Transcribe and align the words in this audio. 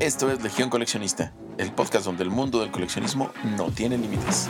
Esto 0.00 0.28
es 0.28 0.42
Legión 0.42 0.70
Coleccionista, 0.70 1.32
el 1.56 1.70
podcast 1.70 2.04
donde 2.04 2.24
el 2.24 2.30
mundo 2.30 2.60
del 2.60 2.72
coleccionismo 2.72 3.30
no 3.56 3.70
tiene 3.70 3.96
límites. 3.96 4.48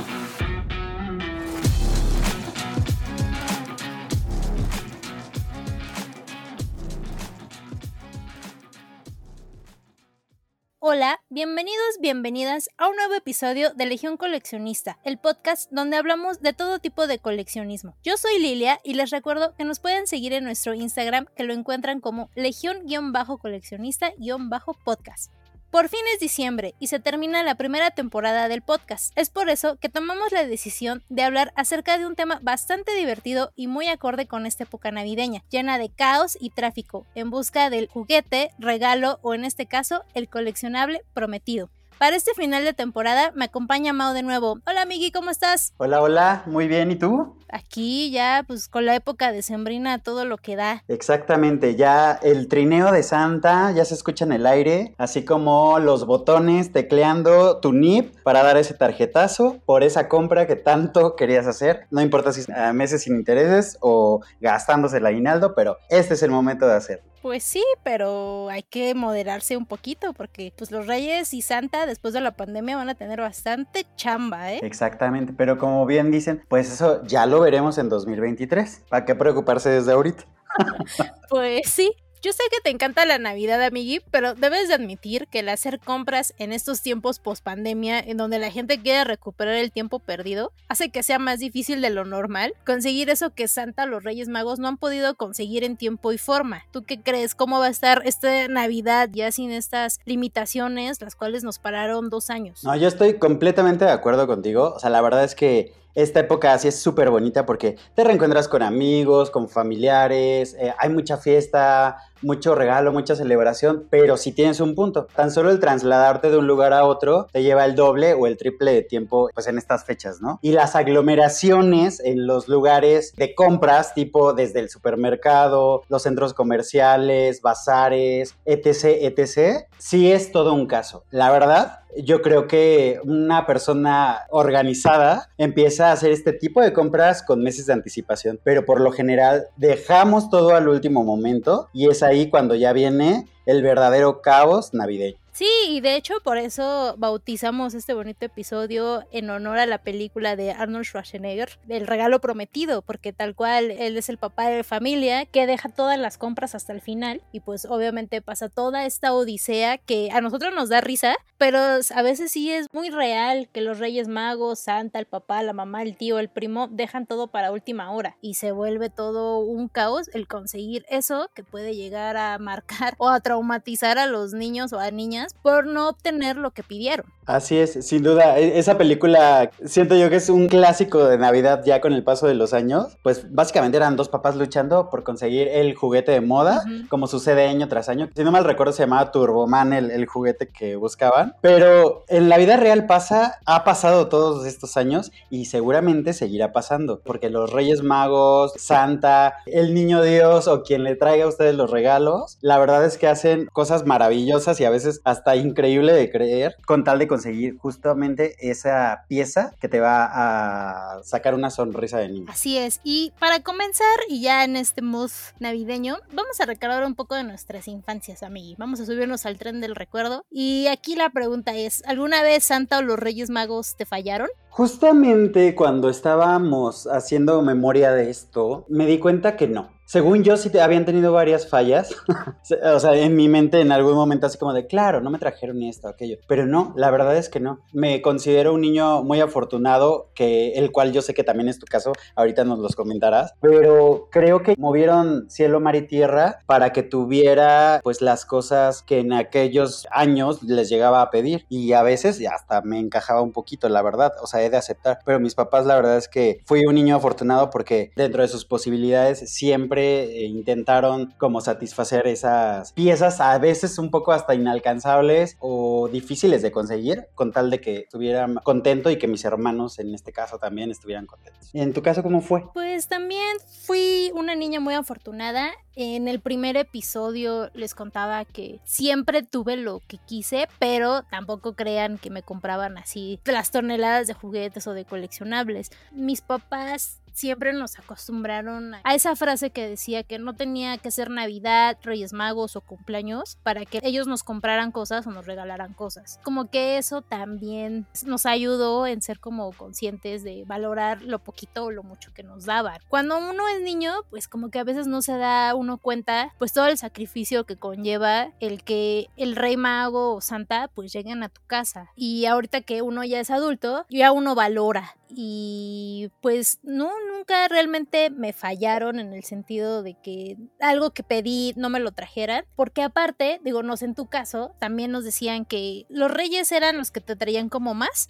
Hola, 10.96 11.18
bienvenidos, 11.28 11.98
bienvenidas 12.00 12.70
a 12.78 12.88
un 12.88 12.94
nuevo 12.94 13.14
episodio 13.14 13.74
de 13.74 13.84
Legión 13.84 14.16
Coleccionista, 14.16 14.96
el 15.02 15.18
podcast 15.18 15.68
donde 15.72 15.96
hablamos 15.96 16.40
de 16.40 16.52
todo 16.52 16.78
tipo 16.78 17.08
de 17.08 17.18
coleccionismo. 17.18 17.96
Yo 18.04 18.16
soy 18.16 18.38
Lilia 18.38 18.80
y 18.84 18.94
les 18.94 19.10
recuerdo 19.10 19.56
que 19.56 19.64
nos 19.64 19.80
pueden 19.80 20.06
seguir 20.06 20.32
en 20.34 20.44
nuestro 20.44 20.72
Instagram 20.72 21.26
que 21.34 21.42
lo 21.42 21.52
encuentran 21.52 21.98
como 21.98 22.30
legión-coleccionista-podcast. 22.36 25.32
Por 25.74 25.88
fin 25.88 26.02
es 26.14 26.20
diciembre 26.20 26.76
y 26.78 26.86
se 26.86 27.00
termina 27.00 27.42
la 27.42 27.56
primera 27.56 27.90
temporada 27.90 28.46
del 28.46 28.62
podcast. 28.62 29.12
Es 29.16 29.28
por 29.28 29.50
eso 29.50 29.74
que 29.74 29.88
tomamos 29.88 30.30
la 30.30 30.46
decisión 30.46 31.02
de 31.08 31.24
hablar 31.24 31.52
acerca 31.56 31.98
de 31.98 32.06
un 32.06 32.14
tema 32.14 32.38
bastante 32.42 32.94
divertido 32.94 33.50
y 33.56 33.66
muy 33.66 33.88
acorde 33.88 34.28
con 34.28 34.46
esta 34.46 34.62
época 34.62 34.92
navideña, 34.92 35.42
llena 35.50 35.78
de 35.78 35.88
caos 35.88 36.38
y 36.40 36.50
tráfico, 36.50 37.06
en 37.16 37.30
busca 37.30 37.70
del 37.70 37.88
juguete, 37.88 38.52
regalo 38.56 39.18
o 39.22 39.34
en 39.34 39.44
este 39.44 39.66
caso 39.66 40.04
el 40.14 40.28
coleccionable 40.28 41.02
prometido. 41.12 41.70
Para 41.98 42.16
este 42.16 42.34
final 42.34 42.64
de 42.64 42.72
temporada 42.72 43.30
me 43.36 43.44
acompaña 43.44 43.92
Mao 43.92 44.14
de 44.14 44.22
nuevo. 44.22 44.58
Hola 44.66 44.84
Migui, 44.84 45.12
¿cómo 45.12 45.30
estás? 45.30 45.72
Hola, 45.76 46.02
hola, 46.02 46.42
muy 46.46 46.66
bien, 46.66 46.90
¿y 46.90 46.96
tú? 46.96 47.36
Aquí 47.48 48.10
ya, 48.10 48.42
pues 48.46 48.66
con 48.66 48.84
la 48.84 48.96
época 48.96 49.30
de 49.30 49.42
sembrina, 49.42 49.98
todo 50.02 50.24
lo 50.24 50.36
que 50.36 50.56
da. 50.56 50.82
Exactamente, 50.88 51.76
ya 51.76 52.18
el 52.20 52.48
trineo 52.48 52.90
de 52.90 53.04
Santa 53.04 53.70
ya 53.70 53.84
se 53.84 53.94
escucha 53.94 54.24
en 54.24 54.32
el 54.32 54.44
aire, 54.44 54.94
así 54.98 55.24
como 55.24 55.78
los 55.78 56.04
botones 56.04 56.72
tecleando 56.72 57.60
tu 57.60 57.72
NIP 57.72 58.22
para 58.24 58.42
dar 58.42 58.56
ese 58.56 58.74
tarjetazo 58.74 59.58
por 59.64 59.84
esa 59.84 60.08
compra 60.08 60.48
que 60.48 60.56
tanto 60.56 61.14
querías 61.14 61.46
hacer. 61.46 61.86
No 61.92 62.02
importa 62.02 62.32
si 62.32 62.40
es 62.40 62.50
a 62.50 62.72
meses 62.72 63.04
sin 63.04 63.14
intereses 63.14 63.78
o 63.80 64.20
gastándose 64.40 64.96
el 64.96 65.06
aguinaldo, 65.06 65.54
pero 65.54 65.78
este 65.90 66.14
es 66.14 66.22
el 66.24 66.32
momento 66.32 66.66
de 66.66 66.74
hacerlo. 66.74 67.13
Pues 67.24 67.42
sí, 67.42 67.64
pero 67.82 68.50
hay 68.50 68.62
que 68.64 68.94
moderarse 68.94 69.56
un 69.56 69.64
poquito 69.64 70.12
porque 70.12 70.52
pues 70.54 70.70
los 70.70 70.86
Reyes 70.86 71.32
y 71.32 71.40
Santa 71.40 71.86
después 71.86 72.12
de 72.12 72.20
la 72.20 72.32
pandemia 72.32 72.76
van 72.76 72.90
a 72.90 72.96
tener 72.96 73.18
bastante 73.18 73.86
chamba, 73.96 74.52
¿eh? 74.52 74.60
Exactamente, 74.62 75.32
pero 75.34 75.56
como 75.56 75.86
bien 75.86 76.10
dicen, 76.10 76.44
pues 76.48 76.70
eso 76.70 77.02
ya 77.04 77.24
lo 77.24 77.40
veremos 77.40 77.78
en 77.78 77.88
2023. 77.88 78.82
¿Para 78.90 79.06
qué 79.06 79.14
preocuparse 79.14 79.70
desde 79.70 79.92
ahorita? 79.92 80.24
pues 81.30 81.62
sí, 81.70 81.94
yo 82.24 82.32
sé 82.32 82.42
que 82.50 82.62
te 82.62 82.70
encanta 82.70 83.04
la 83.04 83.18
Navidad, 83.18 83.62
amigui, 83.62 84.00
pero 84.10 84.34
debes 84.34 84.68
de 84.68 84.74
admitir 84.74 85.28
que 85.28 85.40
el 85.40 85.48
hacer 85.50 85.78
compras 85.78 86.32
en 86.38 86.52
estos 86.52 86.80
tiempos 86.80 87.18
post 87.18 87.44
pandemia, 87.44 88.00
en 88.00 88.16
donde 88.16 88.38
la 88.38 88.50
gente 88.50 88.80
quiere 88.80 89.04
recuperar 89.04 89.56
el 89.56 89.70
tiempo 89.70 89.98
perdido, 89.98 90.50
hace 90.68 90.88
que 90.88 91.02
sea 91.02 91.18
más 91.18 91.38
difícil 91.38 91.82
de 91.82 91.90
lo 91.90 92.06
normal 92.06 92.54
conseguir 92.64 93.10
eso 93.10 93.28
que 93.28 93.46
Santa, 93.46 93.84
los 93.84 94.04
Reyes 94.04 94.28
Magos 94.28 94.58
no 94.58 94.68
han 94.68 94.78
podido 94.78 95.14
conseguir 95.16 95.64
en 95.64 95.76
tiempo 95.76 96.12
y 96.12 96.18
forma. 96.18 96.64
¿Tú 96.70 96.84
qué 96.84 96.98
crees? 96.98 97.34
¿Cómo 97.34 97.58
va 97.58 97.66
a 97.66 97.70
estar 97.70 98.00
esta 98.06 98.48
Navidad 98.48 99.10
ya 99.12 99.30
sin 99.30 99.50
estas 99.50 100.00
limitaciones, 100.06 101.02
las 101.02 101.16
cuales 101.16 101.44
nos 101.44 101.58
pararon 101.58 102.08
dos 102.08 102.30
años? 102.30 102.64
No, 102.64 102.74
yo 102.74 102.88
estoy 102.88 103.18
completamente 103.18 103.84
de 103.84 103.90
acuerdo 103.90 104.26
contigo. 104.26 104.72
O 104.74 104.78
sea, 104.78 104.88
la 104.88 105.02
verdad 105.02 105.24
es 105.24 105.34
que 105.34 105.74
esta 105.94 106.20
época 106.20 106.52
así 106.52 106.68
es 106.68 106.80
súper 106.80 107.10
bonita 107.10 107.46
porque 107.46 107.76
te 107.94 108.04
reencuentras 108.04 108.48
con 108.48 108.62
amigos, 108.62 109.30
con 109.30 109.48
familiares, 109.48 110.56
eh, 110.58 110.74
hay 110.78 110.90
mucha 110.90 111.16
fiesta, 111.16 111.98
mucho 112.24 112.54
regalo, 112.54 112.92
mucha 112.92 113.14
celebración, 113.14 113.86
pero 113.90 114.16
si 114.16 114.32
tienes 114.32 114.60
un 114.60 114.74
punto, 114.74 115.06
tan 115.14 115.30
solo 115.30 115.50
el 115.50 115.60
trasladarte 115.60 116.30
de 116.30 116.38
un 116.38 116.46
lugar 116.46 116.72
a 116.72 116.84
otro 116.84 117.28
te 117.32 117.42
lleva 117.42 117.64
el 117.64 117.74
doble 117.74 118.14
o 118.14 118.26
el 118.26 118.36
triple 118.36 118.72
de 118.72 118.82
tiempo 118.82 119.30
pues 119.32 119.46
en 119.46 119.58
estas 119.58 119.84
fechas, 119.84 120.20
¿no? 120.20 120.38
Y 120.42 120.52
las 120.52 120.76
aglomeraciones 120.76 122.00
en 122.00 122.26
los 122.26 122.48
lugares 122.48 123.12
de 123.16 123.34
compras, 123.34 123.94
tipo 123.94 124.32
desde 124.32 124.60
el 124.60 124.70
supermercado, 124.70 125.82
los 125.88 126.02
centros 126.02 126.34
comerciales, 126.34 127.42
bazares, 127.42 128.34
etc., 128.44 128.84
etc., 129.00 129.66
sí 129.78 130.10
es 130.10 130.32
todo 130.32 130.54
un 130.54 130.66
caso. 130.66 131.04
La 131.10 131.30
verdad, 131.30 131.80
yo 132.02 132.22
creo 132.22 132.46
que 132.46 133.00
una 133.04 133.46
persona 133.46 134.22
organizada 134.30 135.30
empieza 135.38 135.88
a 135.88 135.92
hacer 135.92 136.10
este 136.10 136.32
tipo 136.32 136.60
de 136.60 136.72
compras 136.72 137.22
con 137.22 137.42
meses 137.42 137.66
de 137.66 137.72
anticipación, 137.72 138.40
pero 138.42 138.64
por 138.64 138.80
lo 138.80 138.90
general 138.90 139.46
dejamos 139.56 140.30
todo 140.30 140.54
al 140.54 140.68
último 140.68 141.04
momento 141.04 141.68
y 141.72 141.88
es 141.88 142.02
ahí 142.02 142.13
cuando 142.30 142.54
ya 142.54 142.72
viene 142.72 143.26
el 143.46 143.62
verdadero 143.62 144.20
caos 144.22 144.72
navideño. 144.72 145.23
Sí, 145.34 145.48
y 145.68 145.80
de 145.80 145.96
hecho 145.96 146.14
por 146.22 146.38
eso 146.38 146.94
bautizamos 146.96 147.74
este 147.74 147.92
bonito 147.92 148.24
episodio 148.24 149.02
en 149.10 149.28
honor 149.30 149.58
a 149.58 149.66
la 149.66 149.78
película 149.78 150.36
de 150.36 150.52
Arnold 150.52 150.84
Schwarzenegger, 150.84 151.58
El 151.68 151.88
regalo 151.88 152.20
prometido, 152.20 152.82
porque 152.82 153.12
tal 153.12 153.34
cual 153.34 153.72
él 153.72 153.96
es 153.96 154.08
el 154.08 154.16
papá 154.16 154.46
de 154.46 154.62
familia 154.62 155.26
que 155.26 155.48
deja 155.48 155.70
todas 155.70 155.98
las 155.98 156.18
compras 156.18 156.54
hasta 156.54 156.72
el 156.72 156.80
final 156.80 157.20
y 157.32 157.40
pues 157.40 157.64
obviamente 157.64 158.22
pasa 158.22 158.48
toda 158.48 158.86
esta 158.86 159.12
odisea 159.12 159.76
que 159.78 160.12
a 160.12 160.20
nosotros 160.20 160.54
nos 160.54 160.68
da 160.68 160.80
risa, 160.80 161.16
pero 161.36 161.58
a 161.58 162.02
veces 162.02 162.30
sí 162.30 162.52
es 162.52 162.68
muy 162.72 162.90
real 162.90 163.48
que 163.52 163.60
los 163.60 163.80
Reyes 163.80 164.06
Magos, 164.06 164.60
Santa, 164.60 165.00
el 165.00 165.06
papá, 165.06 165.42
la 165.42 165.52
mamá, 165.52 165.82
el 165.82 165.96
tío, 165.96 166.20
el 166.20 166.28
primo 166.28 166.68
dejan 166.68 167.06
todo 167.06 167.26
para 167.26 167.50
última 167.50 167.90
hora 167.90 168.16
y 168.20 168.34
se 168.34 168.52
vuelve 168.52 168.88
todo 168.88 169.40
un 169.40 169.66
caos 169.66 170.08
el 170.14 170.28
conseguir 170.28 170.86
eso 170.88 171.28
que 171.34 171.42
puede 171.42 171.74
llegar 171.74 172.16
a 172.16 172.38
marcar 172.38 172.94
o 172.98 173.08
a 173.08 173.18
traumatizar 173.18 173.98
a 173.98 174.06
los 174.06 174.32
niños 174.32 174.72
o 174.72 174.78
a 174.78 174.92
niñas 174.92 175.23
por 175.42 175.66
no 175.66 175.88
obtener 175.88 176.36
lo 176.36 176.50
que 176.50 176.62
pidieron. 176.62 177.06
Así 177.26 177.56
es, 177.56 177.86
sin 177.86 178.02
duda. 178.02 178.38
E, 178.38 178.58
esa 178.58 178.76
película 178.76 179.50
siento 179.64 179.96
yo 179.96 180.10
que 180.10 180.16
es 180.16 180.28
un 180.28 180.48
clásico 180.48 181.04
de 181.06 181.18
Navidad 181.18 181.62
ya 181.64 181.80
con 181.80 181.92
el 181.92 182.04
paso 182.04 182.26
de 182.26 182.34
los 182.34 182.52
años. 182.52 182.96
Pues 183.02 183.32
básicamente 183.32 183.76
eran 183.76 183.96
dos 183.96 184.08
papás 184.08 184.36
luchando 184.36 184.90
por 184.90 185.04
conseguir 185.04 185.48
el 185.48 185.74
juguete 185.74 186.12
de 186.12 186.20
moda, 186.20 186.64
como 186.88 187.06
sucede 187.06 187.46
año 187.48 187.68
tras 187.68 187.88
año. 187.88 188.10
Si 188.14 188.24
no 188.24 188.32
mal 188.32 188.44
recuerdo, 188.44 188.72
se 188.72 188.82
llamaba 188.82 189.10
Turboman 189.10 189.72
el, 189.72 189.90
el 189.90 190.06
juguete 190.06 190.48
que 190.48 190.76
buscaban. 190.76 191.34
Pero 191.40 192.04
en 192.08 192.28
la 192.28 192.36
vida 192.36 192.56
real 192.56 192.86
pasa, 192.86 193.38
ha 193.46 193.64
pasado 193.64 194.08
todos 194.08 194.46
estos 194.46 194.76
años 194.76 195.12
y 195.30 195.46
seguramente 195.46 196.12
seguirá 196.12 196.52
pasando. 196.52 197.00
Porque 197.04 197.30
los 197.30 197.52
Reyes 197.52 197.82
Magos, 197.82 198.52
Santa, 198.56 199.36
el 199.46 199.74
Niño 199.74 200.02
Dios 200.02 200.48
o 200.48 200.62
quien 200.62 200.84
le 200.84 200.96
traiga 200.96 201.24
a 201.24 201.28
ustedes 201.28 201.54
los 201.54 201.70
regalos, 201.70 202.38
la 202.40 202.58
verdad 202.58 202.84
es 202.84 202.98
que 202.98 203.06
hacen 203.06 203.46
cosas 203.52 203.86
maravillosas 203.86 204.60
y 204.60 204.64
a 204.64 204.70
veces 204.70 205.00
hasta 205.04 205.13
increíble 205.36 205.92
de 205.92 206.10
creer 206.10 206.56
con 206.66 206.84
tal 206.84 206.98
de 206.98 207.08
conseguir 207.08 207.56
justamente 207.58 208.36
esa 208.40 209.04
pieza 209.08 209.54
que 209.60 209.68
te 209.68 209.80
va 209.80 210.08
a 210.12 211.02
sacar 211.02 211.34
una 211.34 211.50
sonrisa 211.50 211.98
de 211.98 212.08
niño. 212.08 212.26
Así 212.28 212.58
es, 212.58 212.80
y 212.84 213.12
para 213.18 213.42
comenzar 213.42 213.86
y 214.08 214.20
ya 214.20 214.44
en 214.44 214.56
este 214.56 214.82
mood 214.82 215.10
navideño, 215.38 215.98
vamos 216.12 216.40
a 216.40 216.46
recordar 216.46 216.84
un 216.84 216.94
poco 216.94 217.14
de 217.14 217.24
nuestras 217.24 217.68
infancias, 217.68 218.22
amigui. 218.22 218.56
Vamos 218.58 218.80
a 218.80 218.86
subirnos 218.86 219.26
al 219.26 219.38
tren 219.38 219.60
del 219.60 219.74
recuerdo 219.74 220.24
y 220.30 220.66
aquí 220.68 220.96
la 220.96 221.10
pregunta 221.10 221.54
es, 221.54 221.82
¿alguna 221.86 222.22
vez 222.22 222.44
Santa 222.44 222.78
o 222.78 222.82
los 222.82 222.98
Reyes 222.98 223.30
Magos 223.30 223.76
te 223.76 223.86
fallaron? 223.86 224.28
Justamente 224.50 225.54
cuando 225.54 225.90
estábamos 225.90 226.86
haciendo 226.86 227.42
memoria 227.42 227.92
de 227.92 228.10
esto, 228.10 228.66
me 228.68 228.86
di 228.86 228.98
cuenta 228.98 229.36
que 229.36 229.48
no. 229.48 229.73
Según 229.86 230.24
yo, 230.24 230.36
sí 230.36 230.50
te, 230.50 230.60
habían 230.60 230.84
tenido 230.84 231.12
varias 231.12 231.48
fallas. 231.48 231.94
o 232.74 232.80
sea, 232.80 232.96
en 232.96 233.14
mi 233.14 233.28
mente 233.28 233.60
en 233.60 233.70
algún 233.70 233.94
momento 233.94 234.26
así 234.26 234.38
como 234.38 234.52
de, 234.52 234.66
claro, 234.66 235.00
no 235.00 235.10
me 235.10 235.18
trajeron 235.18 235.58
ni 235.58 235.68
esto, 235.68 235.88
aquello. 235.88 236.16
Pero 236.26 236.46
no, 236.46 236.72
la 236.76 236.90
verdad 236.90 237.16
es 237.16 237.28
que 237.28 237.38
no. 237.38 237.60
Me 237.72 238.00
considero 238.00 238.54
un 238.54 238.62
niño 238.62 239.02
muy 239.02 239.20
afortunado, 239.20 240.10
que 240.14 240.52
el 240.54 240.72
cual 240.72 240.92
yo 240.92 241.02
sé 241.02 241.12
que 241.12 241.22
también 241.22 241.48
es 241.48 241.58
tu 241.58 241.66
caso, 241.66 241.92
ahorita 242.16 242.44
nos 242.44 242.58
los 242.60 242.74
comentarás. 242.74 243.34
Pero 243.40 244.08
creo 244.10 244.42
que 244.42 244.54
movieron 244.58 245.28
cielo, 245.28 245.60
mar 245.60 245.76
y 245.76 245.86
tierra 245.86 246.38
para 246.46 246.72
que 246.72 246.82
tuviera 246.82 247.80
pues 247.82 248.00
las 248.00 248.24
cosas 248.24 248.82
que 248.82 249.00
en 249.00 249.12
aquellos 249.12 249.86
años 249.90 250.42
les 250.42 250.70
llegaba 250.70 251.02
a 251.02 251.10
pedir. 251.10 251.44
Y 251.48 251.72
a 251.72 251.82
veces 251.82 252.24
hasta 252.26 252.62
me 252.62 252.78
encajaba 252.78 253.20
un 253.20 253.32
poquito, 253.32 253.68
la 253.68 253.82
verdad. 253.82 254.12
O 254.22 254.26
sea, 254.26 254.42
he 254.42 254.50
de 254.50 254.56
aceptar. 254.56 255.00
Pero 255.04 255.20
mis 255.20 255.34
papás, 255.34 255.66
la 255.66 255.76
verdad 255.76 255.98
es 255.98 256.08
que 256.08 256.40
fui 256.46 256.64
un 256.64 256.74
niño 256.74 256.96
afortunado 256.96 257.50
porque 257.50 257.92
dentro 257.96 258.22
de 258.22 258.28
sus 258.28 258.44
posibilidades 258.44 259.30
siempre 259.30 259.73
eh, 259.78 260.26
intentaron 260.26 261.12
como 261.18 261.40
satisfacer 261.40 262.06
esas 262.06 262.72
piezas, 262.72 263.20
a 263.20 263.36
veces 263.38 263.78
un 263.78 263.90
poco 263.90 264.12
hasta 264.12 264.34
inalcanzables 264.34 265.36
o 265.40 265.88
difíciles 265.88 266.42
de 266.42 266.52
conseguir, 266.52 267.08
con 267.14 267.32
tal 267.32 267.50
de 267.50 267.60
que 267.60 267.78
estuvieran 267.78 268.36
contento 268.36 268.90
y 268.90 268.98
que 268.98 269.08
mis 269.08 269.24
hermanos 269.24 269.78
en 269.78 269.94
este 269.94 270.12
caso 270.12 270.38
también 270.38 270.70
estuvieran 270.70 271.06
contentos. 271.06 271.50
¿En 271.54 271.72
tu 271.72 271.82
caso 271.82 272.02
cómo 272.02 272.20
fue? 272.20 272.44
Pues 272.52 272.88
también 272.88 273.36
fui 273.62 274.10
una 274.14 274.34
niña 274.34 274.60
muy 274.60 274.74
afortunada 274.74 275.50
En 275.76 276.06
el 276.06 276.20
primer 276.20 276.56
episodio 276.56 277.50
les 277.52 277.74
contaba 277.74 278.24
que 278.24 278.60
siempre 278.64 279.24
tuve 279.24 279.56
lo 279.56 279.80
que 279.80 279.98
quise, 279.98 280.48
pero 280.60 281.02
tampoco 281.10 281.54
crean 281.54 281.98
que 281.98 282.10
me 282.10 282.22
compraban 282.22 282.78
así 282.78 283.18
las 283.24 283.50
toneladas 283.50 284.06
de 284.06 284.14
juguetes 284.14 284.68
o 284.68 284.72
de 284.72 284.84
coleccionables. 284.84 285.72
Mis 285.90 286.20
papás 286.20 287.00
siempre 287.14 287.52
nos 287.52 287.78
acostumbraron 287.78 288.74
a 288.82 288.94
esa 288.94 289.16
frase 289.16 289.50
que 289.50 289.68
decía 289.68 290.02
que 290.02 290.18
no 290.18 290.34
tenía 290.34 290.76
que 290.78 290.90
ser 290.90 291.10
Navidad, 291.10 291.78
Reyes 291.82 292.12
Magos 292.12 292.56
o 292.56 292.60
cumpleaños 292.60 293.38
para 293.42 293.64
que 293.64 293.80
ellos 293.82 294.06
nos 294.06 294.22
compraran 294.22 294.72
cosas 294.72 295.06
o 295.06 295.10
nos 295.10 295.26
regalaran 295.26 295.72
cosas. 295.72 296.20
Como 296.22 296.50
que 296.50 296.76
eso 296.76 297.00
también 297.02 297.86
nos 298.04 298.26
ayudó 298.26 298.86
en 298.86 299.00
ser 299.00 299.20
como 299.20 299.52
conscientes 299.52 300.24
de 300.24 300.44
valorar 300.44 301.02
lo 301.02 301.20
poquito 301.20 301.64
o 301.64 301.70
lo 301.70 301.82
mucho 301.82 302.12
que 302.12 302.24
nos 302.24 302.44
daban. 302.44 302.80
Cuando 302.88 303.16
uno 303.16 303.48
es 303.48 303.62
niño, 303.62 303.92
pues 304.10 304.28
como 304.28 304.50
que 304.50 304.58
a 304.58 304.64
veces 304.64 304.86
no 304.86 305.00
se 305.00 305.16
da 305.16 305.54
uno 305.64 305.78
cuenta, 305.78 306.32
pues 306.38 306.52
todo 306.52 306.66
el 306.66 306.78
sacrificio 306.78 307.44
que 307.44 307.56
conlleva 307.56 308.30
el 308.40 308.62
que 308.62 309.08
el 309.16 309.34
Rey 309.34 309.56
Mago 309.56 310.14
o 310.14 310.20
Santa 310.20 310.68
pues 310.74 310.92
lleguen 310.92 311.22
a 311.22 311.28
tu 311.28 311.40
casa. 311.46 311.90
Y 311.96 312.26
ahorita 312.26 312.60
que 312.60 312.82
uno 312.82 313.02
ya 313.02 313.18
es 313.18 313.30
adulto, 313.30 313.86
ya 313.88 314.12
uno 314.12 314.34
valora 314.34 314.94
y 315.16 316.10
pues 316.20 316.58
no, 316.62 316.90
nunca 317.12 317.48
realmente 317.48 318.10
me 318.10 318.32
fallaron 318.32 318.98
en 318.98 319.12
el 319.12 319.24
sentido 319.24 319.82
de 319.82 319.96
que 320.02 320.36
algo 320.60 320.90
que 320.90 321.02
pedí 321.02 321.54
no 321.56 321.70
me 321.70 321.80
lo 321.80 321.92
trajeran, 321.92 322.44
porque 322.56 322.82
aparte, 322.82 323.40
digo, 323.44 323.62
no 323.62 323.76
sé, 323.76 323.86
en 323.86 323.94
tu 323.94 324.06
caso, 324.06 324.54
también 324.58 324.90
nos 324.90 325.04
decían 325.04 325.44
que 325.44 325.86
los 325.88 326.10
reyes 326.10 326.50
eran 326.52 326.76
los 326.76 326.90
que 326.90 327.00
te 327.00 327.16
traían 327.16 327.48
como 327.48 327.74
más 327.74 328.08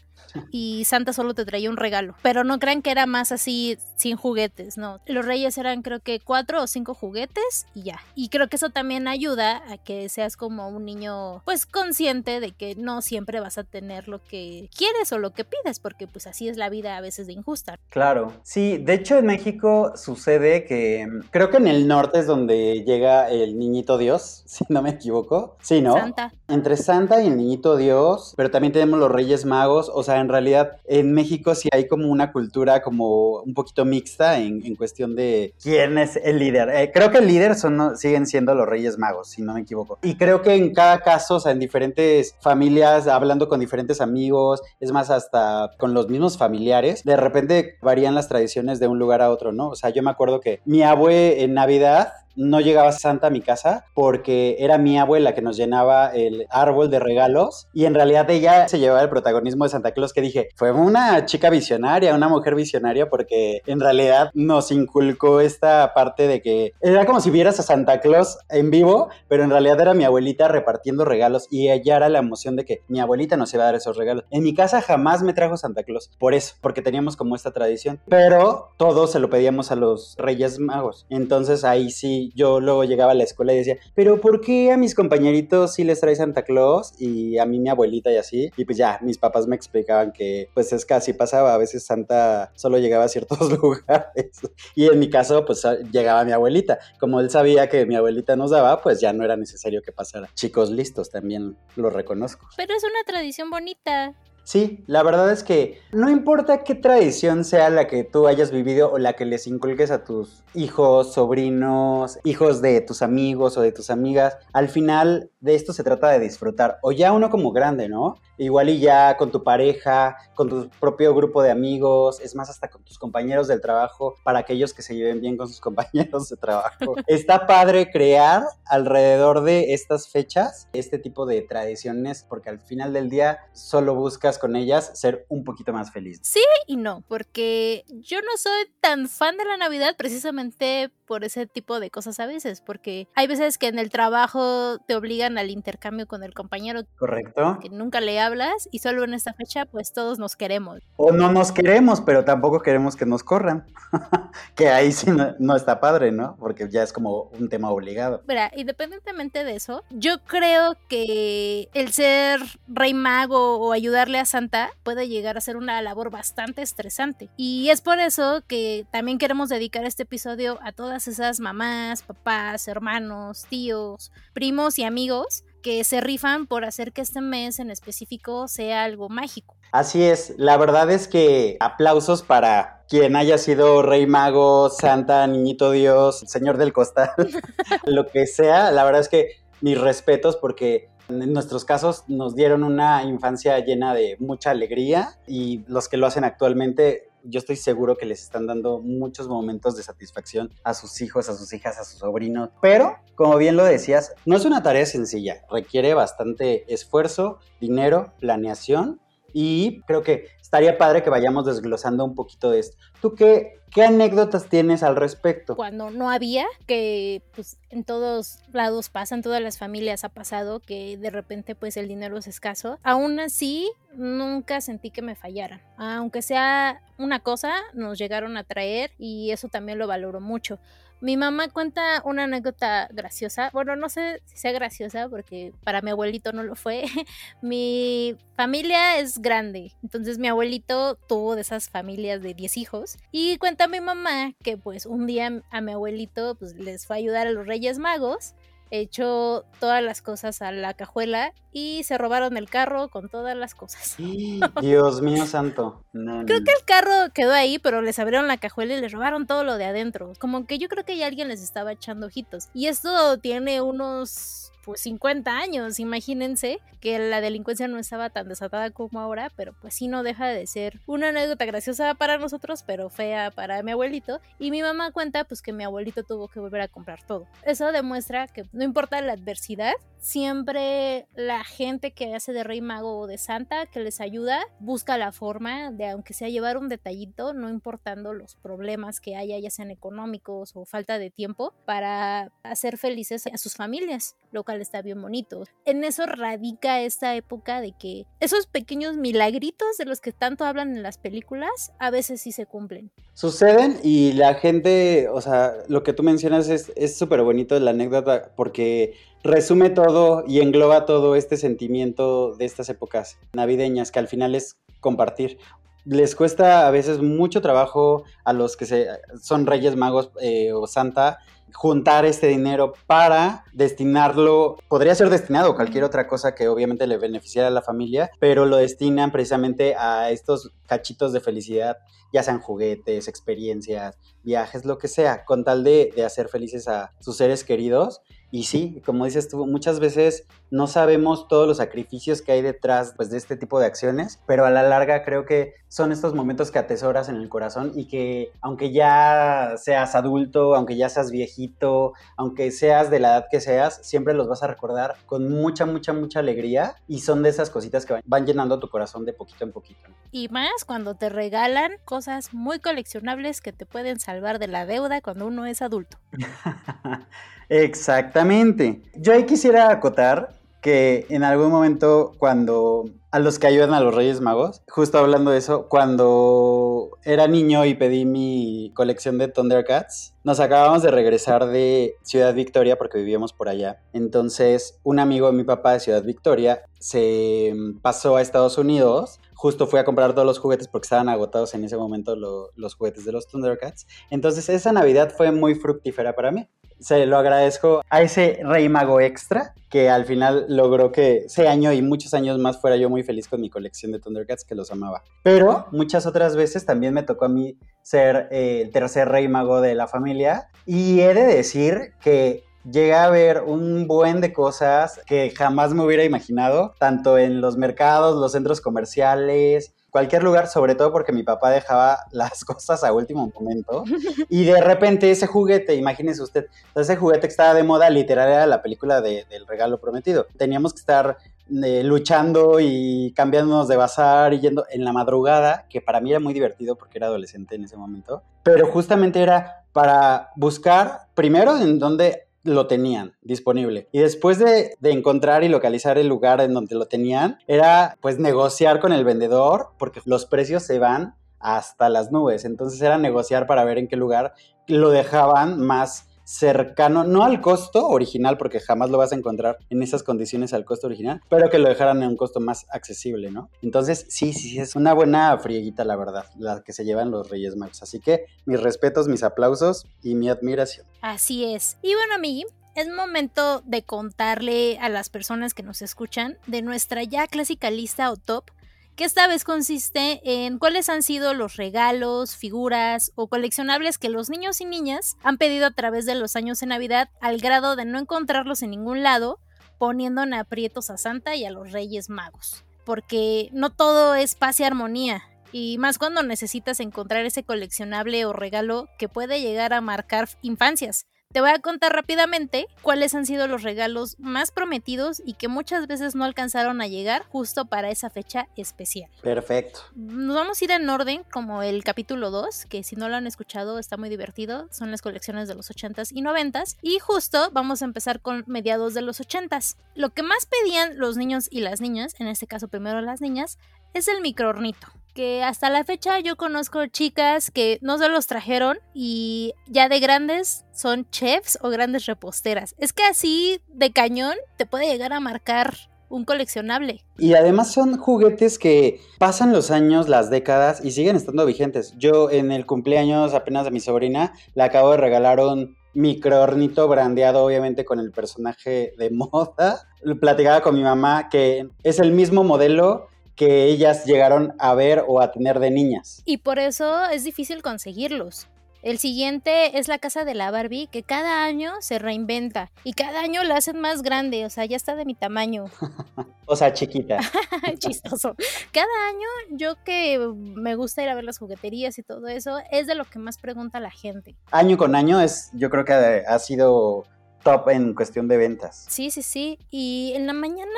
y 0.51 0.85
Santa 0.85 1.13
solo 1.13 1.35
te 1.35 1.45
traía 1.45 1.71
un 1.71 1.77
regalo. 1.77 2.15
Pero 2.23 2.45
no 2.45 2.59
crean 2.59 2.83
que 2.83 2.91
era 2.91 3.07
más 3.07 3.33
así 3.33 3.79
sin 3.97 4.17
juguetes, 4.17 4.79
no. 4.79 5.01
Los 5.07 5.25
reyes 5.25 5.59
eran 5.59 5.83
creo 5.83 6.01
que 6.01 6.21
cuatro 6.21 6.63
o 6.63 6.67
cinco 6.67 6.95
juguetes 6.95 7.67
y 7.75 7.83
ya. 7.83 8.01
Y 8.15 8.29
creo 8.29 8.49
que 8.49 8.57
eso 8.57 8.71
también 8.71 9.09
ayuda 9.09 9.63
a 9.71 9.79
que 9.79 10.09
seas 10.09 10.37
como 10.37 10.69
un 10.69 10.85
niño 10.85 11.43
pues 11.45 11.67
consciente 11.67 12.41
de 12.41 12.53
que 12.53 12.75
no 12.75 13.03
siempre 13.03 13.41
vas 13.41 13.59
a 13.59 13.65
tener 13.65 14.09
lo 14.09 14.23
que 14.23 14.71
quieres 14.77 15.13
o 15.13 15.19
lo 15.19 15.33
que 15.33 15.45
pides, 15.45 15.81
porque 15.81 16.07
pues 16.07 16.27
así 16.27 16.49
es 16.49 16.57
la 16.57 16.69
vida 16.69 16.94
a 16.97 17.01
veces 17.01 17.27
de 17.27 17.35
injusta. 17.35 17.79
Claro, 17.91 18.33
sí, 18.43 18.79
de 18.79 18.95
hecho 18.95 19.19
en 19.19 19.27
México 19.27 19.93
sucede 19.97 20.65
que 20.65 21.07
creo 21.31 21.51
que 21.51 21.57
en 21.59 21.67
el 21.67 21.87
norte 21.87 22.21
es 22.21 22.27
donde 22.27 22.85
llega 22.85 23.31
el 23.31 23.59
niñito 23.59 23.99
Dios, 23.99 24.43
si 24.47 24.65
no 24.69 24.83
me 24.83 24.91
equivoco. 24.91 25.57
Sí, 25.63 25.81
¿no? 25.81 25.95
Santa. 25.95 26.33
Entre 26.49 26.77
Santa 26.77 27.23
y 27.23 27.29
el 27.29 27.37
niñito 27.37 27.77
Dios, 27.77 28.35
pero 28.37 28.51
también 28.51 28.73
tenemos 28.73 28.99
los 28.99 29.11
Reyes 29.11 29.45
Magos, 29.45 29.91
o 29.93 30.03
sea, 30.03 30.21
en 30.21 30.29
realidad 30.29 30.77
en 30.85 31.13
México 31.13 31.55
sí 31.55 31.69
hay 31.73 31.89
como 31.89 32.09
una 32.09 32.33
cultura 32.33 32.83
como 32.83 33.41
un 33.43 33.55
poquito 33.55 33.85
mixta 33.85 34.39
en, 34.39 34.75
cuestión 34.77 35.15
de 35.15 35.55
quién 35.63 35.99
es 35.99 36.17
el 36.17 36.39
líder. 36.39 36.69
Eh, 36.69 36.91
creo 36.93 37.11
que 37.11 37.19
el 37.19 37.27
líder 37.27 37.55
son, 37.55 37.97
siguen 37.97 38.27
siendo 38.27 38.55
los 38.55 38.69
Reyes 38.69 38.99
Magos, 38.99 39.29
si 39.29 39.43
no 39.43 39.55
me 39.55 39.61
equivoco. 39.61 39.99
Y 40.03 40.17
creo 40.17 40.43
que 40.43 40.55
en 40.55 40.75
cada 40.75 41.01
caso, 41.01 41.37
o 41.37 41.41
sea, 41.41 41.53
en 41.53 41.59
diferentes 41.59 42.35
familias, 42.41 43.07
hablando 43.07 43.49
con 43.49 43.61
diferentes 43.61 44.01
amigos, 44.01 44.61
es 44.81 44.93
más, 44.93 45.11
hasta 45.11 45.71
con 45.79 45.95
los 45.95 46.09
mismos 46.09 46.37
familiares, 46.39 46.84
de 47.05 47.17
repente 47.17 47.77
varían 47.83 48.15
las 48.15 48.29
tradiciones 48.29 48.81
de 48.81 48.89
un 48.89 48.99
lugar 48.99 49.23
a 49.23 49.31
otro, 49.31 49.53
¿no? 49.53 49.69
O 49.69 49.77
sea, 49.77 49.91
yo 49.91 50.03
me 50.03 50.11
acuerdo 50.11 50.41
que 50.41 50.61
mi 50.65 50.83
abue 50.83 51.43
en 51.43 51.55
Navidad 51.55 52.13
no 52.37 52.61
llegaba 52.61 52.93
Santa 52.93 53.29
a 53.29 53.31
mi 53.31 53.41
casa 53.41 53.85
porque 53.95 54.57
era 54.59 54.79
mi 54.79 54.99
abuela 54.99 55.35
que 55.35 55.43
nos 55.43 55.57
llenaba 55.57 56.09
el 56.09 56.47
árbol 56.51 56.91
de 56.91 57.01
regalos 57.01 57.69
y 57.73 57.85
en 57.85 57.95
realidad 57.95 58.29
ella 58.31 58.69
se 58.69 58.79
llevaba 58.79 59.03
el 59.03 59.09
protagonismo 59.09 59.65
de 59.65 59.71
Santa 59.71 59.93
Claus 59.93 60.13
que 60.13 60.21
dije, 60.21 60.49
fue 60.57 60.73
una 60.73 61.27
chica 61.27 61.51
visionaria, 61.51 62.15
una 62.15 62.29
mujer 62.29 62.55
visionaria 62.55 63.09
porque 63.09 63.63
en 63.67 63.81
realidad 63.81 64.31
nos 64.35 64.71
inculcó 64.71 65.41
esta 65.41 65.93
parte 65.95 66.29
de 66.29 66.43
que 66.43 66.73
era 66.81 67.07
como 67.07 67.21
si 67.21 67.31
vieras 67.31 67.61
a 67.61 67.63
Santa 67.63 68.01
Claus 68.01 68.39
en 68.49 68.71
vivo, 68.71 69.09
pero 69.29 69.45
en 69.45 69.51
realidad 69.51 69.81
era 69.81 69.95
mi 69.95 70.05
abuelita 70.05 70.49
repartiendo 70.49 71.05
regalos 71.05 71.47
y 71.51 71.71
ella 71.71 71.97
era 71.97 72.09
la 72.09 72.19
emoción 72.19 72.57
de 72.57 72.65
que 72.65 72.83
mi 72.89 73.01
abuelita 73.01 73.37
nos 73.37 73.53
iba 73.55 73.65
a 73.65 73.67
dar 73.67 73.75
esos 73.75 73.97
regalos. 73.97 74.25
En 74.31 74.43
mi 74.43 74.55
casa 74.55 74.81
jamás 74.81 75.23
me 75.23 75.33
trajo 75.33 75.57
Santa 75.57 75.83
Claus, 75.83 76.11
por 76.19 76.35
eso, 76.35 76.55
porque 76.61 76.83
teníamos 76.83 77.17
como 77.17 77.37
esta 77.37 77.53
tradición, 77.53 78.01
pero 78.09 78.71
todos 78.77 79.13
se 79.13 79.21
lo 79.21 79.31
pedíamos 79.31 79.71
a 79.71 79.77
los 79.77 80.15
Reyes 80.19 80.59
Magos. 80.59 81.07
Entonces 81.11 81.65
ahí 81.65 81.91
sí 81.91 82.24
yo 82.35 82.61
luego 82.61 82.85
llegaba 82.85 83.13
a 83.13 83.15
la 83.15 83.25
escuela 83.25 83.53
y 83.53 83.59
decía, 83.59 83.79
pero 83.95 84.21
¿por 84.21 84.41
qué 84.41 84.73
a 84.73 84.77
mis 84.77 84.95
compañeritos 84.95 85.75
sí 85.75 85.85
les 85.85 86.01
trae 86.01 86.17
Santa 86.17 86.43
Claus 86.43 86.93
y 86.99 87.39
a 87.39 87.47
mí 87.47 87.59
mi 87.59 87.69
abuelita 87.69 88.13
y 88.13 88.17
así? 88.17 88.51
Y 88.57 88.65
pues 88.65 88.79
ya, 88.79 88.99
mis 89.03 89.19
papás 89.19 89.47
me 89.47 89.57
explicaban 89.57 90.13
que 90.13 90.49
pues 90.55 90.73
es 90.73 90.85
casi 90.85 91.13
pasaba, 91.13 91.55
a 91.55 91.59
veces 91.59 91.85
Santa 91.85 92.53
solo 92.55 92.79
llegaba 92.79 93.05
a 93.05 93.09
ciertos 93.09 93.51
lugares 93.63 94.41
y 94.75 94.87
en 94.87 94.99
mi 94.99 95.11
caso 95.11 95.45
pues 95.45 95.67
llegaba 95.93 96.25
mi 96.25 96.33
abuelita. 96.33 96.79
Como 96.99 97.21
él 97.21 97.31
sabía 97.31 97.69
que 97.69 97.87
mi 97.87 97.97
abuelita 97.97 98.37
nos 98.37 98.51
daba, 98.51 98.81
pues 98.83 99.01
ya 99.01 99.13
no 99.13 99.25
era 99.25 99.37
necesario 99.37 99.83
que 99.83 99.93
pasara. 99.93 100.29
Chicos 100.35 100.71
listos, 100.71 101.11
también 101.11 101.57
lo 101.77 101.91
reconozco. 101.91 102.49
Pero 102.57 102.75
es 102.75 102.85
una 102.85 103.05
tradición 103.07 103.51
bonita. 103.51 104.15
Sí, 104.45 104.85
la 104.87 105.03
verdad 105.03 105.33
es 105.33 105.43
que 105.43 105.81
no 105.91 106.11
importa 106.11 106.65
qué 106.65 106.75
tradición 106.75 107.45
sea 107.45 107.71
la 107.71 107.87
que 107.87 108.05
tú 108.05 108.27
hayas 108.27 108.51
vivido 108.51 108.93
o 108.93 108.99
la 108.99 109.15
que 109.15 109.25
les 109.25 109.47
inculques 109.47 109.91
a 109.91 110.05
tus 110.05 110.45
hijos, 110.55 111.15
sobrinos, 111.15 112.19
hijos 112.25 112.61
de 112.61 112.81
tus 112.83 113.03
amigos 113.03 113.57
o 113.57 113.63
de 113.63 113.73
tus 113.73 113.91
amigas, 113.91 114.37
al 114.53 114.69
final 114.69 115.31
de 115.41 115.55
esto 115.55 115.73
se 115.73 115.83
trata 115.83 116.11
de 116.11 116.21
disfrutar. 116.21 116.79
O 116.83 116.93
ya 116.93 117.13
uno 117.13 117.31
como 117.31 117.53
grande, 117.53 117.89
¿no? 117.89 118.17
Igual 118.37 118.69
y 118.69 118.81
ya 118.81 119.17
con 119.17 119.31
tu 119.31 119.45
pareja, 119.45 120.17
con 120.35 120.49
tu 120.49 120.69
propio 120.81 121.15
grupo 121.15 121.43
de 121.43 121.51
amigos, 121.51 122.21
es 122.21 122.35
más 122.35 122.51
hasta 122.51 122.69
con 122.69 122.83
tus 122.83 122.99
compañeros 122.99 123.49
del 123.49 123.61
trabajo, 123.61 124.17
para 124.25 124.41
aquellos 124.41 124.75
que 124.75 124.83
se 124.83 124.95
lleven 124.95 125.21
bien 125.21 125.37
con 125.37 125.49
sus 125.49 125.61
compañeros 125.61 126.29
de 126.29 126.37
trabajo. 126.37 126.97
Está 127.07 127.47
padre 127.47 127.91
crear 127.91 128.43
alrededor 128.67 129.43
de 129.43 129.73
estas 129.73 130.09
fechas 130.09 130.69
este 130.73 130.99
tipo 130.99 131.27
de 131.27 131.43
tradiciones 131.43 132.25
porque 132.29 132.51
al 132.51 132.61
final 132.61 132.93
del 132.93 133.09
día 133.09 133.39
solo 133.53 133.95
buscas 133.95 134.34
con 134.39 134.57
ellas 134.57 134.93
ser 134.99 135.27
un 135.29 135.45
poquito 135.45 135.73
más 135.73 135.93
feliz. 135.93 136.21
Sí 136.23 136.41
y 136.67 136.77
no, 136.77 137.05
porque 137.09 137.85
yo 137.89 138.21
no 138.23 138.37
soy 138.37 138.71
tan 138.81 139.09
fan 139.09 139.37
de 139.37 139.45
la 139.45 139.57
Navidad 139.57 139.97
precisamente 139.97 140.91
por 141.07 141.25
ese 141.25 141.47
tipo 141.47 141.81
de 141.81 141.91
cosas 141.91 142.21
a 142.21 142.27
veces, 142.27 142.61
porque 142.61 143.09
hay 143.15 143.27
veces 143.27 143.59
que 143.59 143.69
en 143.69 143.79
el 143.79 143.91
trabajo 143.91 144.79
te 144.87 144.95
obligan 144.95 145.39
al 145.39 145.51
intercambio 145.51 146.07
con 146.07 146.23
el 146.23 146.35
compañero. 146.35 146.83
Correcto. 146.99 147.59
Que 147.61 147.69
nunca 147.69 148.01
le 148.01 148.21
hablas 148.21 148.69
y 148.71 148.81
solo 148.81 149.05
en 149.05 149.15
esta 149.15 149.33
fecha 149.35 149.67
pues 149.67 149.93
todos 149.93 150.19
nos 150.19 150.37
queremos. 150.37 150.81
O 150.97 151.13
no 151.13 151.33
nos 151.33 151.53
queremos, 151.53 152.01
pero 152.01 152.25
tampoco 152.25 152.61
queremos 152.61 152.97
que 152.97 153.07
nos 153.07 153.23
corran. 153.23 153.67
que 154.55 154.69
ahí 154.69 154.93
sí 154.93 155.11
no, 155.39 155.57
está 155.57 155.81
padre, 155.81 156.13
¿no? 156.13 156.37
Porque 156.39 156.69
ya 156.69 156.83
es 156.83 156.93
como 156.93 157.31
un 157.39 157.49
tema 157.49 157.71
obligado. 157.71 158.23
Mira, 158.27 158.51
independientemente 158.57 159.45
de 159.45 159.57
eso, 159.57 159.85
yo 159.91 160.23
creo 160.25 160.77
que 160.89 161.69
el 161.75 161.93
ser 161.93 162.41
rey 162.67 162.95
mago 162.95 163.59
o 163.59 163.73
ayudarle 163.73 164.19
a 164.19 164.25
Santa 164.25 164.71
puede 164.83 165.09
llegar 165.09 165.37
a 165.37 165.41
ser 165.41 165.57
una 165.57 165.81
labor 165.83 166.11
bastante 166.11 166.63
estresante. 166.63 167.29
Y 167.37 167.71
es 167.71 167.81
por 167.81 167.99
eso 167.99 168.43
que 168.47 168.87
también 168.91 169.19
queremos 169.19 169.49
dedicar 169.49 169.85
este 169.85 170.05
episodio 170.05 170.59
a 170.63 170.73
esas 170.95 171.41
mamás, 171.41 172.03
papás, 172.03 172.69
hermanos, 172.69 173.47
tíos, 173.49 174.13
primos 174.33 174.79
y 174.79 174.85
amigos 174.85 175.45
que 175.63 175.83
se 175.83 176.01
rifan 176.01 176.47
por 176.47 176.65
hacer 176.65 176.93
que 176.93 177.01
este 177.01 177.21
mes 177.21 177.59
en 177.59 177.71
específico 177.71 178.49
sea 178.49 178.85
algo 178.85 179.09
mágico. 179.09 179.57
Así 179.73 180.05
es, 180.05 180.35
la 180.37 180.57
verdad 180.57 180.91
es 180.91 181.09
que 181.09 181.57
aplausos 181.59 182.23
para 182.23 182.85
quien 182.89 183.17
haya 183.17 183.39
sido 183.39 183.83
rey 183.83 184.07
mago, 184.07 184.71
santa, 184.71 185.27
niñito 185.27 185.73
Dios, 185.73 186.23
señor 186.27 186.59
del 186.59 186.73
costal, 186.73 187.11
lo 187.87 188.07
que 188.07 188.27
sea, 188.27 188.71
la 188.71 188.85
verdad 188.85 189.01
es 189.01 189.09
que 189.09 189.31
mis 189.61 189.81
respetos 189.81 190.37
porque 190.37 190.91
en 191.09 191.33
nuestros 191.33 191.65
casos 191.65 192.05
nos 192.09 192.35
dieron 192.35 192.63
una 192.63 193.03
infancia 193.03 193.59
llena 193.59 193.95
de 193.95 194.17
mucha 194.21 194.51
alegría 194.51 195.19
y 195.27 195.65
los 195.67 195.89
que 195.89 195.97
lo 195.97 196.07
hacen 196.07 196.25
actualmente 196.25 197.11
yo 197.25 197.39
estoy 197.39 197.57
seguro 197.57 197.97
que 197.97 198.07
les 198.07 198.23
están 198.23 198.47
dando 198.47 198.81
muchos 198.81 199.29
momentos 199.29 199.77
de 199.77 199.83
satisfacción 199.83 200.53
a 200.63 200.75
sus 200.75 201.01
hijos, 201.01 201.29
a 201.29 201.35
sus 201.35 201.53
hijas, 201.53 201.79
a 201.79 201.85
sus 201.85 201.99
sobrinos. 201.99 202.51
Pero, 202.61 202.97
como 203.15 203.37
bien 203.37 203.57
lo 203.57 203.65
decías, 203.65 204.15
no 204.27 204.37
es 204.37 204.45
una 204.45 204.63
tarea 204.63 204.87
sencilla, 204.87 205.43
requiere 205.51 205.95
bastante 205.95 206.73
esfuerzo, 206.73 207.39
dinero, 207.61 208.13
planeación 208.21 209.01
y 209.33 209.81
creo 209.83 210.03
que 210.03 210.29
estaría 210.55 210.79
padre 210.79 211.03
que 211.03 211.11
vayamos 211.11 211.47
desglosando 211.47 212.05
un 212.05 212.15
poquito 212.15 212.49
de 212.53 212.61
esto. 212.61 212.77
¿Tú 213.03 213.17
qué, 213.17 213.61
qué 213.73 213.83
anécdotas 213.83 214.49
tienes 214.49 214.85
al 214.85 214.95
respecto? 214.95 215.57
Cuando 215.57 215.91
no 215.91 216.11
había, 216.11 216.47
que 216.69 217.23
pues 217.35 217.57
en 217.71 217.83
todos 217.83 218.39
lados 218.53 218.89
pasa, 218.89 219.17
en 219.17 219.23
todas 219.23 219.43
las 219.43 219.59
familias 219.59 220.05
ha 220.05 220.11
pasado 220.11 220.61
que 220.61 220.97
de 220.97 221.11
repente 221.11 221.57
pues 221.57 221.77
el 221.77 221.89
dinero 221.89 222.17
es 222.19 222.29
escaso. 222.29 222.79
Aún 222.85 223.19
así, 223.19 223.69
nunca 223.95 224.61
sentí 224.61 224.91
que 224.91 225.03
me 225.03 225.17
fallaran. 225.17 225.61
Aunque 225.77 226.23
sea 226.23 226.81
una 226.99 227.19
cosa, 227.19 227.53
nos 227.73 227.99
llegaron 227.99 228.37
a 228.37 228.45
traer 228.45 228.93
y 228.97 229.33
eso 229.33 229.49
también 229.49 229.81
lo 229.81 229.89
valoro 229.89 230.21
mucho 230.21 230.61
Mi 231.05 231.19
mamá 231.19 231.49
cuenta 231.49 232.01
una 232.07 232.25
anécdota 232.25 232.89
graciosa. 232.91 233.51
Bueno, 233.53 233.77
no 233.77 233.91
sé 233.91 234.23
si 234.25 234.39
sea 234.39 234.53
graciosa 234.53 235.07
porque 235.11 235.53
para 235.63 235.83
mi 235.83 235.91
abuelito 235.91 236.33
no 236.33 236.43
lo 236.43 236.55
fue. 236.55 236.87
mi 237.43 238.17
familia 238.39 238.97
es 238.99 239.21
grande. 239.21 239.73
Entonces 239.83 240.17
mi 240.17 240.29
abuelito 240.29 240.95
tuvo 241.07 241.35
de 241.35 241.43
esas 241.43 241.69
familias 241.69 242.23
de 242.23 242.33
10 242.33 242.57
hijos. 242.57 242.97
Y 243.13 243.37
cuenta 243.37 243.69
mi 243.69 243.83
mamá 243.83 244.33
que 244.43 244.57
pues 244.57 244.87
un 244.87 245.07
día 245.07 245.43
a 245.51 245.61
mi 245.61 245.73
abuelito 245.73 246.37
pues 246.37 246.55
les 246.55 246.87
fue 246.87 246.97
a 246.97 247.01
ayudar 247.01 247.27
a 247.27 247.33
los 247.33 247.47
Reyes 247.47 247.79
Magos 247.79 248.35
echó 248.81 249.45
todas 249.61 249.83
las 249.83 250.03
cosas 250.03 250.43
a 250.43 250.53
la 250.53 250.75
cajuela 250.75 251.33
y 251.53 251.85
se 251.85 251.97
robaron 251.99 252.37
el 252.37 252.51
carro 252.51 252.89
con 252.89 253.09
todas 253.09 253.37
las 253.37 253.55
cosas. 253.55 253.97
Dios 254.61 255.03
mío 255.03 255.27
santo. 255.27 255.85
creo 255.93 256.43
que 256.45 256.53
el 256.53 256.65
carro 256.67 257.13
quedó 257.13 257.33
ahí, 257.33 257.59
pero 257.59 257.83
les 257.83 257.99
abrieron 257.99 258.29
la 258.29 258.39
cajuela 258.39 258.75
y 258.75 258.81
les 258.81 258.93
robaron 258.93 259.27
todo 259.27 259.45
lo 259.45 259.57
de 259.57 259.65
adentro. 259.67 260.13
Como 260.19 260.47
que 260.47 260.59
yo 260.59 260.69
creo 260.69 260.85
que 260.85 260.97
ya 260.97 261.07
alguien 261.07 261.29
les 261.29 261.43
estaba 261.43 261.73
echando 261.73 262.07
ojitos. 262.07 262.49
Y 262.53 262.67
esto 262.67 263.19
tiene 263.19 263.61
unos 263.61 264.44
pues 264.65 264.81
50 264.81 265.37
años, 265.37 265.79
imagínense 265.79 266.61
que 266.81 266.99
la 266.99 267.21
delincuencia 267.21 267.69
no 267.69 267.79
estaba 267.79 268.11
tan 268.11 268.29
desatada 268.29 268.71
como 268.71 269.01
ahora, 269.01 269.31
pero 269.37 269.55
pues 269.61 269.75
sí 269.75 269.89
no 269.89 270.03
deja 270.03 270.27
de 270.29 270.47
ser 270.47 270.81
una 270.87 271.09
anécdota 271.09 271.45
graciosa 271.45 271.95
para 271.95 272.19
nosotros, 272.19 272.63
pero 272.63 272.91
fea 272.91 273.31
para 273.31 273.63
mi 273.63 273.73
abuelito. 273.73 274.21
Y 274.39 274.51
mi 274.51 274.63
mamá 274.63 274.91
cuenta 274.93 275.25
pues 275.25 275.43
que 275.43 275.53
mi 275.53 275.65
abuelito 275.65 276.03
tuvo 276.03 276.29
que 276.29 276.41
volver 276.41 276.63
a 276.63 276.69
comprar 276.69 277.03
todo. 277.03 277.27
Eso 277.45 277.73
demuestra 277.73 278.27
que 278.29 278.45
no 278.53 278.65
importa 278.65 279.01
la 279.01 279.13
adversidad, 279.13 279.75
siempre 280.05 281.07
la 281.15 281.45
gente 281.45 281.93
que 281.93 282.15
hace 282.15 282.35
de 282.35 282.45
rey 282.45 282.61
mago 282.61 282.99
o 282.99 283.07
de 283.07 283.17
santa 283.17 283.65
que 283.65 283.81
les 283.81 284.03
ayuda 284.03 284.39
busca 284.61 284.99
la 284.99 285.13
forma 285.13 285.73
de 285.73 285.89
aunque 285.89 286.13
sea 286.13 286.29
llevar 286.29 286.59
un 286.59 286.69
detallito, 286.69 287.33
no 287.33 287.49
importando 287.49 288.13
los 288.13 288.37
problemas 288.37 289.01
que 289.01 289.17
haya, 289.17 289.39
ya 289.39 289.49
sean 289.49 289.71
económicos 289.71 290.53
o 290.55 290.67
falta 290.67 290.99
de 290.99 291.11
tiempo, 291.11 291.55
para 291.65 292.31
hacer 292.43 292.77
felices 292.77 293.27
a 293.33 293.39
sus 293.39 293.55
familias, 293.55 294.17
lo 294.31 294.45
cual 294.45 294.61
está 294.61 294.83
bien 294.83 295.01
bonito. 295.01 295.45
En 295.65 295.85
eso 295.85 296.05
radica 296.05 296.83
esta 296.83 297.17
época 297.17 297.63
de 297.63 297.73
que 297.73 298.05
esos 298.21 298.47
pequeños 298.47 298.99
milagritos 298.99 299.79
de 299.79 299.87
los 299.87 300.03
que 300.03 300.13
tanto 300.13 300.45
hablan 300.45 300.77
en 300.77 300.83
las 300.83 300.99
películas, 300.99 301.73
a 301.79 301.91
veces 301.91 302.21
sí 302.21 302.31
se 302.31 302.45
cumplen. 302.45 302.91
Suceden 303.15 303.79
y 303.83 304.13
la 304.13 304.35
gente, 304.35 305.09
o 305.09 305.23
sea, 305.23 305.55
lo 305.69 305.83
que 305.83 305.95
tú 305.95 306.03
mencionas 306.03 306.51
es 306.51 306.99
súper 306.99 307.23
bonito 307.23 307.59
la 307.59 307.71
anécdota 307.71 308.33
porque 308.37 309.14
resume 309.25 309.71
todo 309.71 310.23
y 310.27 310.41
engloba 310.41 310.85
todo 310.85 311.17
este 311.17 311.37
sentimiento 311.37 312.35
de 312.37 312.45
estas 312.45 312.69
épocas 312.69 313.19
navideñas, 313.33 313.91
que 313.91 313.99
al 313.99 314.07
final 314.07 314.35
es 314.35 314.59
compartir. 314.81 315.39
Les 315.87 316.15
cuesta 316.15 316.67
a 316.67 316.71
veces 316.71 317.01
mucho 317.01 317.41
trabajo 317.43 318.05
a 318.25 318.33
los 318.33 318.57
que 318.57 318.87
son 319.21 319.47
reyes 319.47 319.77
magos 319.77 320.11
eh, 320.21 320.53
o 320.53 320.67
santa 320.67 321.19
juntar 321.55 322.05
este 322.05 322.27
dinero 322.27 322.73
para 322.87 323.45
destinarlo, 323.53 324.57
podría 324.69 324.95
ser 324.95 325.09
destinado 325.09 325.53
a 325.53 325.55
cualquier 325.55 325.85
otra 325.85 326.09
cosa 326.09 326.35
que 326.35 326.49
obviamente 326.49 326.87
le 326.89 326.99
beneficiara 326.99 327.47
a 327.47 327.53
la 327.53 327.63
familia, 327.63 328.11
pero 328.19 328.45
lo 328.45 328.57
destinan 328.57 329.13
precisamente 329.13 329.77
a 329.77 330.11
estos 330.11 330.51
cachitos 330.67 331.13
de 331.13 331.21
felicidad, 331.21 331.77
ya 332.13 332.25
sean 332.25 332.41
juguetes, 332.41 333.07
experiencias, 333.07 333.97
viajes, 334.25 334.65
lo 334.65 334.79
que 334.79 334.89
sea, 334.89 335.25
con 335.25 335.45
tal 335.45 335.63
de 335.63 335.93
hacer 336.05 336.29
felices 336.29 336.67
a 336.67 336.93
sus 336.99 337.17
seres 337.17 337.45
queridos 337.45 338.03
y 338.35 338.43
sí, 338.43 338.83
como 338.85 339.05
dices 339.05 339.29
tú, 339.29 339.47
muchas 339.47 339.79
veces 339.79 340.27
no 340.51 340.67
sabemos 340.67 341.29
todos 341.29 341.47
los 341.47 341.59
sacrificios 341.59 342.21
que 342.21 342.33
hay 342.33 342.43
detrás 342.43 342.93
pues, 342.97 343.09
de 343.09 343.17
este 343.17 343.37
tipo 343.37 343.61
de 343.61 343.67
acciones, 343.67 344.19
pero 344.27 344.45
a 344.45 344.51
la 344.51 344.65
larga 344.65 345.05
creo 345.05 345.25
que 345.25 345.55
son 345.69 345.93
estos 345.93 346.15
momentos 346.15 346.51
que 346.51 346.59
atesoras 346.59 347.09
en 347.09 347.15
el 347.15 347.29
corazón 347.29 347.71
y 347.77 347.85
que 347.85 348.33
aunque 348.41 348.73
ya 348.73 349.55
seas 349.57 349.95
adulto, 349.95 350.57
aunque 350.57 350.77
ya 350.77 350.89
seas 350.89 351.13
viejito, 351.13 351.93
aunque 352.17 352.51
seas 352.51 352.91
de 352.91 352.99
la 352.99 353.11
edad 353.11 353.27
que 353.31 353.41
seas, 353.41 353.79
siempre 353.87 354.15
los 354.15 354.27
vas 354.27 354.43
a 354.43 354.49
recordar 354.49 354.97
con 355.07 355.31
mucha, 355.31 355.65
mucha, 355.65 355.93
mucha 355.93 356.19
alegría 356.19 356.75
y 356.89 357.03
son 357.03 357.23
de 357.23 357.29
esas 357.29 357.51
cositas 357.51 357.87
que 357.87 358.01
van 358.05 358.27
llenando 358.27 358.59
tu 358.59 358.69
corazón 358.69 359.05
de 359.05 359.13
poquito 359.13 359.45
en 359.45 359.53
poquito. 359.53 359.81
Y 360.11 360.29
más 360.31 360.65
cuando 360.67 360.97
te 360.97 361.09
regalan 361.09 361.71
cosas 361.85 362.35
muy 362.35 362.59
coleccionables 362.59 363.41
que 363.41 363.53
te 363.53 363.65
pueden 363.65 364.01
salvar 364.01 364.41
de 364.41 364.49
la 364.49 364.67
deuda 364.67 365.01
cuando 365.03 365.25
uno 365.29 365.47
es 365.47 365.63
adulto. 365.63 365.99
Exactamente. 367.49 368.83
Yo 368.97 369.13
ahí 369.13 369.25
quisiera 369.25 369.71
acotar 369.71 370.35
que 370.61 371.07
en 371.11 371.25
algún 371.25 371.51
momento 371.51 372.13
cuando 372.17 372.85
a 373.11 373.19
los 373.19 373.39
que 373.39 373.47
ayudan 373.47 373.75
a 373.75 373.81
los 373.81 373.95
Reyes 373.95 374.21
Magos, 374.21 374.63
justo 374.67 374.99
hablando 374.99 375.31
de 375.31 375.39
eso, 375.39 375.69
cuando 375.69 376.91
era 377.05 377.29
niño 377.29 377.65
y 377.65 377.75
pedí 377.75 378.07
mi 378.07 378.73
colección 378.75 379.19
de 379.19 379.29
Thundercats, 379.29 380.15
nos 380.25 380.41
acabamos 380.41 380.83
de 380.83 380.91
regresar 380.91 381.47
de 381.47 381.95
Ciudad 382.03 382.35
Victoria 382.35 382.77
porque 382.77 382.99
vivíamos 382.99 383.33
por 383.35 383.49
allá. 383.51 383.83
Entonces, 383.93 384.81
un 384.83 384.99
amigo 384.99 385.27
de 385.27 385.35
mi 385.35 385.45
papá 385.45 385.75
de 385.75 385.81
Ciudad 385.81 386.03
Victoria 386.03 386.63
se 386.81 387.55
pasó 387.83 388.17
a 388.17 388.23
Estados 388.23 388.59
Unidos 388.59 389.21
justo 389.45 389.67
fui 389.67 389.79
a 389.79 389.85
comprar 389.85 390.15
todos 390.15 390.27
los 390.27 390.39
juguetes 390.39 390.69
porque 390.69 390.87
estaban 390.87 391.11
agotados 391.11 391.53
en 391.53 391.65
ese 391.65 391.77
momento 391.77 392.17
los 392.17 392.75
juguetes 392.75 393.05
de 393.05 393.13
los 393.13 393.27
Thundercats. 393.27 393.87
Entonces 394.09 394.49
esa 394.49 394.73
Navidad 394.73 395.13
fue 395.15 395.33
muy 395.33 395.55
fructífera 395.55 396.15
para 396.15 396.33
mí 396.33 396.49
se 396.85 397.07
lo 397.07 397.17
agradezco 397.17 397.83
a 397.89 398.03
ese 398.03 398.41
rey 398.43 398.69
mago 398.69 399.01
extra 399.01 399.55
que 399.71 399.89
al 399.89 400.05
final 400.05 400.45
logró 400.49 400.93
que 400.93 401.25
ese 401.25 401.49
año 401.49 401.73
y 401.73 401.81
muchos 401.81 402.13
años 402.13 402.39
más 402.39 402.61
fuera 402.61 402.77
yo 402.77 402.91
muy 402.91 403.03
feliz 403.03 403.27
con 403.27 403.41
mi 403.41 403.49
colección 403.49 403.91
de 403.91 403.99
Thundercats 403.99 404.45
que 404.45 404.55
los 404.55 404.71
amaba. 404.71 405.03
Pero 405.23 405.67
muchas 405.73 406.05
otras 406.05 406.37
veces 406.37 406.67
también 406.67 406.93
me 406.93 407.03
tocó 407.03 407.25
a 407.25 407.29
mí 407.31 407.59
ser 407.83 408.29
eh, 408.31 408.61
el 408.67 408.71
tercer 408.71 409.09
rey 409.09 409.29
mago 409.29 409.63
de 409.63 409.75
la 409.75 409.89
familia 409.89 410.51
y 410.67 411.01
he 411.01 411.15
de 411.15 411.25
decir 411.25 411.93
que 412.03 412.45
llegué 412.71 412.95
a 412.95 413.09
ver 413.09 413.43
un 413.43 413.87
buen 413.87 414.21
de 414.21 414.35
cosas 414.35 415.01
que 415.07 415.31
jamás 415.31 415.73
me 415.73 415.85
hubiera 415.85 416.05
imaginado, 416.05 416.75
tanto 416.79 417.17
en 417.17 417.41
los 417.41 417.57
mercados, 417.57 418.21
los 418.21 418.33
centros 418.33 418.61
comerciales, 418.61 419.75
cualquier 419.95 420.25
lugar, 420.25 420.49
sobre 420.49 420.75
todo 420.75 420.91
porque 420.91 421.13
mi 421.13 421.23
papá 421.23 421.51
dejaba 421.51 422.01
las 422.11 422.45
cosas 422.45 422.83
a 422.83 422.93
último 422.93 423.31
momento. 423.33 423.85
Y 424.29 424.43
de 424.43 424.61
repente 424.61 425.09
ese 425.09 425.29
juguete, 425.29 425.77
imagínese 425.77 426.21
usted, 426.21 426.47
ese 426.75 426.97
juguete 426.97 427.29
que 427.29 427.31
estaba 427.31 427.55
de 427.55 427.63
moda, 427.63 427.89
literal 427.91 428.29
era 428.29 428.45
la 428.49 428.61
película 428.61 429.01
de, 429.01 429.25
del 429.31 429.47
regalo 429.47 429.79
prometido. 429.79 430.27
Teníamos 430.37 430.73
que 430.73 430.81
estar 430.81 431.19
eh, 431.63 431.85
luchando 431.85 432.59
y 432.59 433.13
cambiándonos 433.15 433.69
de 433.69 433.77
bazar 433.77 434.35
y 434.35 434.41
yendo 434.41 434.67
en 434.69 434.85
la 434.85 434.93
madrugada, 434.93 435.67
que 435.71 435.81
para 435.81 436.01
mí 436.01 436.11
era 436.11 436.19
muy 436.19 436.35
divertido 436.35 436.75
porque 436.75 436.99
era 436.99 437.07
adolescente 437.07 437.55
en 437.55 437.63
ese 437.63 437.77
momento. 437.77 438.25
Pero 438.43 438.67
justamente 438.67 439.23
era 439.23 439.65
para 439.73 440.31
buscar 440.35 441.03
primero 441.15 441.57
en 441.57 441.79
dónde 441.79 442.27
lo 442.45 442.67
tenían 442.67 443.17
disponible. 443.23 443.89
Y 443.91 443.99
después 443.99 444.39
de, 444.39 444.77
encontrar 444.83 445.43
y 445.45 445.49
localizar 445.49 445.99
el 445.99 446.09
lugar 446.09 446.41
en 446.41 446.55
donde 446.55 446.75
lo 446.77 446.87
tenían, 446.87 447.39
era 447.47 447.97
pues 448.01 448.19
negociar 448.19 448.81
con 448.81 448.93
el 448.93 449.05
vendedor 449.05 449.71
porque 449.79 450.01
los 450.05 450.27
precios 450.27 450.63
se 450.63 450.79
van 450.79 451.15
hasta 451.41 451.89
las 451.89 452.13
nubes. 452.13 452.45
Entonces 452.45 452.81
era 452.81 452.99
negociar 452.99 453.47
para 453.47 453.65
ver 453.65 453.79
en 453.79 453.89
qué 453.89 453.97
lugar 453.97 454.35
lo 454.67 454.91
dejaban 454.91 455.59
más 455.61 456.09
cercano, 456.25 457.05
no 457.05 457.25
al 457.25 457.41
costo 457.41 457.87
original, 457.89 458.39
porque 458.39 458.61
jamás 458.61 458.91
lo 458.91 458.99
vas 458.99 459.13
a 459.13 459.17
encontrar 459.17 459.59
en 459.71 459.83
esas 459.83 460.03
condiciones 460.03 460.53
al 460.53 460.65
costo 460.65 460.87
original, 460.87 461.21
pero 461.29 461.51
que 461.51 461.59
lo 461.59 461.69
dejaran 461.69 462.03
en 462.03 462.11
un 462.11 462.17
costo 462.17 462.41
más 462.41 462.67
accesible, 462.71 463.31
¿no? 463.31 463.51
Entonces, 463.63 464.07
sí, 464.09 464.33
sí, 464.33 464.51
sí, 464.51 464.59
es 464.59 464.75
una 464.75 464.95
buena 464.95 465.37
frieguita, 465.39 465.85
la 465.85 465.97
verdad, 465.97 466.25
la 466.39 466.63
que 466.63 466.73
se 466.73 466.85
llevan 466.85 467.11
los 467.11 467.29
Reyes 467.31 467.57
Magos. 467.57 467.83
Así 467.83 468.01
que 468.01 468.27
mis 468.47 468.61
respetos, 468.61 469.09
mis 469.09 469.23
aplausos 469.23 469.87
y 470.03 470.15
mi 470.15 470.29
admiración. 470.29 470.87
Así 471.01 471.45
es. 471.45 471.77
Y 471.83 471.95
bueno, 471.95 472.15
amigui, 472.15 472.45
es 472.75 472.89
momento 472.89 473.61
de 473.61 473.85
contarle 473.85 474.79
a 474.79 474.89
las 474.89 475.09
personas 475.09 475.55
que 475.55 475.63
nos 475.63 475.83
escuchan 475.83 476.39
de 476.47 476.63
nuestra 476.63 477.05
ya 477.05 477.27
clásica 477.27 477.71
lista 477.71 478.11
o 478.11 478.17
top 478.17 478.51
que 478.97 479.05
esta 479.05 479.27
vez 479.27 479.45
consiste 479.45 480.21
en 480.25 480.59
cuáles 480.59 480.89
han 480.89 481.03
sido 481.03 481.35
los 481.35 481.57
regalos, 481.57 482.37
figuras 482.37 483.13
o 483.17 483.29
coleccionables 483.29 483.99
que 483.99 484.09
los 484.09 484.31
niños 484.31 484.61
y 484.61 484.65
niñas 484.65 485.17
han 485.23 485.37
pedido 485.37 485.67
a 485.67 485.73
través 485.73 486.07
de 486.07 486.15
los 486.15 486.37
años 486.37 486.61
de 486.61 486.67
Navidad 486.67 487.11
al 487.21 487.39
grado 487.39 487.77
de 487.77 487.85
no 487.85 487.99
encontrarlos 487.99 488.63
en 488.63 488.71
ningún 488.71 489.03
lado, 489.03 489.41
poniendo 489.79 490.23
en 490.23 490.35
aprietos 490.35 490.91
a 490.91 490.97
Santa 490.97 491.35
y 491.35 491.45
a 491.45 491.51
los 491.51 491.73
Reyes 491.73 492.09
Magos. 492.09 492.65
Porque 492.85 493.49
no 493.53 493.71
todo 493.71 494.15
es 494.15 494.35
paz 494.35 494.61
y 494.61 494.65
armonía, 494.65 495.23
y 495.51 495.79
más 495.79 495.99
cuando 495.99 496.23
necesitas 496.23 496.81
encontrar 496.81 497.25
ese 497.25 497.45
coleccionable 497.45 498.25
o 498.27 498.33
regalo 498.33 498.89
que 498.99 499.09
puede 499.09 499.41
llegar 499.41 499.73
a 499.73 499.81
marcar 499.81 500.29
infancias. 500.43 501.07
Te 501.35 501.41
voy 501.41 501.51
a 501.51 501.59
contar 501.59 501.93
rápidamente 501.93 502.69
cuáles 502.81 503.13
han 503.13 503.27
sido 503.27 503.49
los 503.49 503.65
regalos 503.65 504.17
más 504.21 504.53
prometidos 504.53 505.21
y 505.27 505.35
que 505.35 505.49
muchas 505.49 505.89
veces 505.89 506.15
no 506.15 506.23
alcanzaron 506.23 506.81
a 506.81 506.87
llegar 506.87 507.25
justo 507.25 507.65
para 507.65 507.91
esa 507.91 508.09
fecha 508.09 508.47
especial. 508.55 509.11
Perfecto. 509.21 509.81
Nos 509.97 510.37
vamos 510.37 510.63
a 510.63 510.65
ir 510.65 510.71
en 510.71 510.89
orden 510.89 511.25
como 511.33 511.65
el 511.65 511.83
capítulo 511.83 512.31
2, 512.31 512.67
que 512.67 512.85
si 512.85 512.95
no 512.95 513.09
lo 513.09 513.17
han 513.17 513.27
escuchado 513.27 513.81
está 513.81 513.97
muy 513.97 514.11
divertido, 514.11 514.69
son 514.71 514.93
las 514.93 515.03
colecciones 515.03 515.49
de 515.49 515.57
los 515.57 515.69
80s 515.69 516.13
y 516.13 516.23
90s 516.23 516.77
y 516.83 517.01
justo 517.01 517.51
vamos 517.51 517.83
a 517.83 517.87
empezar 517.87 518.21
con 518.21 518.45
mediados 518.47 518.95
de 518.95 519.03
los 519.03 519.21
80s. 519.21 519.75
Lo 519.97 520.11
que 520.11 520.23
más 520.23 520.47
pedían 520.47 521.01
los 521.01 521.17
niños 521.17 521.49
y 521.51 521.63
las 521.63 521.81
niñas, 521.81 522.15
en 522.21 522.29
este 522.29 522.47
caso 522.47 522.69
primero 522.69 523.01
las 523.01 523.21
niñas, 523.21 523.59
es 523.95 524.09
el 524.09 524.21
microornito 524.21 524.89
que 525.15 525.45
hasta 525.45 525.71
la 525.71 525.85
fecha 525.85 526.19
yo 526.19 526.37
conozco 526.37 526.87
chicas 526.89 527.51
que 527.53 527.79
no 527.81 527.99
se 527.99 528.09
los 528.09 528.27
trajeron 528.27 528.79
y 528.93 529.55
ya 529.69 529.89
de 529.89 530.01
grandes 530.01 530.65
son 530.73 531.09
chefs 531.11 531.57
o 531.63 531.71
grandes 531.71 532.07
reposteras. 532.07 532.75
Es 532.79 532.93
que 532.93 533.05
así 533.05 533.61
de 533.69 533.93
cañón 533.93 534.35
te 534.57 534.67
puede 534.67 534.89
llegar 534.89 535.13
a 535.13 535.21
marcar 535.21 535.75
un 536.09 536.25
coleccionable. 536.25 537.05
Y 537.17 537.35
además 537.35 537.73
son 537.73 537.97
juguetes 537.97 538.59
que 538.59 539.01
pasan 539.19 539.53
los 539.53 539.71
años, 539.71 540.09
las 540.09 540.31
décadas 540.31 540.85
y 540.85 540.91
siguen 540.91 541.17
estando 541.17 541.47
vigentes. 541.47 541.95
Yo 541.97 542.31
en 542.31 542.53
el 542.53 542.67
cumpleaños 542.67 543.35
apenas 543.35 543.65
de 543.65 543.71
mi 543.71 543.81
sobrina 543.81 544.33
le 544.55 544.65
acabo 544.65 544.91
de 544.91 544.97
regalar 544.97 545.39
un 545.39 545.77
microornito 545.95 546.89
brandeado 546.89 547.45
obviamente 547.45 547.85
con 547.85 548.01
el 548.01 548.11
personaje 548.11 548.95
de 548.99 549.11
moda. 549.11 549.89
Platicaba 550.21 550.61
con 550.61 550.75
mi 550.75 550.83
mamá 550.83 551.29
que 551.29 551.69
es 551.85 552.01
el 552.01 552.11
mismo 552.11 552.43
modelo 552.43 553.07
que 553.37 553.65
ellas 553.65 554.05
llegaron 554.05 554.55
a 554.59 554.75
ver 554.75 555.05
o 555.07 555.21
a 555.21 555.33
tener 555.33 555.59
de 555.61 555.71
niñas. 555.71 556.23
Y 556.25 556.39
por 556.39 556.59
eso 556.59 557.07
es 557.11 557.25
difícil 557.25 557.63
conseguirlos. 557.63 558.49
El 558.85 558.99
siguiente 558.99 559.79
es 559.79 559.89
la 559.89 559.99
casa 559.99 560.27
de 560.27 560.35
la 560.35 560.51
Barbie, 560.51 560.89
que 560.89 561.03
cada 561.03 561.43
año 561.45 561.73
se 561.81 561.99
reinventa 561.99 562.71
y 562.85 562.93
cada 562.93 563.23
año 563.23 563.43
la 563.43 563.57
hacen 563.57 563.81
más 563.81 564.03
grande, 564.03 564.45
o 564.45 564.51
sea, 564.51 564.67
ya 564.67 564.77
está 564.77 564.95
de 564.95 565.07
mi 565.07 565.15
tamaño. 565.15 565.65
o 566.47 566.55
sea, 566.55 566.71
chiquita. 566.75 567.19
Chistoso. 567.79 568.35
Cada 568.73 569.09
año 569.09 569.57
yo 569.57 569.83
que 569.87 570.19
me 570.37 570.75
gusta 570.75 571.03
ir 571.03 571.09
a 571.09 571.15
ver 571.15 571.25
las 571.25 571.39
jugueterías 571.39 571.99
y 571.99 572.03
todo 572.03 572.29
eso, 572.29 572.59
es 572.71 572.87
de 572.87 572.95
lo 572.95 573.07
que 573.07 573.19
más 573.19 573.39
pregunta 573.39 573.81
la 573.81 573.91
gente. 573.91 574.37
Año 574.51 574.77
con 574.77 574.95
año 574.95 575.19
es, 575.19 575.49
yo 575.55 575.71
creo 575.71 575.87
que 575.87 575.95
ha 575.95 576.39
sido 576.39 577.07
top 577.45 577.69
en 577.69 577.95
cuestión 577.95 578.27
de 578.27 578.37
ventas. 578.37 578.87
Sí, 578.89 579.11
sí, 579.11 579.23
sí. 579.23 579.59
Y 579.71 580.13
en 580.17 580.27
la 580.27 580.33
mañana 580.33 580.69